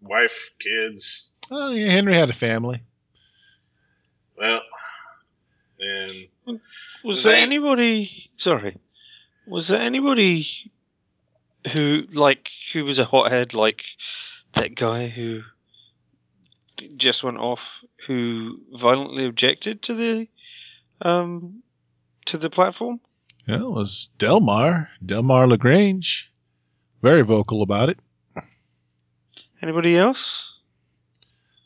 [0.00, 1.30] wife, kids?
[1.50, 2.82] Oh, yeah, Henry had a family.
[4.38, 4.60] Well,
[5.78, 6.28] then
[7.04, 8.30] Was Is there that- anybody?
[8.36, 8.76] Sorry,
[9.46, 10.46] was there anybody
[11.72, 13.82] who like who was a hothead like
[14.54, 15.42] that guy who
[16.96, 20.28] just went off who violently objected to the
[21.00, 21.62] um
[22.26, 23.00] to the platform?
[23.48, 26.30] Yeah, it was Delmar, Delmar Lagrange.
[27.06, 28.00] Very vocal about it.
[29.62, 30.54] Anybody else?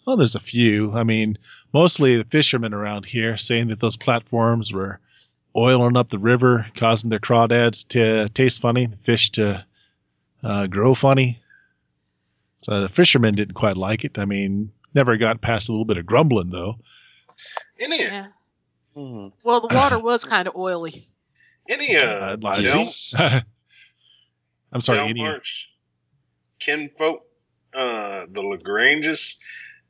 [0.07, 0.93] Well, there's a few.
[0.93, 1.39] I mean,
[1.73, 5.01] mostly the fishermen around here saying that those platforms were
[5.57, 9.65] oiling up the river, causing their crawdads to taste funny, the fish to
[10.43, 11.41] uh, grow funny.
[12.61, 14.19] So the fishermen didn't quite like it.
[14.19, 16.77] I mean, never got past a little bit of grumbling, though.
[17.79, 18.27] any Yeah.
[18.95, 19.29] Hmm.
[19.43, 21.09] Well, the water was kind of oily.
[21.67, 23.17] any uh, Uh, I Del- see.
[24.73, 25.49] I'm sorry, any, Delmar's
[26.61, 27.25] kinfolk,
[27.75, 29.39] uh, the Lagranges,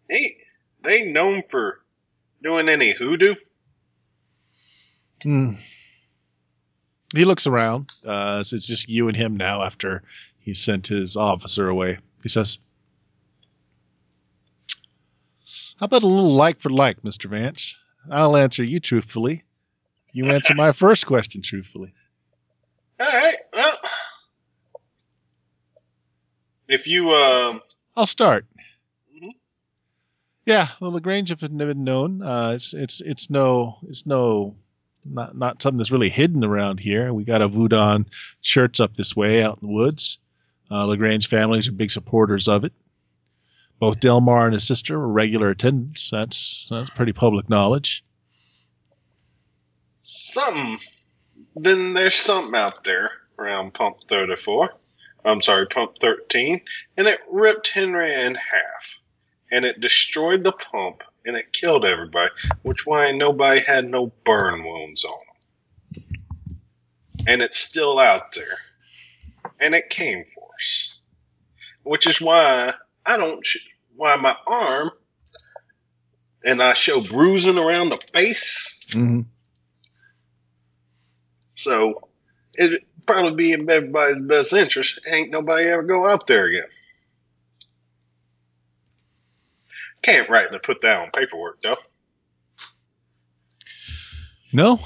[0.09, 0.37] they
[0.83, 1.81] they known for
[2.43, 3.35] doing any hoodoo.
[5.23, 5.55] Hmm.
[7.15, 7.91] He looks around.
[8.05, 10.03] Uh, so it's just you and him now after
[10.39, 11.99] he sent his officer away.
[12.23, 12.59] He says,
[15.79, 17.29] How about a little like for like, Mr.
[17.29, 17.77] Vance?
[18.11, 19.45] I'll answer you truthfully.
[20.13, 21.93] You answer my first question truthfully.
[22.99, 23.79] All right, well,
[26.71, 27.61] if you um,
[27.97, 28.47] I'll start.
[29.15, 29.31] Mhm.
[30.47, 32.23] Yeah, well, Lagrange have been known.
[32.23, 34.55] Uh, it's it's it's no it's no
[35.05, 37.13] not not something that's really hidden around here.
[37.13, 38.05] We got a Voodoo
[38.43, 40.19] church up this way out in the woods.
[40.71, 42.73] Uh, Lagrange families are big supporters of it.
[43.81, 46.11] Both Delmar and his sister were regular attendants.
[46.11, 48.05] That's that's pretty public knowledge.
[50.03, 50.79] something,
[51.57, 53.07] then there's something out there
[53.39, 54.71] around pump 34.
[55.25, 56.61] I'm sorry, pump 13,
[56.97, 58.99] and it ripped Henry in half,
[59.51, 62.31] and it destroyed the pump, and it killed everybody,
[62.63, 66.17] which why nobody had no burn wounds on them.
[67.27, 68.59] And it's still out there,
[69.59, 70.99] and it came for us,
[71.83, 72.75] which is why
[73.05, 73.59] I don't, sh-
[73.97, 74.91] why my arm,
[76.43, 78.79] and I show bruising around the face.
[78.91, 79.21] Mm-hmm.
[81.55, 82.09] So
[82.57, 85.01] it'd probably be in everybody's best interest.
[85.07, 86.69] Ain't nobody ever go out there again.
[90.03, 91.77] Can't write rightly put that on paperwork though.
[94.53, 94.81] No,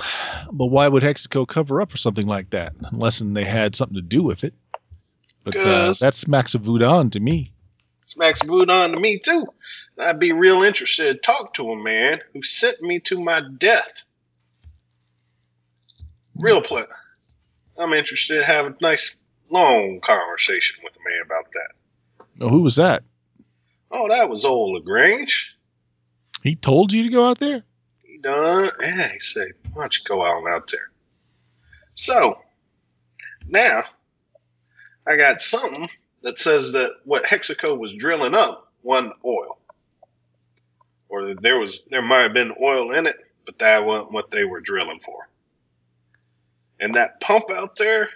[0.52, 4.02] but why would Hexaco cover up for something like that unless they had something to
[4.02, 4.52] do with it?
[5.42, 7.52] But uh, that smacks of Voodoo to me.
[8.06, 9.46] Smacks boot on to me too.
[9.98, 14.04] I'd be real interested to talk to a man who sent me to my death.
[16.36, 16.90] Real pleasant.
[17.78, 19.20] I'm interested to have a nice
[19.50, 22.44] long conversation with a man about that.
[22.44, 23.02] Oh, who was that?
[23.90, 25.56] Oh, that was old Lagrange.
[26.42, 27.62] He told you to go out there?
[28.02, 28.70] He done.
[28.80, 30.90] Yeah, he said, why don't you go on out there?
[31.94, 32.38] So,
[33.46, 33.82] now,
[35.06, 35.88] I got something
[36.22, 39.58] that says that what Hexaco was drilling up wasn't oil.
[41.08, 44.30] Or that there was, there might have been oil in it, but that wasn't what
[44.30, 45.28] they were drilling for.
[46.80, 48.08] And that pump out there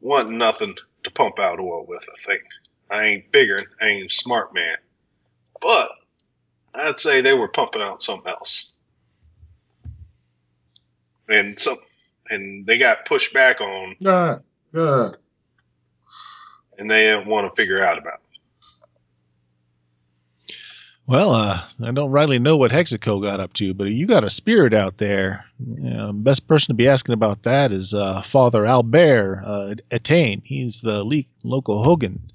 [0.00, 0.74] wasn't nothing
[1.04, 2.42] to pump out oil with, I think.
[2.90, 4.76] I ain't figuring, I ain't smart man.
[5.60, 5.90] But,
[6.74, 8.74] I'd say they were pumping out something else.
[11.28, 11.76] And some
[12.30, 14.38] and they got pushed back on, Yeah,
[14.74, 15.10] yeah.
[16.78, 18.14] and they didn't want to figure out about.
[18.14, 18.20] it.
[21.08, 24.30] Well, uh, I don't rightly know what Hexaco got up to, but you got a
[24.30, 25.46] spirit out there.
[25.58, 30.42] Know, best person to be asking about that is uh, Father Albert uh, Attain.
[30.44, 32.30] He's the le- local houngan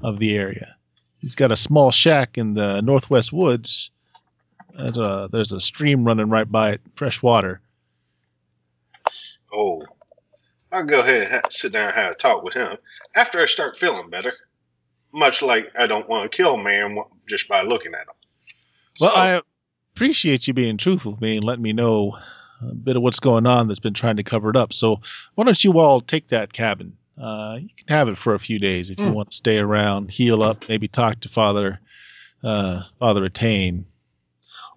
[0.00, 0.74] of the area.
[1.20, 3.92] He's got a small shack in the northwest woods.
[4.76, 7.60] A, there's a stream running right by it, fresh water.
[9.52, 9.84] Oh,
[10.72, 12.76] I'll go ahead and sit down and have a talk with him
[13.14, 14.32] after I start feeling better.
[15.16, 18.14] Much like I don't want to kill a man just by looking at him.
[19.00, 19.40] Well, So- I
[19.94, 22.18] appreciate you being truthful with me and letting me know
[22.60, 24.72] a bit of what's going on that's been trying to cover it up.
[24.72, 25.00] So
[25.34, 26.96] why don't you all take that cabin?
[27.20, 29.12] Uh, you can have it for a few days if you Hmm.
[29.14, 31.80] want to stay around, heal up, maybe talk to Father
[32.44, 33.86] uh, Father Attain.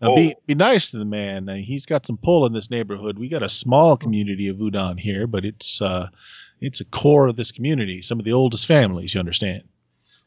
[0.02, 0.41] Be Oh.
[0.48, 1.49] be nice to the man.
[1.49, 3.20] Uh, he's got some pull in this neighborhood.
[3.20, 6.07] We got a small community of Udon here, but it's uh,
[6.61, 8.02] it's a core of this community.
[8.02, 9.64] Some of the oldest families, you understand.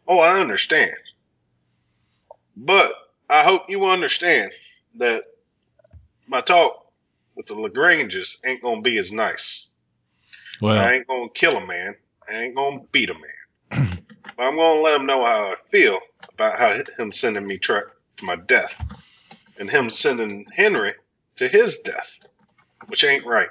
[0.07, 0.97] Oh, I understand.
[2.57, 2.93] But
[3.29, 4.53] I hope you understand
[4.97, 5.25] that
[6.27, 6.87] my talk
[7.37, 9.69] with the Lagranges ain't gonna be as nice.
[10.61, 11.97] Well, I ain't gonna kill a man.
[12.29, 13.91] I ain't gonna beat a man.
[14.37, 15.99] but I'm gonna let him know how I feel
[16.35, 17.83] about how him sending me to
[18.23, 18.81] my death,
[19.59, 20.95] and him sending Henry
[21.37, 22.21] to his death,
[22.89, 23.49] which ain't right.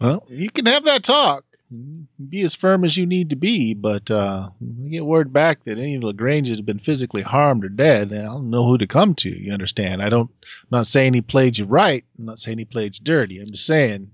[0.00, 1.44] Well, you can have that talk.
[1.70, 4.48] Be as firm as you need to be, but uh,
[4.84, 8.10] I get word back that any of the Lagranges have been physically harmed or dead,
[8.10, 9.28] and I don't know who to come to.
[9.28, 10.02] You understand?
[10.02, 10.30] I don't.
[10.42, 12.04] I'm not saying he played you right.
[12.18, 13.38] I'm not saying he played you dirty.
[13.38, 14.10] I'm just saying,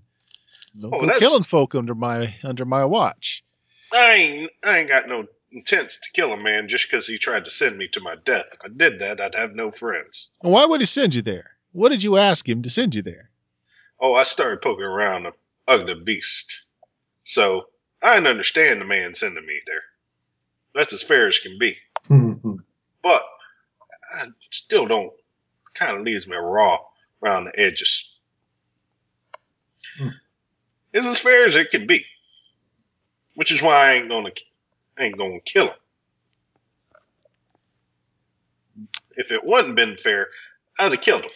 [0.81, 3.45] don't Oh, go killing folk under my under my watch.
[3.93, 7.45] I ain't I ain't got no intents to kill a man just because he tried
[7.45, 8.47] to send me to my death.
[8.53, 10.33] If I did that, I'd have no friends.
[10.43, 11.53] And why would he send you there?
[11.71, 13.31] What did you ask him to send you there?
[14.01, 15.33] Oh, I started poking around the
[15.69, 16.63] ugly beast.
[17.25, 17.67] So
[18.03, 19.83] I can understand the man sending me there.
[20.75, 21.77] That's as fair as can be.
[23.03, 23.23] But
[24.15, 25.13] I still don't
[25.75, 26.79] kind of leaves me raw
[27.23, 28.17] around the edges.
[29.99, 30.09] Hmm.
[30.95, 32.07] It's as fair as it can be.
[33.35, 34.31] Which is why I ain't gonna
[34.99, 35.77] ain't gonna kill him.
[39.17, 40.29] If it wasn't been fair,
[40.79, 41.31] I'd have killed him.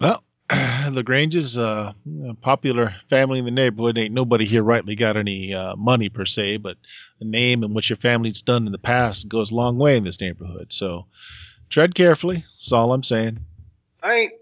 [0.00, 0.24] Well,
[0.90, 1.92] Lagrange's uh,
[2.28, 3.96] a popular family in the neighborhood.
[3.98, 6.76] Ain't nobody here rightly got any uh, money per se, but
[7.18, 10.04] the name and what your family's done in the past goes a long way in
[10.04, 10.72] this neighborhood.
[10.72, 11.06] So
[11.68, 12.44] tread carefully.
[12.58, 13.38] That's all I'm saying.
[14.02, 14.32] I ain't.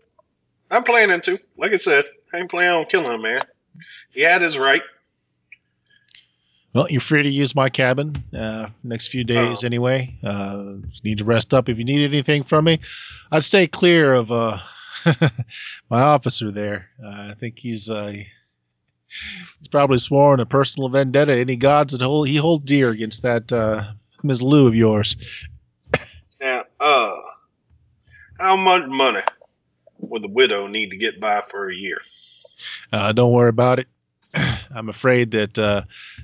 [0.70, 1.38] I'm planning to.
[1.56, 3.40] Like I said, I ain't planning on killing him, man.
[4.12, 4.82] He had his right.
[6.74, 9.66] Well, you're free to use my cabin uh, next few days Oh.
[9.66, 10.16] anyway.
[10.22, 12.80] Uh, need to rest up if you need anything from me.
[13.32, 14.58] I'd stay clear of uh,
[15.90, 16.88] my officer there.
[17.02, 21.36] Uh, I think he's uh, he's probably sworn a personal vendetta.
[21.36, 23.92] Any gods that hold he hold dear against that uh,
[24.22, 24.42] Ms.
[24.42, 25.16] Lou of yours.
[26.40, 27.16] Now, uh,
[28.38, 29.22] how much money
[29.98, 31.98] would the widow need to get by for a year?
[32.92, 33.88] Uh, don't worry about it.
[34.74, 35.82] I'm afraid that uh,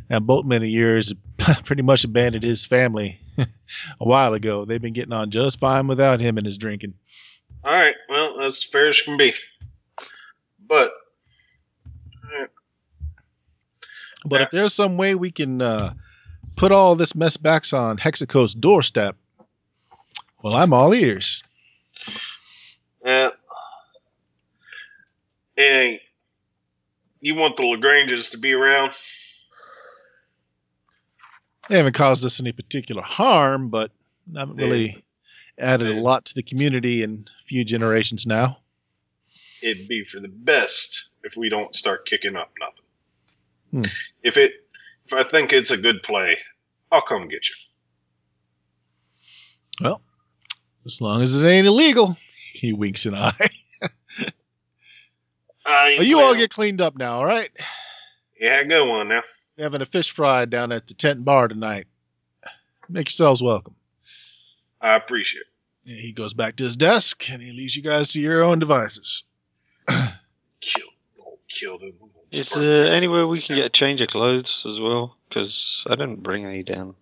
[0.09, 1.15] that boatman of yours
[1.65, 3.47] pretty much abandoned his family a
[3.99, 4.65] while ago.
[4.65, 6.95] They've been getting on just fine without him and his drinking.
[7.65, 9.33] All right, well, that's as fair as can be.
[10.67, 10.93] But
[14.25, 15.95] But if there's some way we can uh,
[16.57, 19.17] put all this mess back on Hexaco's doorstep,
[20.43, 21.43] well, I'm all ears.
[23.05, 23.31] uh,
[25.57, 26.01] and
[27.21, 28.93] you want the Lagranges to be around?
[31.69, 33.91] They haven't caused us any particular harm, but
[34.35, 35.04] haven't really
[35.59, 38.59] added a lot to the community in a few generations now.
[39.63, 42.85] It'd be for the best if we don't start kicking up nothing.
[43.71, 43.85] Hmm.
[44.23, 44.53] If it,
[45.07, 46.39] if I think it's a good play,
[46.93, 47.55] I'll come get you.
[49.81, 50.01] Well,
[50.85, 52.17] as long as it ain't illegal,
[52.53, 53.33] he winks an eye.
[55.67, 57.51] I Well, you all get cleaned up now, all right?
[58.39, 59.23] yeah, good one now.
[59.57, 61.87] We're having a fish fry down at the tent bar tonight.
[62.89, 63.75] Make yourselves welcome.
[64.85, 65.91] I appreciate it.
[65.91, 68.59] And he goes back to his desk and he leaves you guys to your own
[68.59, 69.25] devices.
[70.61, 70.89] Kill,
[71.21, 71.93] oh, kill them.
[72.31, 75.17] Is there anywhere we can get a change of clothes as well?
[75.29, 76.95] Because I didn't bring any down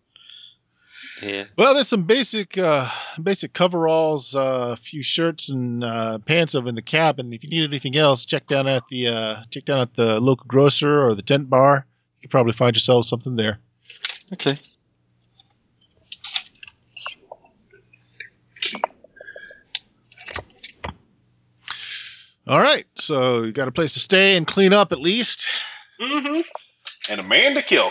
[1.21, 1.49] here.
[1.57, 2.91] Well, there's some basic uh,
[3.23, 7.33] basic coveralls, uh, a few shirts and uh, pants over in the cabin.
[7.33, 10.47] If you need anything else, check down at the uh, check down at the local
[10.49, 11.87] grocer or the tent bar.
[12.19, 13.61] You can probably find yourself something there.
[14.33, 14.57] Okay.
[22.53, 25.49] All right, so you got a place to stay and clean up at least.
[25.99, 26.43] Mm-hmm.
[27.09, 27.91] And a man to kill.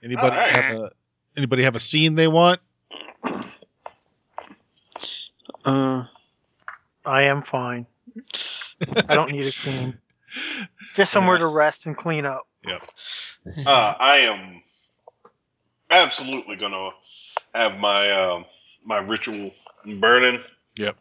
[0.00, 0.48] Anybody All right.
[0.48, 0.90] have a
[1.36, 2.60] anybody have a scene they want?
[5.64, 6.04] Uh,
[7.04, 7.84] I am fine.
[9.08, 9.98] I don't need a scene.
[10.94, 12.46] Just somewhere to rest and clean up.
[13.66, 14.62] Uh, I am
[15.90, 16.90] absolutely gonna
[17.56, 18.44] have my um
[18.84, 19.50] my ritual
[19.98, 20.44] burning.
[20.76, 20.96] Yep.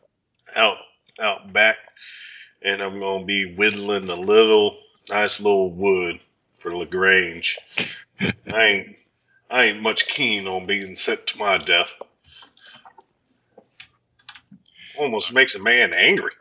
[0.56, 0.78] Out
[1.20, 1.78] out back,
[2.62, 4.78] and I'm gonna be whittling a little
[5.10, 6.20] nice little wood
[6.58, 7.58] for Lagrange.
[8.20, 8.96] I ain't
[9.50, 11.94] I ain't much keen on being sent to my death.
[14.98, 16.32] Almost makes a man angry.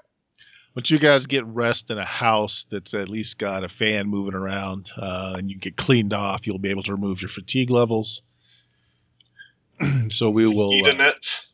[0.74, 4.34] But you guys get rest in a house that's at least got a fan moving
[4.34, 8.22] around, uh, and you get cleaned off, you'll be able to remove your fatigue levels.
[10.08, 10.72] so we will.
[10.72, 11.47] Eat a Uh, nets.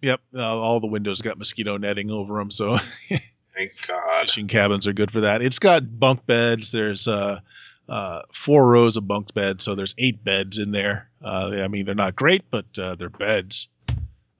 [0.00, 0.40] Yep, yep.
[0.40, 4.20] Uh, all the windows got mosquito netting over them, so Thank God.
[4.22, 5.42] fishing cabins are good for that.
[5.42, 6.70] It's got bunk beds.
[6.70, 7.40] There's uh,
[7.88, 11.08] uh, four rows of bunk beds, so there's eight beds in there.
[11.24, 13.68] Uh, I mean, they're not great, but uh, they're beds.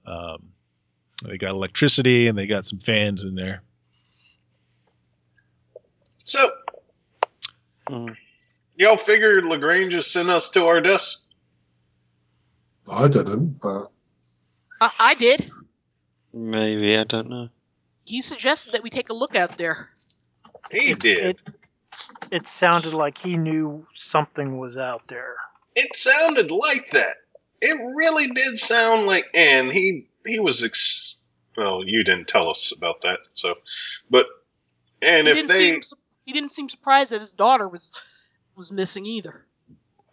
[0.05, 0.49] Um,
[1.25, 3.61] they got electricity and they got some fans in there.
[6.23, 6.51] So,
[7.89, 8.15] mm,
[8.75, 11.25] y'all figured Lagrange just sent us to our deaths?
[12.87, 13.91] I didn't, but
[14.81, 15.51] Uh, I did.
[16.33, 17.49] maybe I don't know.
[18.05, 19.89] He suggested that we take a look out there.
[20.71, 21.25] He It- did.
[21.29, 21.39] It,
[22.31, 25.35] it sounded like he knew something was out there.
[25.75, 27.15] It sounded like that.
[27.61, 31.21] It really did sound like, and he he was ex.
[31.57, 33.55] Well, you didn't tell us about that, so,
[34.09, 34.27] but
[35.01, 35.95] and he if didn't they, seem su-
[36.25, 37.91] he didn't seem surprised that his daughter was
[38.55, 39.45] was missing either.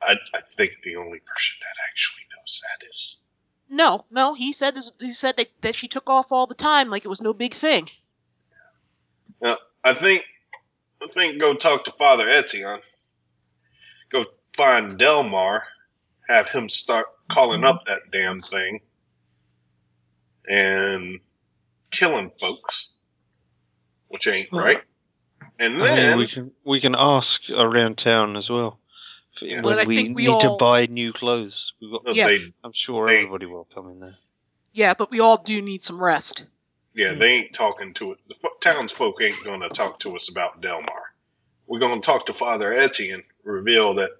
[0.02, 3.22] I, I think the only person that actually knows that is
[3.68, 7.04] No, no, he said he said that, that she took off all the time like
[7.04, 7.88] it was no big thing.
[9.86, 10.24] I think
[11.00, 12.80] I think go talk to Father Etienne.
[14.10, 14.24] Go
[14.56, 15.62] find Delmar,
[16.28, 18.80] have him start calling up that damn thing
[20.48, 21.20] and
[21.92, 22.96] killing folks,
[24.08, 24.82] which ain't Well, right.
[25.60, 28.80] And I mean, then we can we can ask around town as well.
[29.36, 29.54] F- Yeah.
[29.56, 32.08] When But I we think we need to buy new clothes, we've got.
[32.08, 32.26] uh, Yeah.
[32.26, 34.16] they I'm sure They- everybody will come in there.
[34.72, 36.46] Yeah, but we all do need some rest.
[36.94, 38.18] Yeah, they ain't talking to it.
[38.28, 41.14] The fo- townsfolk ain't going to talk to us about Delmar.
[41.66, 44.10] We're going to talk to Father Etienne, reveal that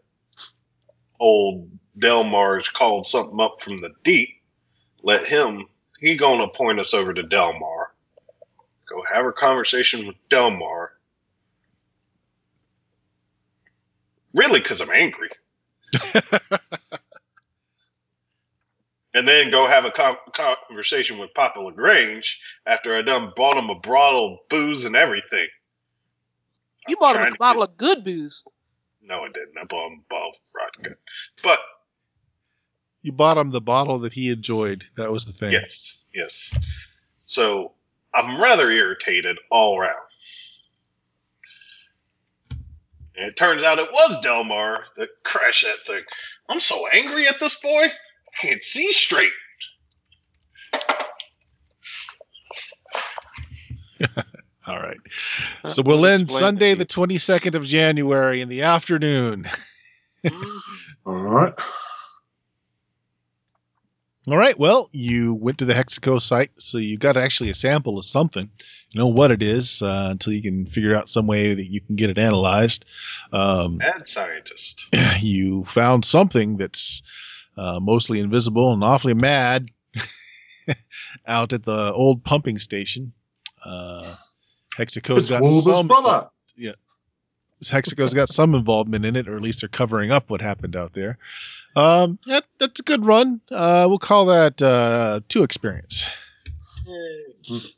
[1.21, 4.43] old Delmar's called something up from the deep.
[5.03, 5.67] Let him,
[6.01, 7.93] he going to point us over to Delmar.
[8.89, 10.86] Go have a conversation with Delmar.
[14.37, 15.31] Really, because I'm angry.
[19.15, 23.71] and then go have a con- conversation with Papa Lagrange after I done bought him
[23.71, 25.47] a bottle of booze and everything.
[26.87, 28.45] You bought him a to bottle of good booze.
[29.03, 29.57] No, I didn't.
[29.61, 30.37] I bought him a bottle of
[30.85, 30.97] vodka.
[31.43, 31.59] But
[33.03, 34.85] You bought him the bottle that he enjoyed.
[34.97, 35.53] That was the thing.
[35.53, 36.55] yes, yes.
[37.25, 37.73] So
[38.15, 40.06] I'm rather irritated all around.
[43.17, 46.05] And it turns out it was Delmar that crashed that thing.
[46.49, 47.85] I'm so angry at this boy.
[47.85, 47.93] I
[48.41, 49.33] can't see straight.
[54.67, 54.99] All right.
[55.69, 59.49] So we'll end Sunday the 22nd of January in the afternoon.
[61.07, 61.55] all right.
[64.29, 64.59] All right.
[64.59, 68.51] Well, you went to the Hexaco site, so you got actually a sample of something.
[68.91, 71.81] You know what it is uh, until you can figure out some way that you
[71.81, 72.85] can get it analyzed.
[73.33, 74.89] Um, Mad scientist.
[75.21, 77.03] you found something that's
[77.57, 79.69] uh, mostly invisible and awfully mad
[81.27, 83.13] out at the old pumping station.
[83.65, 84.17] Uh,
[84.77, 86.31] Hexaco's It's got Wilbur's some brother.
[87.63, 90.93] Hexaco's got some involvement in it, or at least they're covering up what happened out
[90.93, 91.19] there.
[91.75, 93.41] Um, that, that's a good run.
[93.51, 96.09] Uh, we'll call that uh, two experience.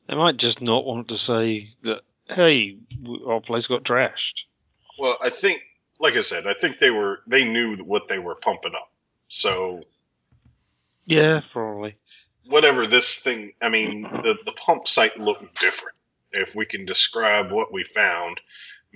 [0.09, 2.01] They might just not want to say that.
[2.27, 2.77] Hey,
[3.27, 4.43] our place got trashed.
[4.99, 5.63] Well, I think,
[5.99, 8.91] like I said, I think they were they knew what they were pumping up.
[9.29, 9.81] So
[11.07, 11.97] Yeah, probably.
[12.47, 15.97] whatever this thing, I mean, the the pump site looked different.
[16.33, 18.41] If we can describe what we found,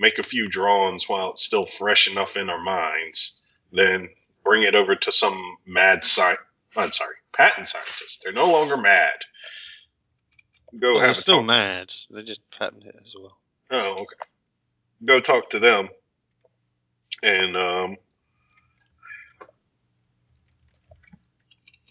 [0.03, 4.09] make a few drawings while it's still fresh enough in our minds, then
[4.43, 6.35] bring it over to some mad sci
[6.75, 8.23] I'm sorry, patent scientist.
[8.23, 9.13] They're no longer mad.
[10.79, 11.47] Go Well, they're still talk.
[11.47, 11.91] mad.
[12.11, 13.37] They just patent it as well.
[13.71, 14.15] Oh, okay.
[15.05, 15.89] Go talk to them.
[17.23, 17.97] And um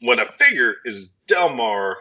[0.03, 1.97] what I figure is Delmar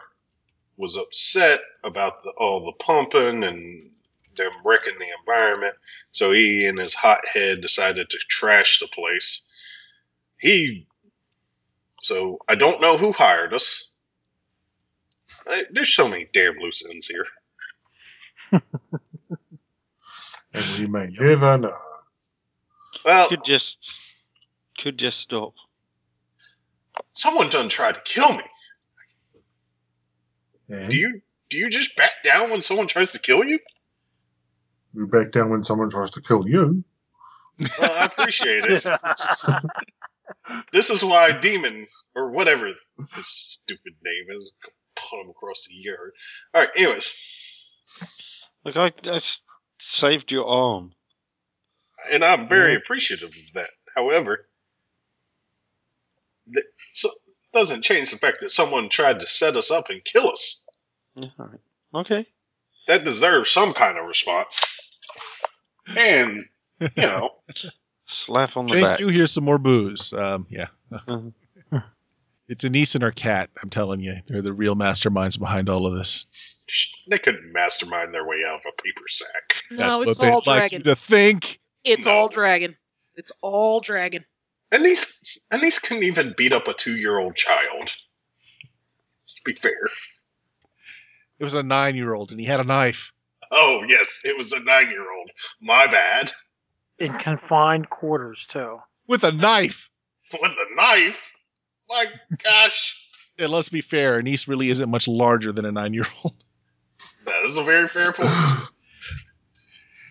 [0.76, 3.91] was upset about the, all the pumping and
[4.36, 5.74] them wrecking the environment.
[6.12, 9.44] So he, and his hot head, decided to trash the place.
[10.38, 10.86] He.
[12.02, 13.92] So I don't know who hired us.
[15.48, 17.26] I- There's so many damn loose ends here.
[20.54, 21.76] And we may never know.
[23.04, 23.78] Well, Could just
[24.78, 25.54] could just stop.
[27.14, 28.44] someone done tried to kill me.
[30.68, 33.58] And Do you do you just back down when someone tries to kill you?
[34.94, 36.84] We back down when someone tries to kill you.
[37.78, 38.86] Well, I appreciate it.
[40.72, 41.86] This is why Demon,
[42.16, 42.66] or whatever
[42.98, 44.52] his stupid name is,
[44.96, 46.12] put him across the yard.
[46.54, 47.14] Alright, anyways.
[48.64, 49.20] Look, I
[49.78, 50.92] saved your arm.
[52.10, 52.78] And I'm very Yeah.
[52.78, 53.70] appreciative of that.
[53.94, 54.48] However,
[56.48, 57.10] that so,
[57.52, 60.66] doesn't change the fact that someone tried to set us up and kill us.
[61.14, 61.60] Yeah, all right.
[61.94, 62.26] Okay.
[62.88, 64.58] That deserves some kind of response.
[65.96, 66.44] And,
[66.80, 67.30] you know,
[68.04, 69.00] Slap on the Thank back.
[69.00, 69.08] you.
[69.08, 70.12] Here's some more booze.
[70.12, 70.66] Um, yeah.
[70.92, 71.32] Mhm.
[72.48, 73.48] It's Anise and her cat.
[73.62, 76.26] I'm telling you, they're the real masterminds behind all of this.
[77.08, 79.64] they couldn't mastermind their way out of a paper sack.
[79.70, 80.78] That's No, it's what they'd all like dragon.
[80.80, 81.60] you to think.
[81.84, 82.12] It's No.
[82.12, 82.76] all dragon.
[83.14, 84.26] It's all dragon.
[84.70, 87.90] And these, and these couldn't even beat up a two year old child.
[89.24, 89.88] Let's be fair.
[91.38, 93.12] It was a nine year old and he had a knife.
[93.52, 95.30] Oh, yes, it was a nine year old.
[95.60, 96.32] My bad.
[96.98, 98.78] In confined quarters, too.
[99.06, 99.90] With a knife.
[100.32, 101.32] With a knife?
[101.88, 102.06] My
[102.42, 102.96] gosh.
[103.38, 106.34] And let's be fair, Anise really isn't much larger than a nine year old.
[107.26, 108.30] That is a very fair point.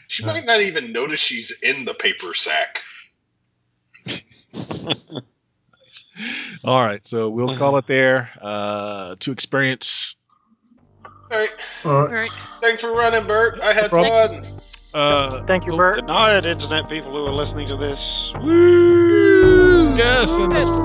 [0.07, 2.81] She might not even notice she's in the paper sack.
[6.65, 8.30] All right, so we'll call it there.
[8.41, 10.18] Uh, to experience.
[11.31, 11.49] All right.
[11.85, 12.11] All All right.
[12.11, 12.31] right.
[12.59, 13.59] Thanks for running, Bert.
[13.61, 14.43] I had problem.
[14.43, 14.61] fun.
[14.93, 15.95] Uh, Thank you, so- Bert.
[15.99, 18.33] Good night, internet people who are listening to this.
[19.97, 20.81] Yes, and Yes,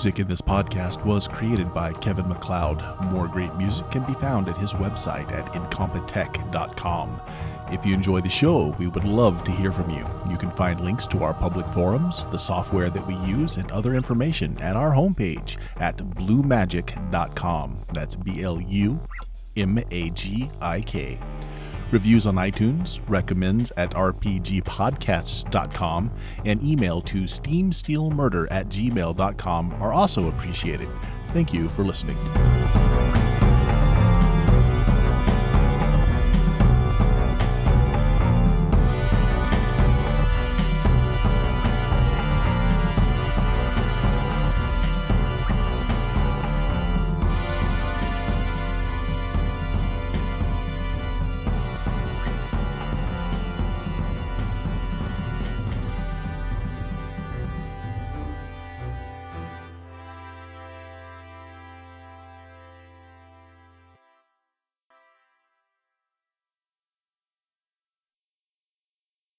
[0.00, 2.82] Music in this podcast was created by Kevin MacLeod.
[3.12, 7.20] More great music can be found at his website at incompetech.com.
[7.70, 10.06] If you enjoy the show, we would love to hear from you.
[10.30, 13.94] You can find links to our public forums, the software that we use, and other
[13.94, 17.76] information at our homepage at blumagik.com.
[17.92, 18.98] That's B L U
[19.58, 21.18] M A G I K.
[21.90, 26.10] Reviews on iTunes, recommends at rpgpodcasts.com,
[26.44, 30.88] and email to steamsteelmurder at gmail.com are also appreciated.
[31.32, 32.16] Thank you for listening.